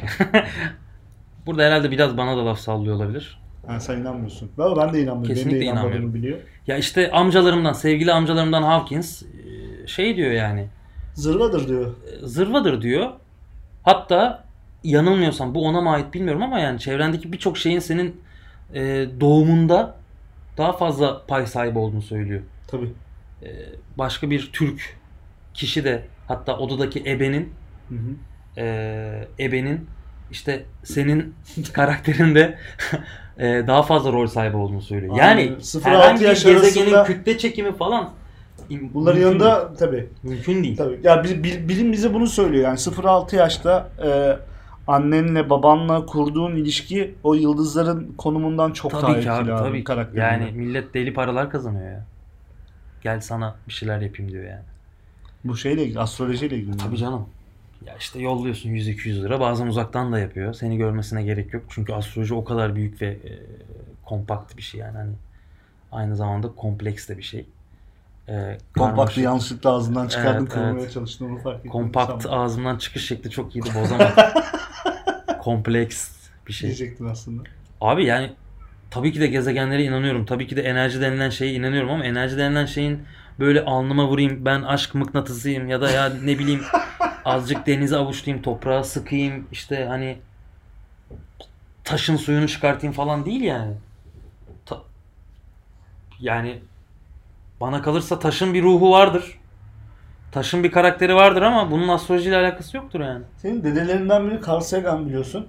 Burada 1.47 1.63
herhalde 1.63 1.91
biraz 1.91 2.17
bana 2.17 2.37
da 2.37 2.47
laf 2.47 2.59
sallıyor 2.59 2.97
olabilir. 2.97 3.39
Yani 3.69 3.81
sen 3.81 3.97
inanmıyorsun. 4.01 4.51
Valla 4.59 4.87
ben 4.87 4.95
de 4.95 5.03
inanmıyorum. 5.03 5.35
Kesinlikle 5.35 5.61
Benim 5.61 5.69
de 5.77 5.81
inanmıyorum. 5.81 6.15
biliyor. 6.15 6.39
Ya 6.67 6.77
işte 6.77 7.11
amcalarımdan, 7.11 7.73
sevgili 7.73 8.13
amcalarımdan 8.13 8.63
Hawkins 8.63 9.23
e, 9.23 9.27
şey 9.87 10.17
diyor 10.17 10.31
yani. 10.31 10.69
Zırvadır 11.15 11.69
diyor. 11.69 11.87
e, 12.23 12.27
Zırvadır 12.27 12.83
diyor. 12.83 13.11
Hatta 13.83 14.45
yanılmıyorsam 14.85 15.55
bu 15.55 15.67
ona 15.67 15.81
mı 15.81 15.91
ait 15.91 16.15
bilmiyorum 16.15 16.43
ama 16.43 16.59
yani 16.59 16.81
çevrendeki 16.81 17.33
birçok 17.33 17.59
şeyin 17.59 17.79
senin 17.79 18.21
e, 18.75 19.07
doğumunda 19.21 19.95
daha 20.59 20.73
fazla 20.73 21.27
pay 21.27 21.47
sahibi 21.47 21.79
olduğunu 21.79 22.03
söylüyor. 22.03 22.43
Tabii. 22.69 22.93
E, 23.43 23.49
başka 23.99 24.31
bir 24.31 24.51
Türk 24.53 24.97
kişi 25.55 25.85
de 25.85 26.05
hatta 26.29 26.59
odadaki 26.59 27.03
ebenin 27.07 27.53
Hı 27.89 27.95
hı. 27.95 28.15
E, 28.57 29.29
ebenin 29.41 29.87
işte 30.31 30.65
senin 30.85 31.35
karakterinde 31.73 32.59
e, 33.39 33.45
daha 33.67 33.83
fazla 33.83 34.13
rol 34.13 34.27
sahibi 34.27 34.57
olduğunu 34.57 34.83
söylüyor. 34.83 35.13
Aynen. 35.15 35.27
Yani 35.43 35.51
0-6 35.61 35.85
herhangi 35.85 36.21
bir 36.21 36.27
gezegenin 36.29 36.93
arasında- 36.93 37.05
kütle 37.05 37.39
çekimi 37.39 37.77
falan 37.77 38.11
Bunların 38.71 39.21
mümkün 39.21 39.39
yanında 39.45 39.67
değil. 39.69 39.79
tabii. 39.79 40.09
mümkün 40.23 40.65
değil. 40.65 40.77
Tabii. 40.77 41.01
Ya 41.03 41.25
bil- 41.25 41.69
bilim 41.69 41.93
bize 41.93 42.15
bunu 42.15 42.27
söylüyor. 42.27 42.65
Yani 42.65 42.79
0-6 42.79 43.37
yaşta 43.37 43.91
e, 44.05 44.37
annenle 44.87 45.51
babanla 45.51 46.07
kurduğun 46.07 46.57
ilişki 46.57 47.15
o 47.23 47.35
yıldızların 47.35 48.15
konumundan 48.19 48.71
çok 48.73 48.93
daha 48.93 49.01
Tabii 49.01 49.13
ki 49.13 49.19
etkili 49.19 49.33
abi, 49.33 49.53
abi, 49.53 49.85
tabii 49.85 49.85
ki. 50.13 50.19
Yani 50.19 50.51
millet 50.53 50.95
deli 50.95 51.15
paralar 51.15 51.51
kazanıyor 51.51 51.91
ya. 51.91 52.05
Gel 53.03 53.21
sana 53.21 53.57
bir 53.69 53.73
şeyler 53.73 54.01
yapayım 54.01 54.33
diyor 54.33 54.45
yani. 54.45 54.63
Bu 55.45 55.57
şeyle 55.57 55.83
ilgili, 55.83 55.99
astrolojiyle 56.01 56.57
ilgili. 56.57 56.77
Tabii 56.77 56.97
canım. 56.97 57.27
Ya 57.87 57.97
işte 57.99 58.19
yolluyorsun 58.21 58.71
100-200 58.71 59.23
lira. 59.23 59.41
Bazen 59.41 59.67
uzaktan 59.67 60.13
da 60.13 60.19
yapıyor. 60.19 60.55
Seni 60.55 60.77
görmesine 60.77 61.23
gerek 61.23 61.55
yok. 61.55 61.63
Çünkü 61.69 61.93
astroloji 61.93 62.35
o 62.35 62.45
kadar 62.45 62.75
büyük 62.77 63.03
ve 63.03 63.07
e, 63.07 63.33
kompakt 64.05 64.57
bir 64.57 64.63
şey 64.63 64.81
yani. 64.81 64.97
Hani 64.97 65.13
aynı 65.93 66.17
zamanda 66.17 66.49
kompleks 66.57 67.09
de 67.09 67.19
bir 67.19 67.23
şey. 67.23 67.47
E, 68.29 68.59
karmaşık- 68.73 69.23
yanlışlıkla 69.23 69.71
ağzından 69.71 70.09
çıkardın 70.09 70.41
Evet, 70.41 70.53
kırmaya 70.53 70.81
evet. 70.81 70.93
çalıştın 70.93 71.31
onu 71.31 71.39
fark 71.39 71.59
ettim. 71.59 71.71
Kompakt 71.71 72.23
Tamam. 72.23 72.41
ağzımdan 72.41 72.77
çıkış 72.79 73.07
şekli 73.07 73.31
çok 73.31 73.57
iyiydi 73.57 73.69
bozamadım. 73.75 74.13
Kompleks 75.41 76.11
bir 76.49 76.53
şey. 76.53 76.67
Diyecektin 76.69 77.05
aslında. 77.07 77.43
Abi 77.81 78.05
yani 78.05 78.33
tabii 78.91 79.13
ki 79.13 79.21
de 79.21 79.27
gezegenlere 79.27 79.85
inanıyorum. 79.85 80.27
Tabii 80.27 80.47
ki 80.47 80.57
de 80.57 80.63
enerji 80.63 81.01
denilen 81.01 81.31
şeye 81.31 81.53
inanıyorum 81.53 81.91
ama 81.91 82.05
enerji 82.05 82.39
denilen 82.39 82.67
şeyin 82.67 83.03
böyle 83.39 83.65
alnıma 83.65 84.09
vurayım 84.09 84.45
ben 84.45 84.63
aşk 84.63 84.95
mıknatısıyım 84.95 85.69
ya 85.69 85.81
da 85.81 85.91
ya 85.91 86.13
ne 86.25 86.39
bileyim 86.39 86.63
azıcık 87.25 87.67
denize 87.67 87.97
avuçlayayım 87.97 88.43
toprağa 88.45 88.85
sıkayım 88.85 89.47
işte 89.53 89.85
hani 89.85 90.19
taşın 91.85 92.17
suyunu 92.17 92.49
çıkartayım 92.49 92.95
falan 92.95 93.25
değil 93.27 93.41
yani. 93.41 93.73
Ta- 94.67 94.83
yani 96.21 96.59
bana 97.61 97.83
kalırsa 97.83 98.19
taşın 98.19 98.55
bir 98.55 98.63
ruhu 98.63 98.91
vardır. 98.91 99.39
Taşın 100.33 100.65
bir 100.65 100.73
karakteri 100.73 101.15
vardır 101.15 101.43
ama 101.43 101.71
bunun 101.71 101.89
astrolojiyle 101.89 102.37
alakası 102.37 102.77
yoktur 102.77 103.01
yani. 103.01 103.25
Senin 103.37 103.65
dedelerinden 103.65 104.27
biri 104.31 104.41
Carl 104.49 104.61
Sagan 104.61 105.07
biliyorsun. 105.07 105.47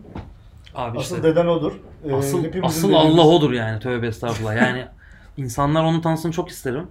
Abi 0.76 1.00
Asıl 1.00 1.16
işte. 1.16 1.30
deden 1.30 1.48
odur. 1.48 1.74
Ee, 2.08 2.14
Asıl, 2.14 2.46
asıl 2.64 2.90
dedemiz. 2.90 2.94
Allah 3.20 3.28
odur 3.28 3.52
yani 3.52 3.80
tövbe 3.80 4.08
estağfurullah. 4.08 4.56
Yani 4.56 4.86
insanlar 5.38 5.84
onu 5.84 6.02
tanısın 6.02 6.32
çok 6.32 6.50
isterim. 6.50 6.88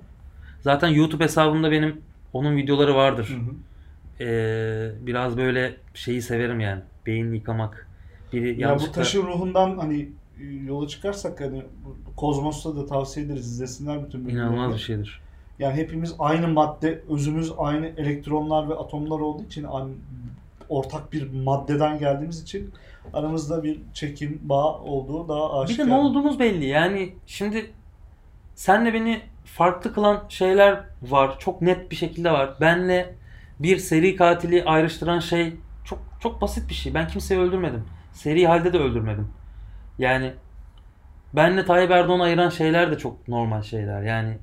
Zaten 0.61 0.89
YouTube 0.89 1.25
hesabımda 1.25 1.71
benim 1.71 2.01
onun 2.33 2.57
videoları 2.57 2.95
vardır. 2.95 3.29
Hı 3.29 3.35
hı. 3.35 3.55
Ee, 4.21 4.91
biraz 5.01 5.37
böyle 5.37 5.77
şeyi 5.95 6.23
severim 6.23 6.61
yani. 6.61 6.83
Beyin 7.07 7.33
yıkamak. 7.33 7.89
Biri 8.33 8.61
Ya 8.61 8.79
bu 8.79 8.93
taşın 8.93 9.23
ruhundan 9.27 9.79
hani 9.79 10.09
e, 10.41 10.45
yola 10.67 10.89
çıkarsak 10.89 11.41
hani 11.41 11.63
Kozmos'ta 12.17 12.77
da 12.77 12.87
tavsiye 12.87 13.27
ederiz 13.27 13.47
izlesinler 13.47 14.05
bütün 14.07 14.25
bölümleri. 14.25 14.45
inanılmaz 14.45 14.73
bir 14.75 14.79
şey. 14.79 14.87
şeydir. 14.97 15.21
Yani 15.59 15.75
hepimiz 15.77 16.15
aynı 16.19 16.49
madde, 16.49 17.01
özümüz 17.11 17.53
aynı 17.59 17.87
elektronlar 17.87 18.69
ve 18.69 18.75
atomlar 18.75 19.21
olduğu 19.21 19.43
için 19.43 19.67
ortak 20.69 21.13
bir 21.13 21.33
maddeden 21.33 21.99
geldiğimiz 21.99 22.43
için 22.43 22.71
aramızda 23.13 23.63
bir 23.65 23.79
çekim 23.95 24.41
bağ 24.43 24.79
olduğu 24.79 25.29
daha 25.29 25.59
Bir 25.59 25.65
aşikar. 25.65 25.87
de 25.87 25.91
ne 25.91 25.95
olduğumuz 25.95 26.39
belli. 26.39 26.65
Yani 26.67 27.13
şimdi 27.27 27.71
senle 28.55 28.95
beni 28.95 29.21
farklı 29.45 29.95
kılan 29.95 30.25
şeyler 30.29 30.81
var. 31.03 31.39
Çok 31.39 31.63
net 31.63 31.91
bir 31.91 31.97
şekilde 31.97 32.31
var. 32.33 32.51
Benle 32.61 33.15
bir 33.63 33.79
seri 33.79 34.17
katili 34.17 34.65
ayrıştıran 34.65 35.19
şey 35.21 35.55
çok 35.85 35.99
çok 36.21 36.43
basit 36.43 36.69
bir 36.69 36.75
şey. 36.75 36.95
Ben 36.95 37.09
kimseyi 37.09 37.41
öldürmedim. 37.41 37.85
Seri 38.13 38.47
halde 38.47 38.73
de 38.73 38.79
öldürmedim. 38.79 39.29
Yani 39.99 40.33
benle 41.33 41.65
Tayyip 41.65 41.91
Erdoğan'ı 41.91 42.23
ayıran 42.23 42.49
şeyler 42.49 42.91
de 42.91 42.99
çok 42.99 43.29
normal 43.29 43.63
şeyler. 43.63 44.03
Yani 44.03 44.39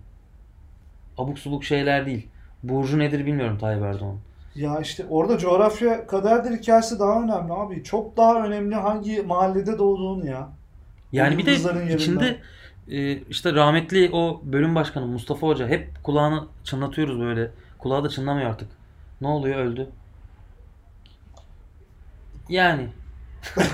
abuk 1.17 1.39
subuk 1.39 1.63
şeyler 1.63 2.05
değil. 2.05 2.27
Burcu 2.63 2.99
nedir 2.99 3.25
bilmiyorum 3.25 3.57
Tayyip 3.57 3.83
Erdoğan. 3.83 4.17
Ya 4.55 4.79
işte 4.79 5.05
orada 5.09 5.37
coğrafya 5.37 6.07
kaderdir 6.07 6.57
hikayesi 6.57 6.99
daha 6.99 7.23
önemli 7.23 7.53
abi. 7.53 7.83
Çok 7.83 8.17
daha 8.17 8.45
önemli 8.45 8.75
hangi 8.75 9.21
mahallede 9.21 9.77
doğduğun 9.77 10.25
ya. 10.25 10.49
Yani 11.11 11.37
bir 11.37 11.45
de 11.45 11.51
yerinden. 11.51 11.95
içinde 11.95 12.39
e, 12.87 13.13
işte 13.17 13.53
rahmetli 13.53 14.09
o 14.13 14.41
bölüm 14.43 14.75
başkanı 14.75 15.05
Mustafa 15.05 15.47
Hoca 15.47 15.67
hep 15.67 16.03
kulağını 16.03 16.47
çınlatıyoruz 16.63 17.19
böyle. 17.19 17.51
Kulağı 17.77 18.03
da 18.03 18.09
çınlamıyor 18.09 18.49
artık. 18.49 18.78
Ne 19.21 19.27
oluyor 19.27 19.59
öldü. 19.59 19.89
Yani 22.49 22.87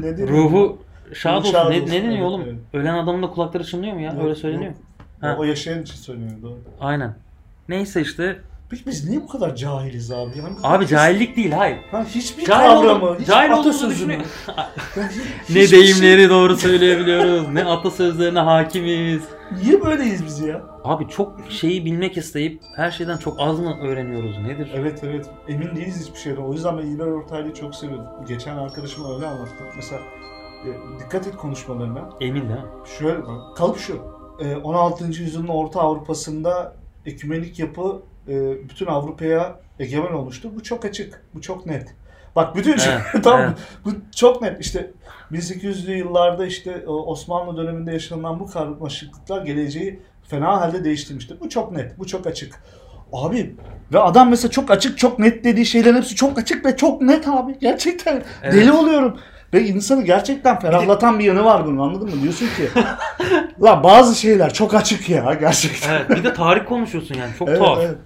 ne 0.00 0.28
ruhu 0.28 0.82
şad 1.14 1.36
olsun. 1.38 1.52
şad 1.52 1.70
Ne, 1.70 1.76
olsun, 1.80 1.86
ne 1.86 2.02
deniyor 2.02 2.12
evet, 2.12 2.22
oğlum? 2.22 2.42
evet. 2.44 2.54
Ölen 2.72 2.94
adamın 2.94 3.22
da 3.22 3.30
kulakları 3.30 3.64
çınlıyor 3.64 3.92
mu 3.94 4.00
ya? 4.00 4.12
Yok, 4.12 4.24
Öyle 4.24 4.34
söyleniyor. 4.34 4.70
yok. 4.72 4.80
Ha. 5.20 5.36
O 5.38 5.44
yaşayan 5.44 5.82
için 5.82 5.94
söyleniyor 5.94 6.42
doğru. 6.42 6.58
Aynen. 6.80 7.14
Neyse 7.68 8.00
işte 8.00 8.38
Peki 8.70 8.86
biz 8.86 9.08
niye 9.08 9.22
bu 9.22 9.28
kadar 9.28 9.56
cahiliz 9.56 10.10
abi? 10.10 10.38
Yani 10.38 10.56
Abi 10.62 10.86
cahillik 10.86 11.36
değil 11.36 11.50
hayır. 11.52 11.78
Ha, 11.90 12.04
hiçbir 12.08 12.44
Cahil 12.44 12.68
kavramı, 12.68 13.04
oldum- 13.06 13.16
hiç 13.20 13.26
cahil 13.26 13.50
olduğumuzu 13.50 13.68
atasözü 13.68 14.06
mü? 14.06 14.12
düşünüyorum. 14.12 14.26
Yani 14.96 15.08
Ne 15.50 15.62
hiçbir 15.62 15.76
deyimleri 15.76 16.30
doğru 16.30 16.56
söyleyebiliyoruz, 16.56 17.48
ne 17.48 17.64
atasözlerine 17.64 18.38
hakimiz. 18.38 19.22
Şey, 19.22 19.64
niye 19.64 19.84
böyleyiz 19.84 20.24
biz 20.26 20.40
ya? 20.40 20.62
Abi 20.84 21.08
çok 21.08 21.36
şeyi 21.50 21.84
bilmek 21.84 22.16
isteyip 22.16 22.62
her 22.76 22.90
şeyden 22.90 23.16
çok 23.16 23.40
az 23.40 23.60
mı 23.60 23.76
öğreniyoruz 23.82 24.38
nedir? 24.38 24.70
Evet 24.74 25.00
evet. 25.04 25.26
Emin 25.48 25.76
değiliz 25.76 26.00
hiçbir 26.08 26.18
şeyden. 26.18 26.42
O 26.42 26.52
yüzden 26.52 26.78
ben 26.78 26.82
İlber 26.86 27.06
Ortaylı'yı 27.06 27.54
çok 27.54 27.74
seviyorum. 27.74 28.06
Geçen 28.28 28.56
arkadaşıma 28.56 29.14
öyle 29.14 29.26
anlattım. 29.26 29.66
Mesela 29.76 30.00
e, 30.64 30.68
dikkat 31.04 31.26
et 31.26 31.36
konuşmalarına. 31.36 32.10
Emin 32.20 32.40
değil 32.42 32.52
mi? 32.52 32.64
Şöyle 32.98 33.18
bak. 33.26 33.56
Kalıp 33.56 33.78
şu. 33.78 33.98
E, 34.40 34.56
16. 34.56 35.04
yüzyılın 35.04 35.48
Orta 35.48 35.80
Avrupa'sında 35.80 36.72
ekümenik 37.06 37.58
yapı 37.58 38.02
e, 38.28 38.68
bütün 38.68 38.86
Avrupa'ya 38.86 39.60
egemen 39.80 40.12
olmuştu. 40.12 40.50
Bu 40.56 40.62
çok 40.62 40.84
açık. 40.84 41.22
Bu 41.34 41.40
çok 41.40 41.66
net. 41.66 41.86
Bak 42.36 42.56
bütün 42.56 42.72
Evet, 42.72 43.00
tamam 43.24 43.40
evet. 43.40 43.50
mı? 43.50 43.56
Bu 43.84 43.90
çok 44.16 44.42
net. 44.42 44.60
İşte 44.60 44.90
1800'lü 45.32 45.92
yıllarda 45.96 46.46
işte 46.46 46.84
o 46.86 46.92
Osmanlı 46.92 47.56
döneminde 47.56 47.92
yaşanan 47.92 48.40
bu 48.40 48.46
karmaşıklıklar 48.50 49.42
geleceği 49.46 50.00
fena 50.28 50.60
halde 50.60 50.84
değiştirmiştir. 50.84 51.40
Bu 51.40 51.48
çok 51.48 51.72
net. 51.72 51.98
Bu 51.98 52.06
çok 52.06 52.26
açık. 52.26 52.62
Abi 53.12 53.56
ve 53.92 53.98
adam 53.98 54.30
mesela 54.30 54.50
çok 54.50 54.70
açık 54.70 54.98
çok 54.98 55.18
net 55.18 55.44
dediği 55.44 55.66
şeylerin 55.66 55.96
hepsi 55.96 56.14
çok 56.14 56.38
açık 56.38 56.64
ve 56.66 56.76
çok 56.76 57.02
net 57.02 57.28
abi. 57.28 57.58
Gerçekten 57.58 58.22
Evet. 58.42 58.54
deli 58.54 58.72
oluyorum. 58.72 59.18
Ve 59.54 59.64
insanı 59.64 60.02
gerçekten 60.04 60.58
ferahlatan 60.58 61.18
bir 61.18 61.24
yanı 61.24 61.44
var 61.44 61.66
bunun 61.66 61.78
anladın 61.78 62.16
mı? 62.16 62.22
Diyorsun 62.22 62.46
ki 62.46 62.68
la 63.62 63.82
bazı 63.84 64.14
şeyler 64.14 64.52
çok 64.54 64.74
açık 64.74 65.08
ya 65.10 65.36
gerçekten. 65.40 65.94
Evet 65.94 66.10
bir 66.10 66.24
de 66.24 66.34
tarih 66.34 66.64
konuşuyorsun 66.64 67.14
yani 67.14 67.30
çok 67.38 67.48
Evet, 67.48 67.58
tuhaf. 67.58 67.78
evet. 67.82 67.96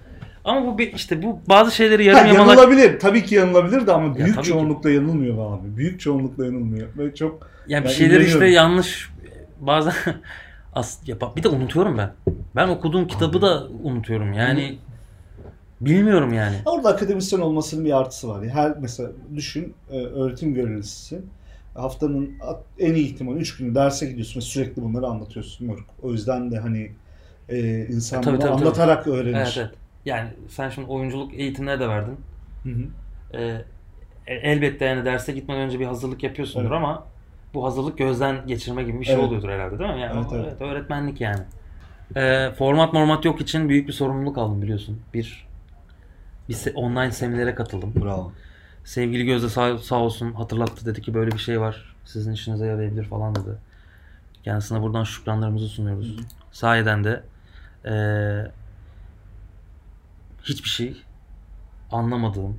Ama 0.43 0.65
bu 0.67 0.77
bir, 0.77 0.93
işte 0.93 1.23
bu 1.23 1.39
bazı 1.49 1.75
şeyleri 1.75 2.11
Ha, 2.11 2.17
yarım 2.17 2.33
yamalak 2.33 2.57
yanılabilir. 2.57 2.99
Tabii 2.99 3.25
ki 3.25 3.35
yanılabilir 3.35 3.87
de 3.87 3.91
ama 3.91 4.15
büyük 4.15 4.35
tabii 4.35 4.43
ki. 4.45 4.49
çoğunlukla 4.49 4.89
yanılmıyor 4.89 5.57
abi. 5.59 5.77
Büyük 5.77 5.99
çoğunlukla 5.99 6.45
yanılmıyor. 6.45 6.87
Ve 6.97 7.15
çok 7.15 7.49
yani 7.67 7.83
bir 7.83 7.89
Ben 7.89 7.93
şeyleri 7.93 8.25
işte 8.25 8.45
yanlış 8.45 9.09
bazen 9.59 9.93
as 10.73 11.07
ya 11.07 11.17
bir 11.35 11.43
de 11.43 11.49
unutuyorum 11.49 11.97
ben. 11.97 12.13
Ben 12.55 12.67
okuduğum 12.67 13.07
kitabı 13.07 13.41
da 13.41 13.67
unutuyorum. 13.83 14.33
Yani 14.33 14.77
bilmiyorum 15.81 16.33
yani. 16.33 16.55
Orada 16.65 16.89
akademisyen 16.89 17.39
olmasının 17.39 17.85
bir 17.85 17.97
artısı 17.97 18.29
var. 18.29 18.47
Her 18.47 18.77
mesela 18.79 19.09
düşün 19.35 19.73
e, 19.91 19.97
öğretim 19.97 20.53
görevlisisin. 20.53 21.25
Haftanın 21.75 22.31
en 22.79 22.93
iyi 22.93 23.05
ihtimal 23.05 23.35
3 23.35 23.57
günü 23.57 23.75
derse 23.75 24.05
gidiyorsun 24.05 24.39
ve 24.39 24.41
sürekli 24.41 24.81
bunları 24.81 25.05
anlatıyorsun. 25.07 25.77
O 26.03 26.11
yüzden 26.11 26.51
de 26.51 26.57
hani 26.57 26.91
e, 27.49 27.85
insan 27.85 28.21
Tabii, 28.21 28.33
bunu 28.33 28.39
tabii, 28.41 28.51
tabii. 28.51 28.61
anlatarak 28.61 29.07
öğrenir. 29.07 29.35
Evet 29.35 29.55
evet. 29.57 29.69
Yani 30.05 30.29
sen 30.49 30.69
şimdi 30.69 30.87
oyunculuk 30.87 31.33
eğitimleri 31.33 31.79
de 31.79 31.89
verdin. 31.89 32.17
Hı 32.63 32.69
hı. 32.69 32.83
Ee, 33.33 33.61
e- 34.27 34.35
elbette 34.51 34.85
yani 34.85 35.05
derse 35.05 35.31
gitmeden 35.31 35.61
önce 35.61 35.79
bir 35.79 35.85
hazırlık 35.85 36.23
yapıyorsundur 36.23 36.65
Evet. 36.65 36.77
ama 36.77 37.07
bu 37.53 37.65
hazırlık 37.65 37.97
gözden 37.97 38.47
geçirme 38.47 38.83
gibi 38.83 38.99
bir 38.99 39.05
şey 39.05 39.15
Evet. 39.15 39.23
oluyordur 39.25 39.49
herhalde 39.49 39.79
değil 39.79 39.93
mi? 39.93 40.01
Yani 40.01 40.13
Evet, 40.17 40.27
evet. 40.33 40.45
evet, 40.47 40.61
öğretmenlik 40.61 41.21
yani. 41.21 41.41
Ee, 42.15 42.51
format 42.57 42.93
mormat 42.93 43.25
yok 43.25 43.41
için 43.41 43.69
büyük 43.69 43.87
bir 43.87 43.93
sorumluluk 43.93 44.37
aldım 44.37 44.61
biliyorsun. 44.61 45.01
Bir 45.13 45.47
bir 46.49 46.53
se- 46.53 46.73
online 46.73 47.11
seminere 47.11 47.55
katıldım. 47.55 47.93
Bravo. 48.03 48.31
Sevgili 48.83 49.25
Gözde 49.25 49.49
sağ, 49.49 49.77
sağ 49.77 49.95
olsun 49.95 50.33
hatırlattı 50.33 50.85
dedi 50.85 51.01
ki 51.01 51.13
böyle 51.13 51.31
bir 51.31 51.37
şey 51.37 51.61
var. 51.61 51.95
Sizin 52.05 52.31
işinize 52.31 52.65
yarayabilir 52.65 53.03
falan 53.05 53.35
dedi. 53.35 53.49
Kendisine 54.43 54.81
buradan 54.81 55.03
şükranlarımızı 55.03 55.67
sunuyoruz. 55.67 56.17
Hı 56.17 56.21
hı. 56.21 56.25
Sayeden 56.51 57.03
de 57.03 57.23
eee, 57.85 58.51
hiçbir 60.43 60.69
şey 60.69 61.01
anlamadığım 61.91 62.57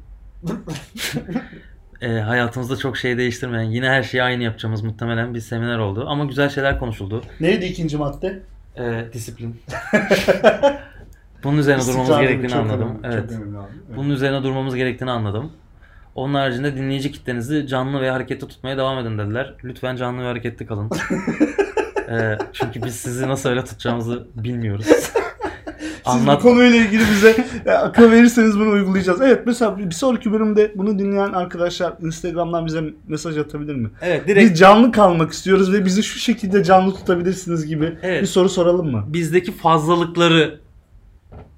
eee, 2.03 2.19
hayatımızda 2.21 2.77
çok 2.77 2.97
şey 2.97 3.19
değiştirmeyen 3.19 3.71
yine 3.71 3.89
her 3.89 4.03
şeyi 4.03 4.23
aynı 4.23 4.43
yapacağımız 4.43 4.83
muhtemelen 4.83 5.35
bir 5.35 5.41
seminer 5.41 5.79
oldu. 5.79 6.05
Ama 6.09 6.25
güzel 6.25 6.49
şeyler 6.49 6.79
konuşuldu. 6.79 7.23
Neydi 7.41 7.65
ikinci 7.65 7.97
madde? 7.97 8.43
Eee, 8.79 9.09
disiplin. 9.13 9.61
Bunun 11.45 11.59
üzerine 11.59 11.83
durmamız 11.83 12.01
İstikrarlı, 12.01 12.23
gerektiğini 12.29 12.51
çok 12.51 12.61
anladım. 12.61 12.99
önemli, 13.03 13.17
evet. 13.17 13.31
Çok 13.31 13.41
önemli 13.41 13.59
abi. 13.59 13.67
Evet. 13.89 13.97
Bunun 13.97 14.11
üzerine 14.11 14.43
durmamız 14.43 14.75
gerektiğini 14.75 15.11
anladım. 15.11 15.53
Onun 16.15 16.35
haricinde 16.35 16.77
dinleyici 16.77 17.13
kitlenizi 17.13 17.67
canlı 17.67 18.01
ve 18.01 18.11
hareketli 18.11 18.49
tutmaya 18.49 18.77
devam 18.79 18.99
edin 18.99 19.19
dediler. 19.19 19.55
Lütfen 19.65 19.97
canlı 19.97 20.23
ve 20.23 20.27
hareketli 20.27 20.67
kalın. 20.67 20.91
Ee, 22.11 22.39
çünkü 22.53 22.83
biz 22.83 22.95
sizi 22.95 23.29
nasıl 23.29 23.49
öyle 23.49 23.65
tutacağımızı 23.65 24.29
bilmiyoruz. 24.35 24.87
Siz 26.07 26.15
Anlat. 26.15 26.39
bu 26.39 26.43
konuyla 26.49 26.77
ilgili 26.77 27.01
bize 27.01 27.47
e, 27.67 27.71
akıl 27.71 28.11
verirseniz 28.11 28.59
bunu 28.59 28.71
uygulayacağız. 28.71 29.21
Evet 29.21 29.43
mesela 29.47 29.79
bir 29.79 29.91
sonraki 29.91 30.33
bölümde 30.33 30.73
bunu 30.75 30.99
dinleyen 30.99 31.33
arkadaşlar 31.33 31.95
Instagram'dan 32.03 32.67
bize 32.67 32.85
mesaj 33.09 33.39
atabilir 33.39 33.75
mi? 33.75 33.91
Evet 34.03 34.23
Biz 34.37 34.59
canlı 34.59 34.93
kalmak 34.93 35.33
istiyoruz 35.33 35.73
ve 35.73 35.85
bizi 35.85 36.03
şu 36.03 36.19
şekilde 36.19 36.65
canlı 36.65 36.95
tutabilirsiniz 36.95 37.67
gibi 37.67 37.99
Evet. 38.03 38.23
bir 38.23 38.27
soru 38.27 38.49
soralım 38.49 38.91
mı? 38.91 39.05
bizdeki 39.09 39.53
fazlalıkları 39.53 40.61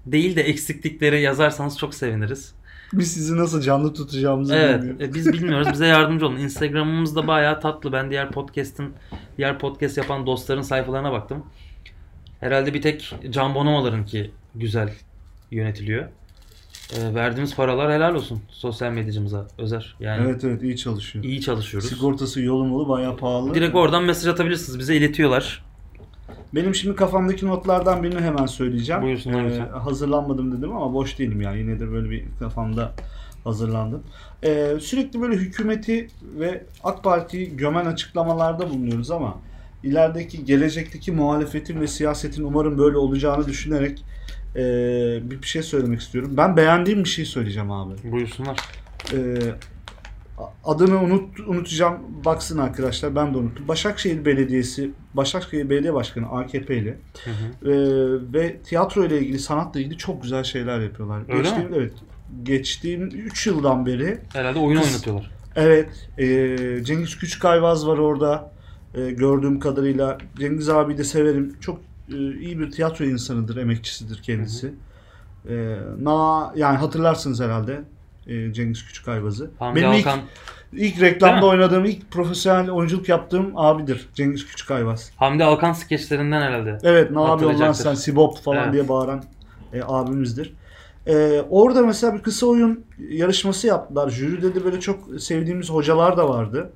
değil 0.06 0.36
de 0.36 0.42
eksiklikleri 0.42 1.20
yazarsanız 1.22 1.78
çok 1.78 1.94
seviniriz. 1.94 2.54
Biz 2.92 3.12
sizi 3.12 3.36
nasıl 3.36 3.60
canlı 3.60 3.94
tutacağımızı 3.94 4.54
Evet, 4.54 4.80
bilmiyoruz. 4.82 5.02
e, 5.08 5.14
biz 5.14 5.32
bilmiyoruz. 5.32 5.68
Bize 5.72 5.86
yardımcı 5.86 6.26
olun. 6.26 6.36
Instagram'ımız 6.36 7.16
da 7.16 7.26
bayağı 7.26 7.60
tatlı. 7.60 7.92
Ben 7.92 8.10
diğer 8.10 8.30
podcast'in 8.30 8.92
diğer 9.38 9.58
podcast 9.58 9.96
yapan 9.98 10.26
dostların 10.26 10.62
sayfalarına 10.62 11.12
baktım. 11.12 11.44
Herhalde 12.40 12.74
bir 12.74 12.82
tek 12.82 13.14
Can 13.30 13.54
Bonomo'ların 13.54 14.04
ki 14.04 14.30
güzel 14.54 14.92
yönetiliyor. 15.50 16.04
E, 16.96 17.14
verdiğimiz 17.14 17.56
paralar 17.56 17.92
helal 17.92 18.14
olsun 18.14 18.40
sosyal 18.48 18.92
medyacımıza 18.92 19.46
Özer. 19.58 19.96
Yani 20.00 20.24
Evet 20.28 20.44
evet 20.44 20.62
iyi 20.62 20.76
çalışıyor. 20.76 21.24
iyi 21.24 21.40
çalışıyoruz. 21.40 21.88
Sigortası 21.88 22.40
yolun 22.42 22.88
bayağı 22.88 23.16
pahalı. 23.16 23.54
Direkt 23.54 23.74
oradan 23.74 24.04
mesaj 24.04 24.26
atabilirsiniz. 24.32 24.78
Bize 24.78 24.96
iletiyorlar. 24.96 25.64
Benim 26.54 26.74
şimdi 26.74 26.96
kafamdaki 26.96 27.46
notlardan 27.46 28.02
birini 28.02 28.20
hemen 28.20 28.46
söyleyeceğim. 28.46 29.02
Ee, 29.02 29.04
Buyursunlar 29.04 29.44
lütfen. 29.44 29.68
hazırlanmadım 29.68 30.58
dedim 30.58 30.76
ama 30.76 30.94
boş 30.94 31.18
değilim 31.18 31.40
ya. 31.40 31.52
Yine 31.54 31.80
de 31.80 31.90
böyle 31.92 32.10
bir 32.10 32.24
kafamda 32.38 32.92
hazırlandım. 33.44 34.02
Ee, 34.44 34.76
sürekli 34.80 35.20
böyle 35.20 35.36
hükümeti 35.36 36.08
ve 36.38 36.64
AK 36.84 37.04
Parti'yi 37.04 37.56
gömen 37.56 37.86
açıklamalarda 37.86 38.70
bulunuyoruz 38.70 39.10
ama 39.10 39.38
ilerideki 39.82 40.44
gelecekteki 40.44 41.12
muhalefetin 41.12 41.80
ve 41.80 41.86
siyasetin 41.86 42.44
umarım 42.44 42.78
böyle 42.78 42.96
olacağını 42.96 43.46
düşünerek 43.46 44.04
ee, 44.56 45.20
bir 45.22 45.46
şey 45.46 45.62
söylemek 45.62 46.00
istiyorum. 46.00 46.34
Ben 46.36 46.56
beğendiğim 46.56 47.04
bir 47.04 47.08
şey 47.08 47.24
söyleyeceğim 47.24 47.70
abi. 47.70 47.94
Buyursunlar. 48.12 48.56
Ee, 49.12 49.36
adını 50.64 51.00
unut, 51.02 51.40
unutacağım. 51.40 51.98
Baksın 52.24 52.58
arkadaşlar 52.58 53.14
ben 53.14 53.34
de 53.34 53.38
unuttum. 53.38 53.68
Başakşehir 53.68 54.24
Belediyesi, 54.24 54.90
Başakşehir 55.14 55.70
Belediye 55.70 55.94
Başkanı 55.94 56.26
AKP'li 56.28 56.98
Hı 57.24 57.30
hı. 57.30 57.70
ee, 57.70 58.32
ve 58.34 58.56
tiyatro 58.58 59.04
ile 59.04 59.18
ilgili, 59.20 59.38
sanatla 59.38 59.80
ilgili 59.80 59.96
çok 59.98 60.22
güzel 60.22 60.44
şeyler 60.44 60.80
yapıyorlar. 60.80 61.22
Öyle 61.28 61.42
geçtiğim, 61.42 61.74
Evet. 61.74 61.92
Geçtiğim 62.42 63.06
3 63.06 63.46
yıldan 63.46 63.86
beri 63.86 64.18
Herhalde 64.32 64.58
oyun 64.58 64.80
Kız- 64.80 64.88
oynatıyorlar. 64.90 65.30
evet 65.56 66.08
e, 66.18 66.84
Cengiz 66.84 67.18
Küçükayvaz 67.18 67.86
var 67.86 67.98
orada 67.98 68.52
e, 68.96 69.10
gördüğüm 69.10 69.60
kadarıyla. 69.60 70.18
Cengiz 70.38 70.68
abi 70.68 70.98
de 70.98 71.04
severim. 71.04 71.56
Çok 71.60 71.80
e, 72.12 72.16
iyi 72.38 72.58
bir 72.58 72.70
tiyatro 72.70 73.04
insanıdır, 73.04 73.56
emekçisidir 73.56 74.22
kendisi. 74.22 74.74
E, 75.48 75.76
na 76.02 76.52
yani 76.56 76.76
hatırlarsınız 76.78 77.40
herhalde 77.40 77.80
e, 78.26 78.52
Cengiz 78.52 78.86
Küçükayvaz'ı. 78.86 79.50
Hamdi 79.58 79.80
Benim 79.80 79.92
ilk- 79.92 80.08
İlk 80.72 81.00
reklamda 81.00 81.46
oynadığım, 81.46 81.84
ilk 81.84 82.10
profesyonel 82.10 82.70
oyunculuk 82.70 83.08
yaptığım 83.08 83.52
abidir. 83.56 84.08
Cengiz 84.14 84.46
Küçükayvaz. 84.46 85.10
Hamdi 85.16 85.44
Alkan 85.44 85.72
skeçlerinden 85.72 86.40
herhalde. 86.42 86.78
Evet 86.82 87.10
ne 87.10 87.16
lan 87.16 87.28
Hatırlayacaktır. 87.28 87.82
sen 87.82 87.94
Sibop 87.94 88.38
falan 88.38 88.62
Evet. 88.64 88.72
diye 88.72 88.88
bağıran 88.88 89.24
e, 89.72 89.80
abimizdir. 89.84 90.52
E, 91.06 91.40
orada 91.50 91.82
mesela 91.82 92.14
bir 92.14 92.22
kısa 92.22 92.46
oyun 92.46 92.84
yarışması 93.10 93.66
yaptılar. 93.66 94.10
Jüride 94.10 94.54
de 94.54 94.64
böyle 94.64 94.80
çok 94.80 95.20
sevdiğimiz 95.20 95.70
hocalar 95.70 96.16
da 96.16 96.28
vardı. 96.28 96.70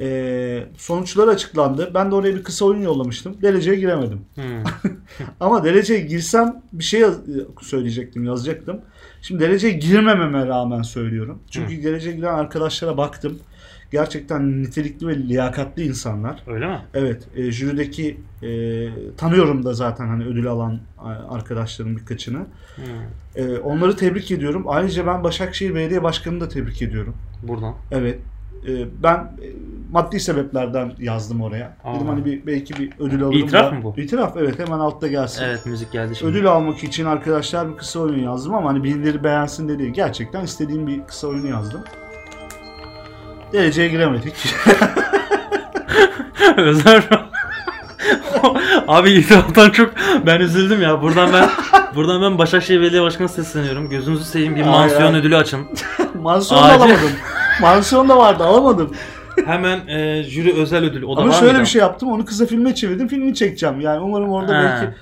E, 0.00 0.64
sonuçlar 0.76 1.28
açıklandı. 1.28 1.90
Ben 1.94 2.10
de 2.10 2.14
oraya 2.14 2.34
bir 2.34 2.42
kısa 2.42 2.64
oyun 2.64 2.80
yollamıştım. 2.80 3.36
Dereceye 3.42 3.76
giremedim. 3.76 4.20
Hmm. 4.34 4.44
Ama 5.40 5.64
dereceye 5.64 6.00
girsem 6.00 6.62
bir 6.72 6.84
şey 6.84 7.00
yaz- 7.00 7.20
söyleyecektim, 7.62 8.24
yazacaktım. 8.24 8.80
Şimdi 9.22 9.40
dereceye 9.44 9.72
girmememe 9.72 10.46
rağmen 10.46 10.82
söylüyorum. 10.82 11.42
Çünkü 11.50 11.82
dereceye 11.84 12.16
giren 12.16 12.34
arkadaşlara 12.34 12.96
baktım. 12.96 13.38
Gerçekten 13.92 14.62
nitelikli 14.62 15.06
ve 15.06 15.16
liyakatli 15.18 15.82
insanlar. 15.86 16.42
Öyle 16.46 16.66
mi? 16.66 16.78
Evet, 16.94 17.28
e, 17.36 17.50
jürideki 17.50 18.20
e, 18.42 18.48
tanıyorum 19.16 19.64
da 19.64 19.74
zaten 19.74 20.08
hani 20.08 20.24
ödül 20.24 20.46
alan 20.46 20.80
a- 20.98 21.34
arkadaşlarım 21.34 21.96
birkaçını. 21.96 22.38
Hmm. 22.76 22.84
E, 23.36 23.58
onları 23.58 23.96
tebrik 23.96 24.30
ediyorum. 24.30 24.64
Ayrıca 24.66 25.06
ben 25.06 25.24
Başakşehir 25.24 25.74
Belediye 25.74 26.02
Başkanı'nı 26.02 26.40
da 26.40 26.48
tebrik 26.48 26.82
ediyorum. 26.82 27.14
Buradan. 27.42 27.74
Evet. 27.90 28.18
E, 28.68 29.02
ben 29.02 29.16
e, 29.16 29.46
maddi 29.90 30.20
sebeplerden 30.20 30.92
yazdım 30.98 31.42
oraya. 31.42 31.76
Aa. 31.84 31.94
Dedim 31.94 32.06
hani 32.08 32.24
bir, 32.24 32.46
belki 32.46 32.74
bir 32.74 32.92
ödül 32.98 33.22
alırım. 33.22 33.38
İtiraf 33.38 33.72
da- 33.72 33.76
mı 33.76 33.82
bu? 33.82 33.94
İtiraf 34.00 34.36
evet 34.36 34.58
hemen 34.58 34.78
altta 34.78 35.06
gelsin. 35.08 35.44
Evet 35.44 35.66
müzik 35.66 35.92
geldi 35.92 36.16
şimdi. 36.16 36.32
Ödül 36.32 36.46
almak 36.46 36.84
için 36.84 37.04
arkadaşlar 37.04 37.72
bir 37.72 37.76
kısa 37.76 38.00
oyun 38.00 38.22
yazdım 38.22 38.54
ama 38.54 38.70
hani 38.70 38.84
birileri 38.84 39.24
beğensin 39.24 39.68
de 39.68 39.78
değil. 39.78 39.90
Gerçekten 39.92 40.44
istediğim 40.44 40.86
bir 40.86 41.00
kısa 41.06 41.26
oyunu 41.28 41.46
yazdım. 41.46 41.80
Dereceye 43.52 43.88
giremedik. 43.88 44.34
Özer 46.56 47.08
Abi 48.88 49.10
itiraftan 49.10 49.70
çok 49.70 49.92
ben 50.26 50.40
üzüldüm 50.40 50.82
ya. 50.82 51.02
Buradan 51.02 51.32
ben 51.32 51.48
buradan 51.94 52.22
ben 52.22 52.38
Başakşehir 52.38 52.80
Belediye 52.80 53.02
Başkanı 53.02 53.28
sesleniyorum. 53.28 53.88
Gözünüzü 53.88 54.24
seveyim 54.24 54.56
bir 54.56 54.64
mansiyon 54.64 55.14
ödülü 55.14 55.36
açın. 55.36 55.60
Mansiyon 56.22 56.62
Acil. 56.62 56.74
alamadım. 56.74 57.10
Mansiyon 57.60 58.08
da 58.08 58.16
vardı 58.18 58.44
alamadım. 58.44 58.90
Hemen 59.44 59.86
e, 59.88 60.22
jüri 60.22 60.54
özel 60.54 60.84
ödül. 60.84 61.02
O 61.02 61.16
da 61.16 61.20
Ama 61.20 61.30
var 61.30 61.34
şöyle 61.38 61.52
mıydı? 61.52 61.62
bir 61.64 61.68
şey 61.68 61.80
yaptım. 61.80 62.12
Onu 62.12 62.24
kısa 62.24 62.46
filme 62.46 62.74
çevirdim. 62.74 63.08
Filmi 63.08 63.34
çekeceğim. 63.34 63.80
Yani 63.80 64.00
umarım 64.00 64.30
orada 64.30 64.54
Ha. 64.58 64.62
belki 64.64 64.94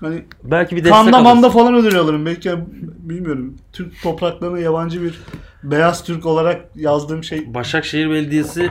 hani 0.00 0.24
Belki 0.44 0.76
bir 0.76 0.84
destek 0.84 0.92
Kanda 0.94 1.16
alırsın. 1.16 1.34
manda 1.34 1.50
falan 1.50 1.74
ödül 1.74 1.98
alırım. 1.98 2.26
Belki 2.26 2.48
yani 2.48 2.64
bilmiyorum. 2.98 3.54
Türk 3.72 4.02
topraklarına 4.02 4.58
yabancı 4.58 5.02
bir 5.02 5.20
beyaz 5.62 6.04
Türk 6.04 6.26
olarak 6.26 6.60
yazdığım 6.76 7.24
şey. 7.24 7.54
Başakşehir 7.54 8.10
Belediyesi 8.10 8.70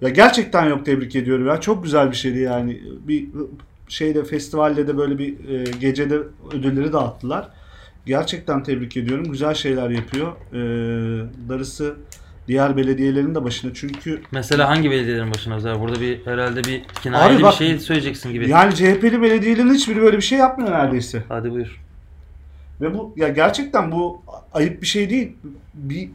Ya 0.00 0.08
gerçekten 0.08 0.64
yok 0.68 0.84
tebrik 0.86 1.16
ediyorum. 1.16 1.46
Ya 1.46 1.60
çok 1.60 1.84
güzel 1.84 2.10
bir 2.10 2.16
şeydi 2.16 2.38
yani. 2.38 2.80
Bir 3.08 3.28
şeyde 3.88 4.24
festivalde 4.24 4.86
de 4.88 4.96
böyle 4.98 5.18
bir 5.18 5.48
e, 5.48 5.64
gecede 5.80 6.18
ödülleri 6.52 6.92
dağıttılar. 6.92 7.48
Gerçekten 8.06 8.62
tebrik 8.62 8.96
ediyorum. 8.96 9.24
Güzel 9.32 9.54
şeyler 9.54 9.90
yapıyor. 9.90 10.32
E, 10.52 10.58
darısı 11.48 11.94
diğer 12.48 12.76
belediyelerin 12.76 13.34
de 13.34 13.44
başına. 13.44 13.70
Çünkü 13.74 14.22
mesela 14.32 14.68
hangi 14.68 14.90
belediyelerin 14.90 15.30
başına 15.34 15.54
özel? 15.56 15.80
Burada 15.80 16.00
bir 16.00 16.18
herhalde 16.26 16.64
bir 16.64 16.82
kinayeli 17.02 17.34
Abi 17.36 17.42
bak- 17.42 17.52
bir 17.52 17.56
şey 17.66 17.78
söyleyeceksin 17.78 18.32
gibi. 18.32 18.48
yani 18.50 18.74
CHP'li 18.74 19.22
belediyelerin 19.22 19.74
hiçbiri 19.74 20.02
böyle 20.02 20.16
bir 20.16 20.22
şey 20.22 20.38
yapmıyor 20.38 20.72
neredeyse. 20.72 21.22
Hadi 21.28 21.50
buyur. 21.50 21.80
Ve 22.80 22.94
bu 22.94 23.14
ya 23.16 23.28
gerçekten 23.28 23.92
bu 23.92 24.22
ayıp 24.52 24.82
bir 24.82 24.86
şey 24.86 25.10
değil. 25.10 25.36
Bir 25.74 26.10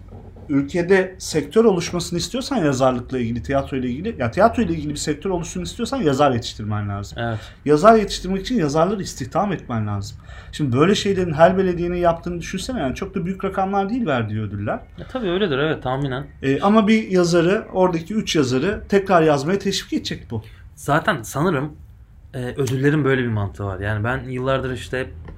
ülkede 0.49 1.15
sektör 1.17 1.65
oluşmasını 1.65 2.19
istiyorsan 2.19 2.57
yazarlıkla 2.57 3.19
ilgili, 3.19 3.43
tiyatro 3.43 3.77
ile 3.77 3.89
ilgili, 3.89 4.15
ya 4.19 4.31
tiyatro 4.31 4.63
ile 4.63 4.73
ilgili 4.73 4.89
bir 4.89 4.95
sektör 4.95 5.29
oluşsun 5.29 5.61
istiyorsan 5.61 5.97
yazar 5.97 6.31
yetiştirmen 6.31 6.89
lazım. 6.89 7.17
Evet. 7.21 7.39
Yazar 7.65 7.95
yetiştirmek 7.95 8.41
için 8.41 8.55
yazarları 8.55 9.01
istihdam 9.01 9.53
etmen 9.53 9.87
lazım. 9.87 10.17
Şimdi 10.51 10.77
böyle 10.77 10.95
şeylerin 10.95 11.33
her 11.33 11.57
belediyenin 11.57 11.97
yaptığını 11.97 12.41
düşünsene 12.41 12.79
yani 12.79 12.95
çok 12.95 13.15
da 13.15 13.25
büyük 13.25 13.45
rakamlar 13.45 13.89
değil 13.89 14.05
verdiği 14.05 14.41
ödüller. 14.41 14.79
Ya, 14.97 15.05
tabii 15.11 15.29
öyledir 15.29 15.57
evet 15.57 15.83
tahminen. 15.83 16.27
Ee, 16.43 16.61
ama 16.61 16.87
bir 16.87 17.07
yazarı, 17.07 17.65
oradaki 17.73 18.13
üç 18.13 18.35
yazarı 18.35 18.83
tekrar 18.89 19.21
yazmaya 19.21 19.59
teşvik 19.59 19.93
edecek 19.93 20.27
bu. 20.31 20.43
Zaten 20.75 21.21
sanırım 21.21 21.75
e, 22.33 22.39
ödüllerin 22.39 23.03
böyle 23.03 23.21
bir 23.23 23.27
mantığı 23.27 23.65
var. 23.65 23.79
Yani 23.79 24.03
ben 24.03 24.29
yıllardır 24.29 24.73
işte 24.73 24.99
hep, 24.99 25.07
e, 25.07 25.36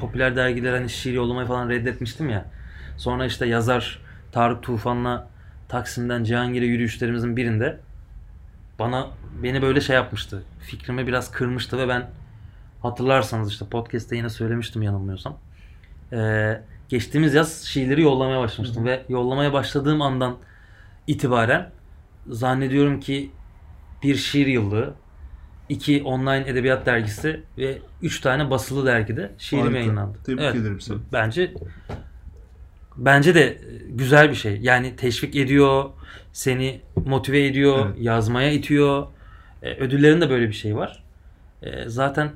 popüler 0.00 0.36
dergilere 0.36 0.76
hani 0.76 0.90
şiir 0.90 1.12
yollamayı 1.12 1.48
falan 1.48 1.68
reddetmiştim 1.68 2.28
ya. 2.28 2.44
Sonra 2.96 3.26
işte 3.26 3.46
yazar 3.46 3.98
Tarık 4.32 4.62
Tufan'la 4.62 5.28
Taksim'den 5.68 6.24
Cihangir'e 6.24 6.66
yürüyüşlerimizin 6.66 7.36
birinde 7.36 7.80
bana 8.78 9.06
beni 9.42 9.62
böyle 9.62 9.80
şey 9.80 9.96
yapmıştı. 9.96 10.42
Fikrimi 10.60 11.06
biraz 11.06 11.30
kırmıştı 11.30 11.78
ve 11.78 11.88
ben 11.88 12.10
hatırlarsanız 12.82 13.52
işte 13.52 13.66
podcast'te 13.66 14.16
yine 14.16 14.28
söylemiştim 14.28 14.82
yanılmıyorsam. 14.82 15.38
E, 16.12 16.60
geçtiğimiz 16.88 17.34
yaz 17.34 17.62
şiirleri 17.62 18.02
yollamaya 18.02 18.40
başlamıştım 18.40 18.84
ve 18.84 19.02
yollamaya 19.08 19.52
başladığım 19.52 20.02
andan 20.02 20.36
itibaren 21.06 21.70
zannediyorum 22.28 23.00
ki 23.00 23.30
bir 24.02 24.16
şiir 24.16 24.46
yıllığı, 24.46 24.94
iki 25.70 26.02
online 26.02 26.44
edebiyat 26.48 26.86
dergisi 26.86 27.40
ve 27.58 27.78
üç 28.02 28.20
tane 28.20 28.50
basılı 28.50 28.86
dergide 28.86 29.30
şiirim 29.38 29.64
Harika. 29.64 29.78
yayınlandı. 29.78 30.18
Tebrik 30.26 30.56
ederim 30.56 30.80
seni. 30.80 30.98
Bence 31.12 31.54
bence 32.96 33.34
de 33.34 33.58
güzel 33.88 34.30
bir 34.30 34.34
şey. 34.34 34.58
Yani 34.60 34.96
teşvik 34.96 35.36
ediyor, 35.36 35.84
seni 36.32 36.80
motive 37.06 37.46
ediyor, 37.46 37.86
Evet. 37.86 37.96
yazmaya 38.00 38.50
itiyor. 38.52 39.06
E, 39.62 39.74
ödüllerin 39.74 40.20
de 40.20 40.30
böyle 40.30 40.48
bir 40.48 40.52
şey 40.52 40.76
var. 40.76 41.04
E, 41.62 41.88
zaten 41.88 42.30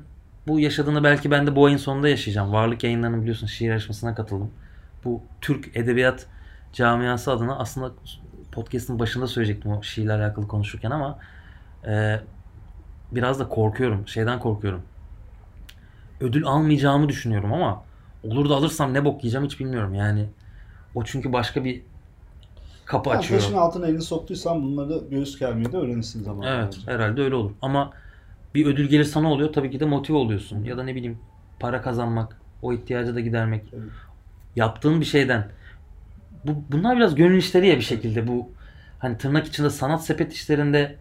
bu 0.47 0.59
yaşadığını 0.59 1.03
belki 1.03 1.31
ben 1.31 1.47
de 1.47 1.55
bu 1.55 1.65
ayın 1.65 1.77
sonunda 1.77 2.09
yaşayacağım. 2.09 2.53
Varlık 2.53 2.83
yayınlarının 2.83 3.21
biliyorsun 3.21 3.47
şiir 3.47 3.69
yarışmasına 3.69 4.15
katıldım. 4.15 4.51
Bu 5.05 5.21
Türk 5.41 5.77
edebiyat 5.77 6.25
camiası 6.73 7.31
adına 7.31 7.57
aslında 7.57 7.91
podcast'ın 8.51 8.99
başında 8.99 9.27
söyleyecektim 9.27 9.71
o 9.71 9.83
şiirle 9.83 10.13
alakalı 10.13 10.47
konuşurken 10.47 10.91
ama 10.91 11.19
e, 11.87 12.19
biraz 13.11 13.39
da 13.39 13.49
korkuyorum. 13.49 14.07
Şeyden 14.07 14.39
korkuyorum. 14.39 14.81
Ödül 16.21 16.45
almayacağımı 16.45 17.09
düşünüyorum 17.09 17.53
ama 17.53 17.83
olur 18.23 18.49
da 18.49 18.55
alırsam 18.55 18.93
ne 18.93 19.05
bok 19.05 19.23
yiyeceğim 19.23 19.45
hiç 19.45 19.59
bilmiyorum. 19.59 19.93
Yani 19.93 20.25
o 20.95 21.03
çünkü 21.03 21.33
başka 21.33 21.63
bir 21.65 21.81
kapı 22.85 23.09
Yani 23.09 23.19
açıyor. 23.19 23.39
taşın 23.41 23.53
altına 23.53 23.87
elini 23.87 24.01
soktuysan 24.01 24.63
bunları 24.63 25.01
göğüs 25.09 25.39
germeyi 25.39 25.71
de 25.71 25.77
öğrenirsin 25.77 26.23
zamanla. 26.23 26.49
Evet 26.49 26.77
herhalde 26.85 27.21
öyle 27.21 27.35
olur. 27.35 27.51
Ama 27.61 27.91
bir 28.55 28.65
ödül 28.65 28.89
gelirse 28.89 29.23
ne 29.23 29.27
oluyor? 29.27 29.53
Tabii 29.53 29.71
ki 29.71 29.79
de 29.79 29.85
motive 29.85 30.17
oluyorsun. 30.17 30.63
Ya 30.63 30.77
da 30.77 30.83
ne 30.83 30.95
bileyim 30.95 31.19
para 31.59 31.81
kazanmak, 31.81 32.41
o 32.61 32.73
ihtiyacı 32.73 33.15
da 33.15 33.19
gidermek. 33.19 33.63
Yaptığın 34.55 35.01
bir 35.01 35.05
şeyden. 35.05 35.47
Bu, 36.45 36.63
bunlar 36.71 36.97
biraz 36.97 37.15
gönül 37.15 37.37
işleri 37.37 37.67
ya 37.67 37.75
bir 37.75 37.81
şekilde. 37.81 38.27
Bu 38.27 38.49
hani 38.99 39.17
tırnak 39.17 39.47
içinde 39.47 39.69
sanat 39.69 40.05
sepet 40.05 40.33
işlerinde 40.33 40.95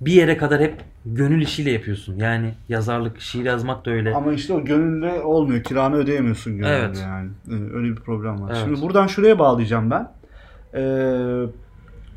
bir 0.00 0.12
yere 0.12 0.36
kadar 0.36 0.60
hep 0.60 0.74
gönül 1.06 1.42
işiyle 1.42 1.70
yapıyorsun. 1.70 2.16
Yani 2.16 2.54
yazarlık, 2.68 3.20
şiir 3.20 3.44
yazmak 3.44 3.86
da 3.86 3.90
öyle. 3.90 4.14
Ama 4.14 4.32
işte 4.32 4.52
o 4.52 4.64
gönüllü 4.64 5.10
olmuyor. 5.10 5.62
Kiranı 5.62 5.96
ödeyemiyorsun 5.96 6.56
gönüllü 6.56 6.72
Evet. 6.72 7.00
yani. 7.02 7.30
Ee, 7.50 7.74
Öyle 7.74 7.90
bir 7.90 7.96
problem 8.00 8.42
var. 8.42 8.50
Evet. 8.54 8.62
Şimdi 8.64 8.80
buradan 8.80 9.06
şuraya 9.06 9.38
bağlayacağım 9.38 9.90
ben. 9.90 10.12
Ee, 10.74 11.46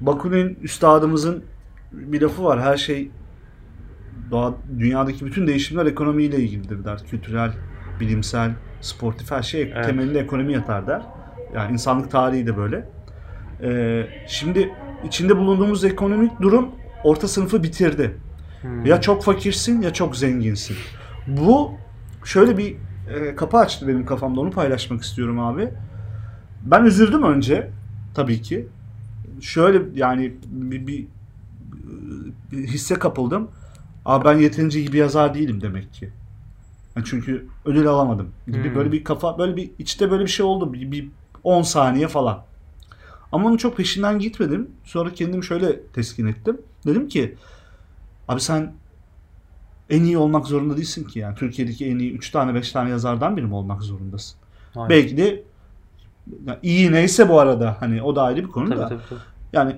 Bakunin 0.01 0.57
üstadımızın 0.61 1.43
bir 1.91 2.21
lafı 2.21 2.43
var. 2.43 2.61
Her 2.61 2.77
şey 2.77 3.11
doğa, 4.31 4.53
dünyadaki 4.79 5.25
bütün 5.25 5.47
değişimler 5.47 5.85
ekonomiyle 5.85 6.37
ilgilidir 6.37 6.85
der. 6.85 6.99
Kültürel, 7.09 7.51
bilimsel, 7.99 8.51
sportif 8.81 9.31
her 9.31 9.41
şey 9.41 9.61
Evet. 9.61 9.85
temelinde 9.85 10.19
ekonomi 10.19 10.53
yatar 10.53 10.87
der. 10.87 11.01
Yani 11.55 11.73
insanlık 11.73 12.11
tarihi 12.11 12.47
de 12.47 12.57
böyle. 12.57 12.89
Ee, 13.63 14.07
şimdi 14.27 14.69
içinde 15.05 15.37
bulunduğumuz 15.37 15.83
ekonomik 15.85 16.41
durum 16.41 16.69
orta 17.03 17.27
sınıfı 17.27 17.63
bitirdi. 17.63 18.17
Hmm. 18.61 18.85
Ya 18.85 19.01
çok 19.01 19.23
fakirsin 19.23 19.81
ya 19.81 19.93
çok 19.93 20.15
zenginsin. 20.17 20.75
Bu 21.27 21.71
şöyle 22.25 22.57
bir 22.57 22.75
e, 23.15 23.35
kapı 23.35 23.57
açtı 23.57 23.87
benim 23.87 24.05
kafamda 24.05 24.41
onu 24.41 24.51
paylaşmak 24.51 25.01
istiyorum 25.03 25.39
abi. 25.39 25.69
Ben 26.63 26.83
üzüldüm 26.85 27.23
önce 27.23 27.69
tabii 28.15 28.41
ki. 28.41 28.67
Şöyle 29.41 29.81
yani 29.95 30.33
bir, 30.45 30.87
bir, 30.87 31.05
bir 32.51 32.67
hisse 32.67 32.95
kapıldım. 32.95 33.47
Abi 34.05 34.25
ben 34.25 34.37
yeterince 34.37 34.79
iyi 34.79 34.93
bir 34.93 34.97
yazar 34.97 35.33
değilim 35.33 35.61
demek 35.61 35.93
ki. 35.93 36.09
Yani 36.95 37.05
çünkü 37.09 37.47
ödül 37.65 37.87
alamadım. 37.87 38.29
Gibi 38.47 38.63
Hmm. 38.69 38.75
böyle 38.75 38.91
bir 38.91 39.03
kafa 39.03 39.37
böyle 39.37 39.55
bir 39.55 39.71
içte 39.79 40.11
böyle 40.11 40.23
bir 40.23 40.29
şey 40.29 40.45
oldu. 40.45 40.73
Bir, 40.73 40.91
bir 40.91 41.09
10 41.43 41.61
saniye 41.61 42.07
falan. 42.07 42.43
Ama 43.33 43.47
onun 43.47 43.57
çok 43.57 43.77
peşinden 43.77 44.19
gitmedim. 44.19 44.71
Sonra 44.83 45.13
kendimi 45.13 45.45
şöyle 45.45 45.81
teskin 45.87 46.27
ettim. 46.27 46.61
Dedim 46.85 47.07
ki 47.07 47.35
Abi 48.27 48.41
sen 48.41 48.73
en 49.89 50.03
iyi 50.03 50.17
olmak 50.17 50.47
zorunda 50.47 50.77
değilsin 50.77 51.03
ki 51.03 51.19
yani. 51.19 51.35
Türkiye'deki 51.35 51.85
en 51.85 51.99
iyi 51.99 52.13
3 52.13 52.29
tane 52.29 52.55
5 52.55 52.71
tane 52.71 52.89
yazardan 52.89 53.37
biri 53.37 53.45
mi 53.45 53.55
olmak 53.55 53.81
zorundasın? 53.81 54.39
Aynen. 54.75 54.89
Belki 54.89 55.17
de 55.17 55.43
iyi 56.63 56.91
neyse 56.91 57.29
bu 57.29 57.39
arada 57.39 57.77
hani 57.79 58.01
o 58.01 58.15
da 58.15 58.23
ayrı 58.23 58.43
bir 58.43 58.51
konu 58.51 58.69
Tabii, 58.69 58.79
da. 58.79 58.87
tabii, 58.87 59.01
tabii. 59.09 59.19
Yani 59.53 59.75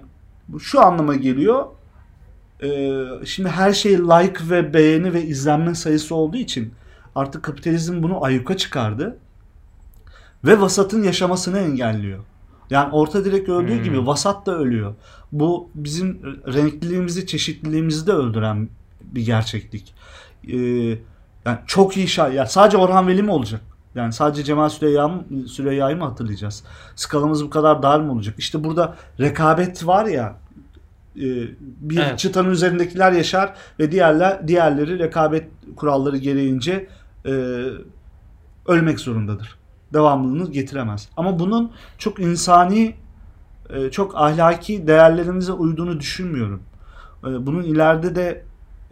şu 0.59 0.81
anlama 0.81 1.15
geliyor. 1.15 1.65
Ee, 2.63 3.03
şimdi 3.25 3.49
her 3.49 3.73
şey 3.73 3.97
like 3.97 4.49
ve 4.49 4.73
beğeni 4.73 5.13
ve 5.13 5.23
izlenme 5.23 5.75
sayısı 5.75 6.15
olduğu 6.15 6.37
için 6.37 6.73
artık 7.15 7.43
kapitalizm 7.43 8.03
bunu 8.03 8.23
ayyuka 8.23 8.57
çıkardı. 8.57 9.17
Ve 10.45 10.61
vasatın 10.61 11.03
yaşamasını 11.03 11.59
engelliyor. 11.59 12.19
Yani 12.69 12.93
orta 12.93 13.25
direk 13.25 13.49
öldüğü 13.49 13.75
Hmm. 13.77 13.83
gibi 13.83 14.07
vasat 14.07 14.45
da 14.45 14.57
ölüyor. 14.57 14.93
Bu 15.31 15.69
bizim 15.75 16.21
renkliliğimizi, 16.53 17.27
çeşitliliğimizi 17.27 18.07
de 18.07 18.11
öldüren 18.11 18.69
bir 19.01 19.25
gerçeklik. 19.25 19.93
Ee, 20.47 20.57
yani 21.45 21.57
çok 21.67 21.97
iyi 21.97 22.07
şair. 22.07 22.33
Yani 22.33 22.49
sadece 22.49 22.77
Orhan 22.77 23.07
Veli 23.07 23.23
mi 23.23 23.31
olacak? 23.31 23.61
Yani 23.95 24.13
sadece 24.13 24.43
Cemal 24.43 24.69
Süreyya 24.69 25.07
mı, 25.07 25.23
Süreyya'yı 25.47 25.97
mı 25.97 26.03
hatırlayacağız? 26.05 26.63
Skalamız 26.95 27.45
bu 27.45 27.49
kadar 27.49 27.83
dar 27.83 27.99
mı 27.99 28.11
olacak? 28.11 28.35
İşte 28.37 28.63
burada 28.63 28.95
rekabet 29.19 29.87
var 29.87 30.05
ya 30.05 30.35
e, 31.15 31.25
bir 31.59 31.97
Evet. 31.97 32.19
çıtanın 32.19 32.49
üzerindekiler 32.51 33.11
yaşar 33.11 33.53
ve 33.79 33.91
diğerler 33.91 34.47
diğerleri 34.47 34.99
rekabet 34.99 35.47
kuralları 35.75 36.17
gereğince 36.17 36.87
e, 37.25 37.31
ölmek 38.67 38.99
zorundadır. 38.99 39.55
Devamlılığını 39.93 40.51
getiremez. 40.51 41.09
Ama 41.17 41.39
bunun 41.39 41.71
çok 41.97 42.19
insani 42.19 42.95
e, 43.69 43.91
çok 43.91 44.15
ahlaki 44.15 44.87
değerlerimize 44.87 45.51
uyduğunu 45.51 45.99
düşünmüyorum. 45.99 46.63
E, 47.23 47.45
bunun 47.45 47.63
ileride 47.63 48.15
de 48.15 48.45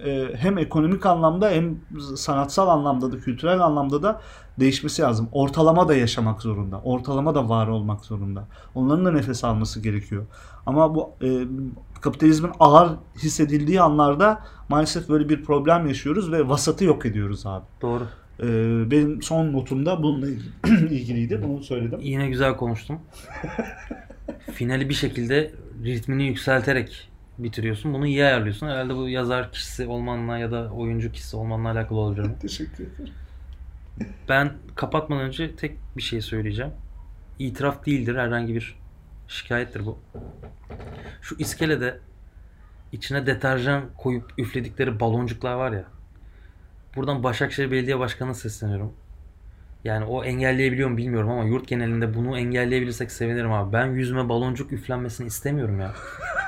e, 0.06 0.36
hem 0.36 0.58
ekonomik 0.58 1.06
anlamda 1.06 1.50
hem 1.50 1.80
sanatsal 2.16 2.68
anlamda 2.68 3.12
da 3.12 3.20
kültürel 3.20 3.60
anlamda 3.60 4.04
da 4.04 4.22
değişmesi 4.60 5.02
lazım. 5.02 5.30
Ortalama 5.32 5.88
da 5.88 5.96
yaşamak 5.96 6.42
zorunda. 6.42 6.82
Ortalama 6.84 7.36
da 7.36 7.50
var 7.50 7.68
olmak 7.68 8.06
zorunda. 8.06 8.48
Onların 8.76 9.06
da 9.06 9.12
nefes 9.12 9.44
alması 9.44 9.80
gerekiyor. 9.80 10.26
Ama 10.66 10.96
bu 10.96 11.12
e, 11.22 11.48
kapitalizmin 12.02 12.52
ağır 12.60 12.90
hissedildiği 13.18 13.82
anlarda 13.82 14.40
maalesef 14.70 15.10
böyle 15.10 15.30
bir 15.30 15.44
problem 15.44 15.88
yaşıyoruz 15.88 16.32
ve 16.32 16.50
vasatı 16.50 16.86
yok 16.86 17.06
ediyoruz 17.06 17.46
abi. 17.46 17.66
Doğru. 17.82 18.04
E, 18.40 18.46
benim 18.92 19.22
son 19.22 19.54
notum 19.54 19.86
da 19.86 20.04
bununla 20.04 20.28
ilgili- 20.28 20.94
ilgiliydi. 20.96 21.42
Bunu 21.44 21.64
söyledim. 21.64 22.00
Yine 22.02 22.30
güzel 22.30 22.56
konuştum. 22.56 23.00
Finali 24.52 24.90
bir 24.90 24.94
şekilde 24.94 25.52
ritmini 25.84 26.24
yükselterek 26.28 27.10
bitiriyorsun. 27.38 27.94
Bunu 27.94 28.08
iyi 28.08 28.24
ayarlıyorsun. 28.26 28.68
Herhalde 28.68 28.96
bu 28.96 29.10
yazar 29.10 29.52
kişisi 29.52 29.88
olmanla 29.88 30.38
ya 30.38 30.52
da 30.52 30.72
oyuncu 30.72 31.12
kişisi 31.12 31.36
olmanla 31.38 31.72
alakalı 31.72 32.00
olabilir. 32.00 32.26
mi? 32.28 32.36
Teşekkür 32.42 32.84
ederim. 32.88 33.14
Ben 34.30 34.54
kapatmadan 34.76 35.24
önce 35.24 35.56
tek 35.56 35.72
bir 35.98 36.02
şey 36.02 36.22
söyleyeceğim. 36.22 36.72
İtiraf 37.40 37.86
değildir. 37.86 38.16
Herhangi 38.16 38.56
bir 38.56 38.76
şikayettir 39.28 39.86
bu. 39.86 40.00
Şu 41.22 41.36
iskelede 41.40 42.00
içine 42.92 43.26
deterjan 43.26 43.84
koyup 43.98 44.34
üfledikleri 44.38 45.00
baloncuklar 45.00 45.54
var 45.54 45.72
ya. 45.72 45.84
Buradan 46.96 47.24
Başakşehir 47.24 47.72
Belediye 47.72 48.00
Başkanı'na 48.00 48.34
sesleniyorum. 48.34 48.94
Yani 49.84 50.06
o 50.06 50.24
engelleyebiliyor 50.24 50.90
mu 50.90 50.98
bilmiyorum 50.98 51.30
ama 51.30 51.44
yurt 51.44 51.68
genelinde 51.68 52.16
bunu 52.16 52.38
engelleyebilirsek 52.38 53.12
sevinirim 53.12 53.52
abi. 53.52 53.74
Ben 53.74 53.86
yüzüme 53.86 54.30
baloncuk 54.30 54.72
üflenmesini 54.72 55.28
istemiyorum 55.28 55.80
ya. 55.80 55.94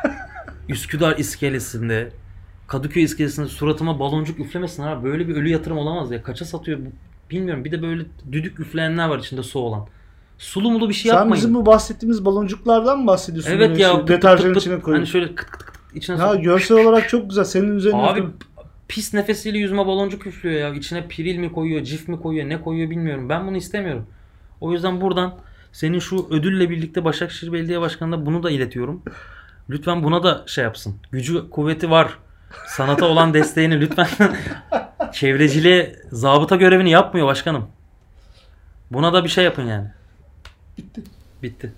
Üsküdar 0.69 1.17
iskelesinde, 1.17 2.09
Kadıköy 2.67 3.03
iskelesinde 3.03 3.47
suratıma 3.47 3.99
baloncuk 3.99 4.39
üflemesin 4.39 4.83
abi. 4.83 5.03
Böyle 5.09 5.27
bir 5.27 5.35
ölü 5.35 5.49
yatırım 5.49 5.77
olamaz 5.77 6.11
ya. 6.11 6.23
Kaça 6.23 6.45
satıyor? 6.45 6.79
Bilmiyorum. 7.31 7.65
Bir 7.65 7.71
de 7.71 7.81
böyle 7.81 8.03
düdük 8.31 8.59
üfleyenler 8.59 9.07
var 9.07 9.19
içinde 9.19 9.43
su 9.43 9.59
olan. 9.59 9.87
Sulu 10.37 10.71
mulu 10.71 10.89
bir 10.89 10.93
şey 10.93 11.09
Sen 11.11 11.17
yapmayın. 11.17 11.35
bizim 11.43 11.55
bu 11.55 11.65
bahsettiğimiz 11.65 12.25
baloncuklardan 12.25 12.99
mı 12.99 13.07
bahsediyorsun? 13.07 13.51
evet 13.51 13.79
ya. 13.79 14.07
deterjanın 14.07 14.55
içine 14.55 14.79
koyup. 14.79 14.97
Hani 14.99 15.07
şöyle 15.07 15.35
kıt 15.35 15.49
kıt 15.49 15.63
kıt 15.63 15.95
içine 15.95 16.17
Ya 16.17 16.35
görsel 16.35 16.77
olarak 16.77 17.09
çok 17.09 17.29
güzel. 17.29 17.43
Senin 17.43 17.75
üzerine 17.75 17.97
Abi. 17.97 18.23
Pis 18.87 19.13
nefesiyle 19.13 19.57
yüzüme 19.57 19.87
baloncuk 19.87 20.27
üflüyor 20.27 20.59
ya. 20.59 20.73
İçine 20.73 21.07
piril 21.07 21.37
mi 21.37 21.51
koyuyor, 21.51 21.83
cif 21.83 22.07
mi 22.07 22.21
koyuyor, 22.21 22.49
ne 22.49 22.61
koyuyor 22.61 22.89
bilmiyorum. 22.89 23.29
Ben 23.29 23.47
bunu 23.47 23.57
istemiyorum. 23.57 24.07
O 24.61 24.71
yüzden 24.71 25.01
buradan 25.01 25.35
senin 25.71 25.99
şu 25.99 26.27
ödülle 26.29 26.69
birlikte 26.69 27.03
Başakşehir 27.03 27.53
Belediye 27.53 27.81
Başkanı'na 27.81 28.25
bunu 28.25 28.43
da 28.43 28.51
iletiyorum. 28.51 29.03
Lütfen 29.69 30.03
buna 30.03 30.23
da 30.23 30.43
şey 30.47 30.63
yapsın. 30.63 30.95
Gücü, 31.11 31.49
kuvveti 31.49 31.89
var. 31.89 32.17
Sanata 32.67 33.05
olan 33.05 33.33
desteğini 33.33 33.81
lütfen 33.81 34.07
çevreciliğe 35.13 35.95
zabıta 36.11 36.55
görevini 36.55 36.89
yapmıyor 36.91 37.27
başkanım. 37.27 37.67
Buna 38.91 39.13
da 39.13 39.23
bir 39.23 39.29
şey 39.29 39.43
yapın 39.43 39.65
yani. 39.65 39.87
Bitti. 40.77 41.01
Bitti. 41.43 41.73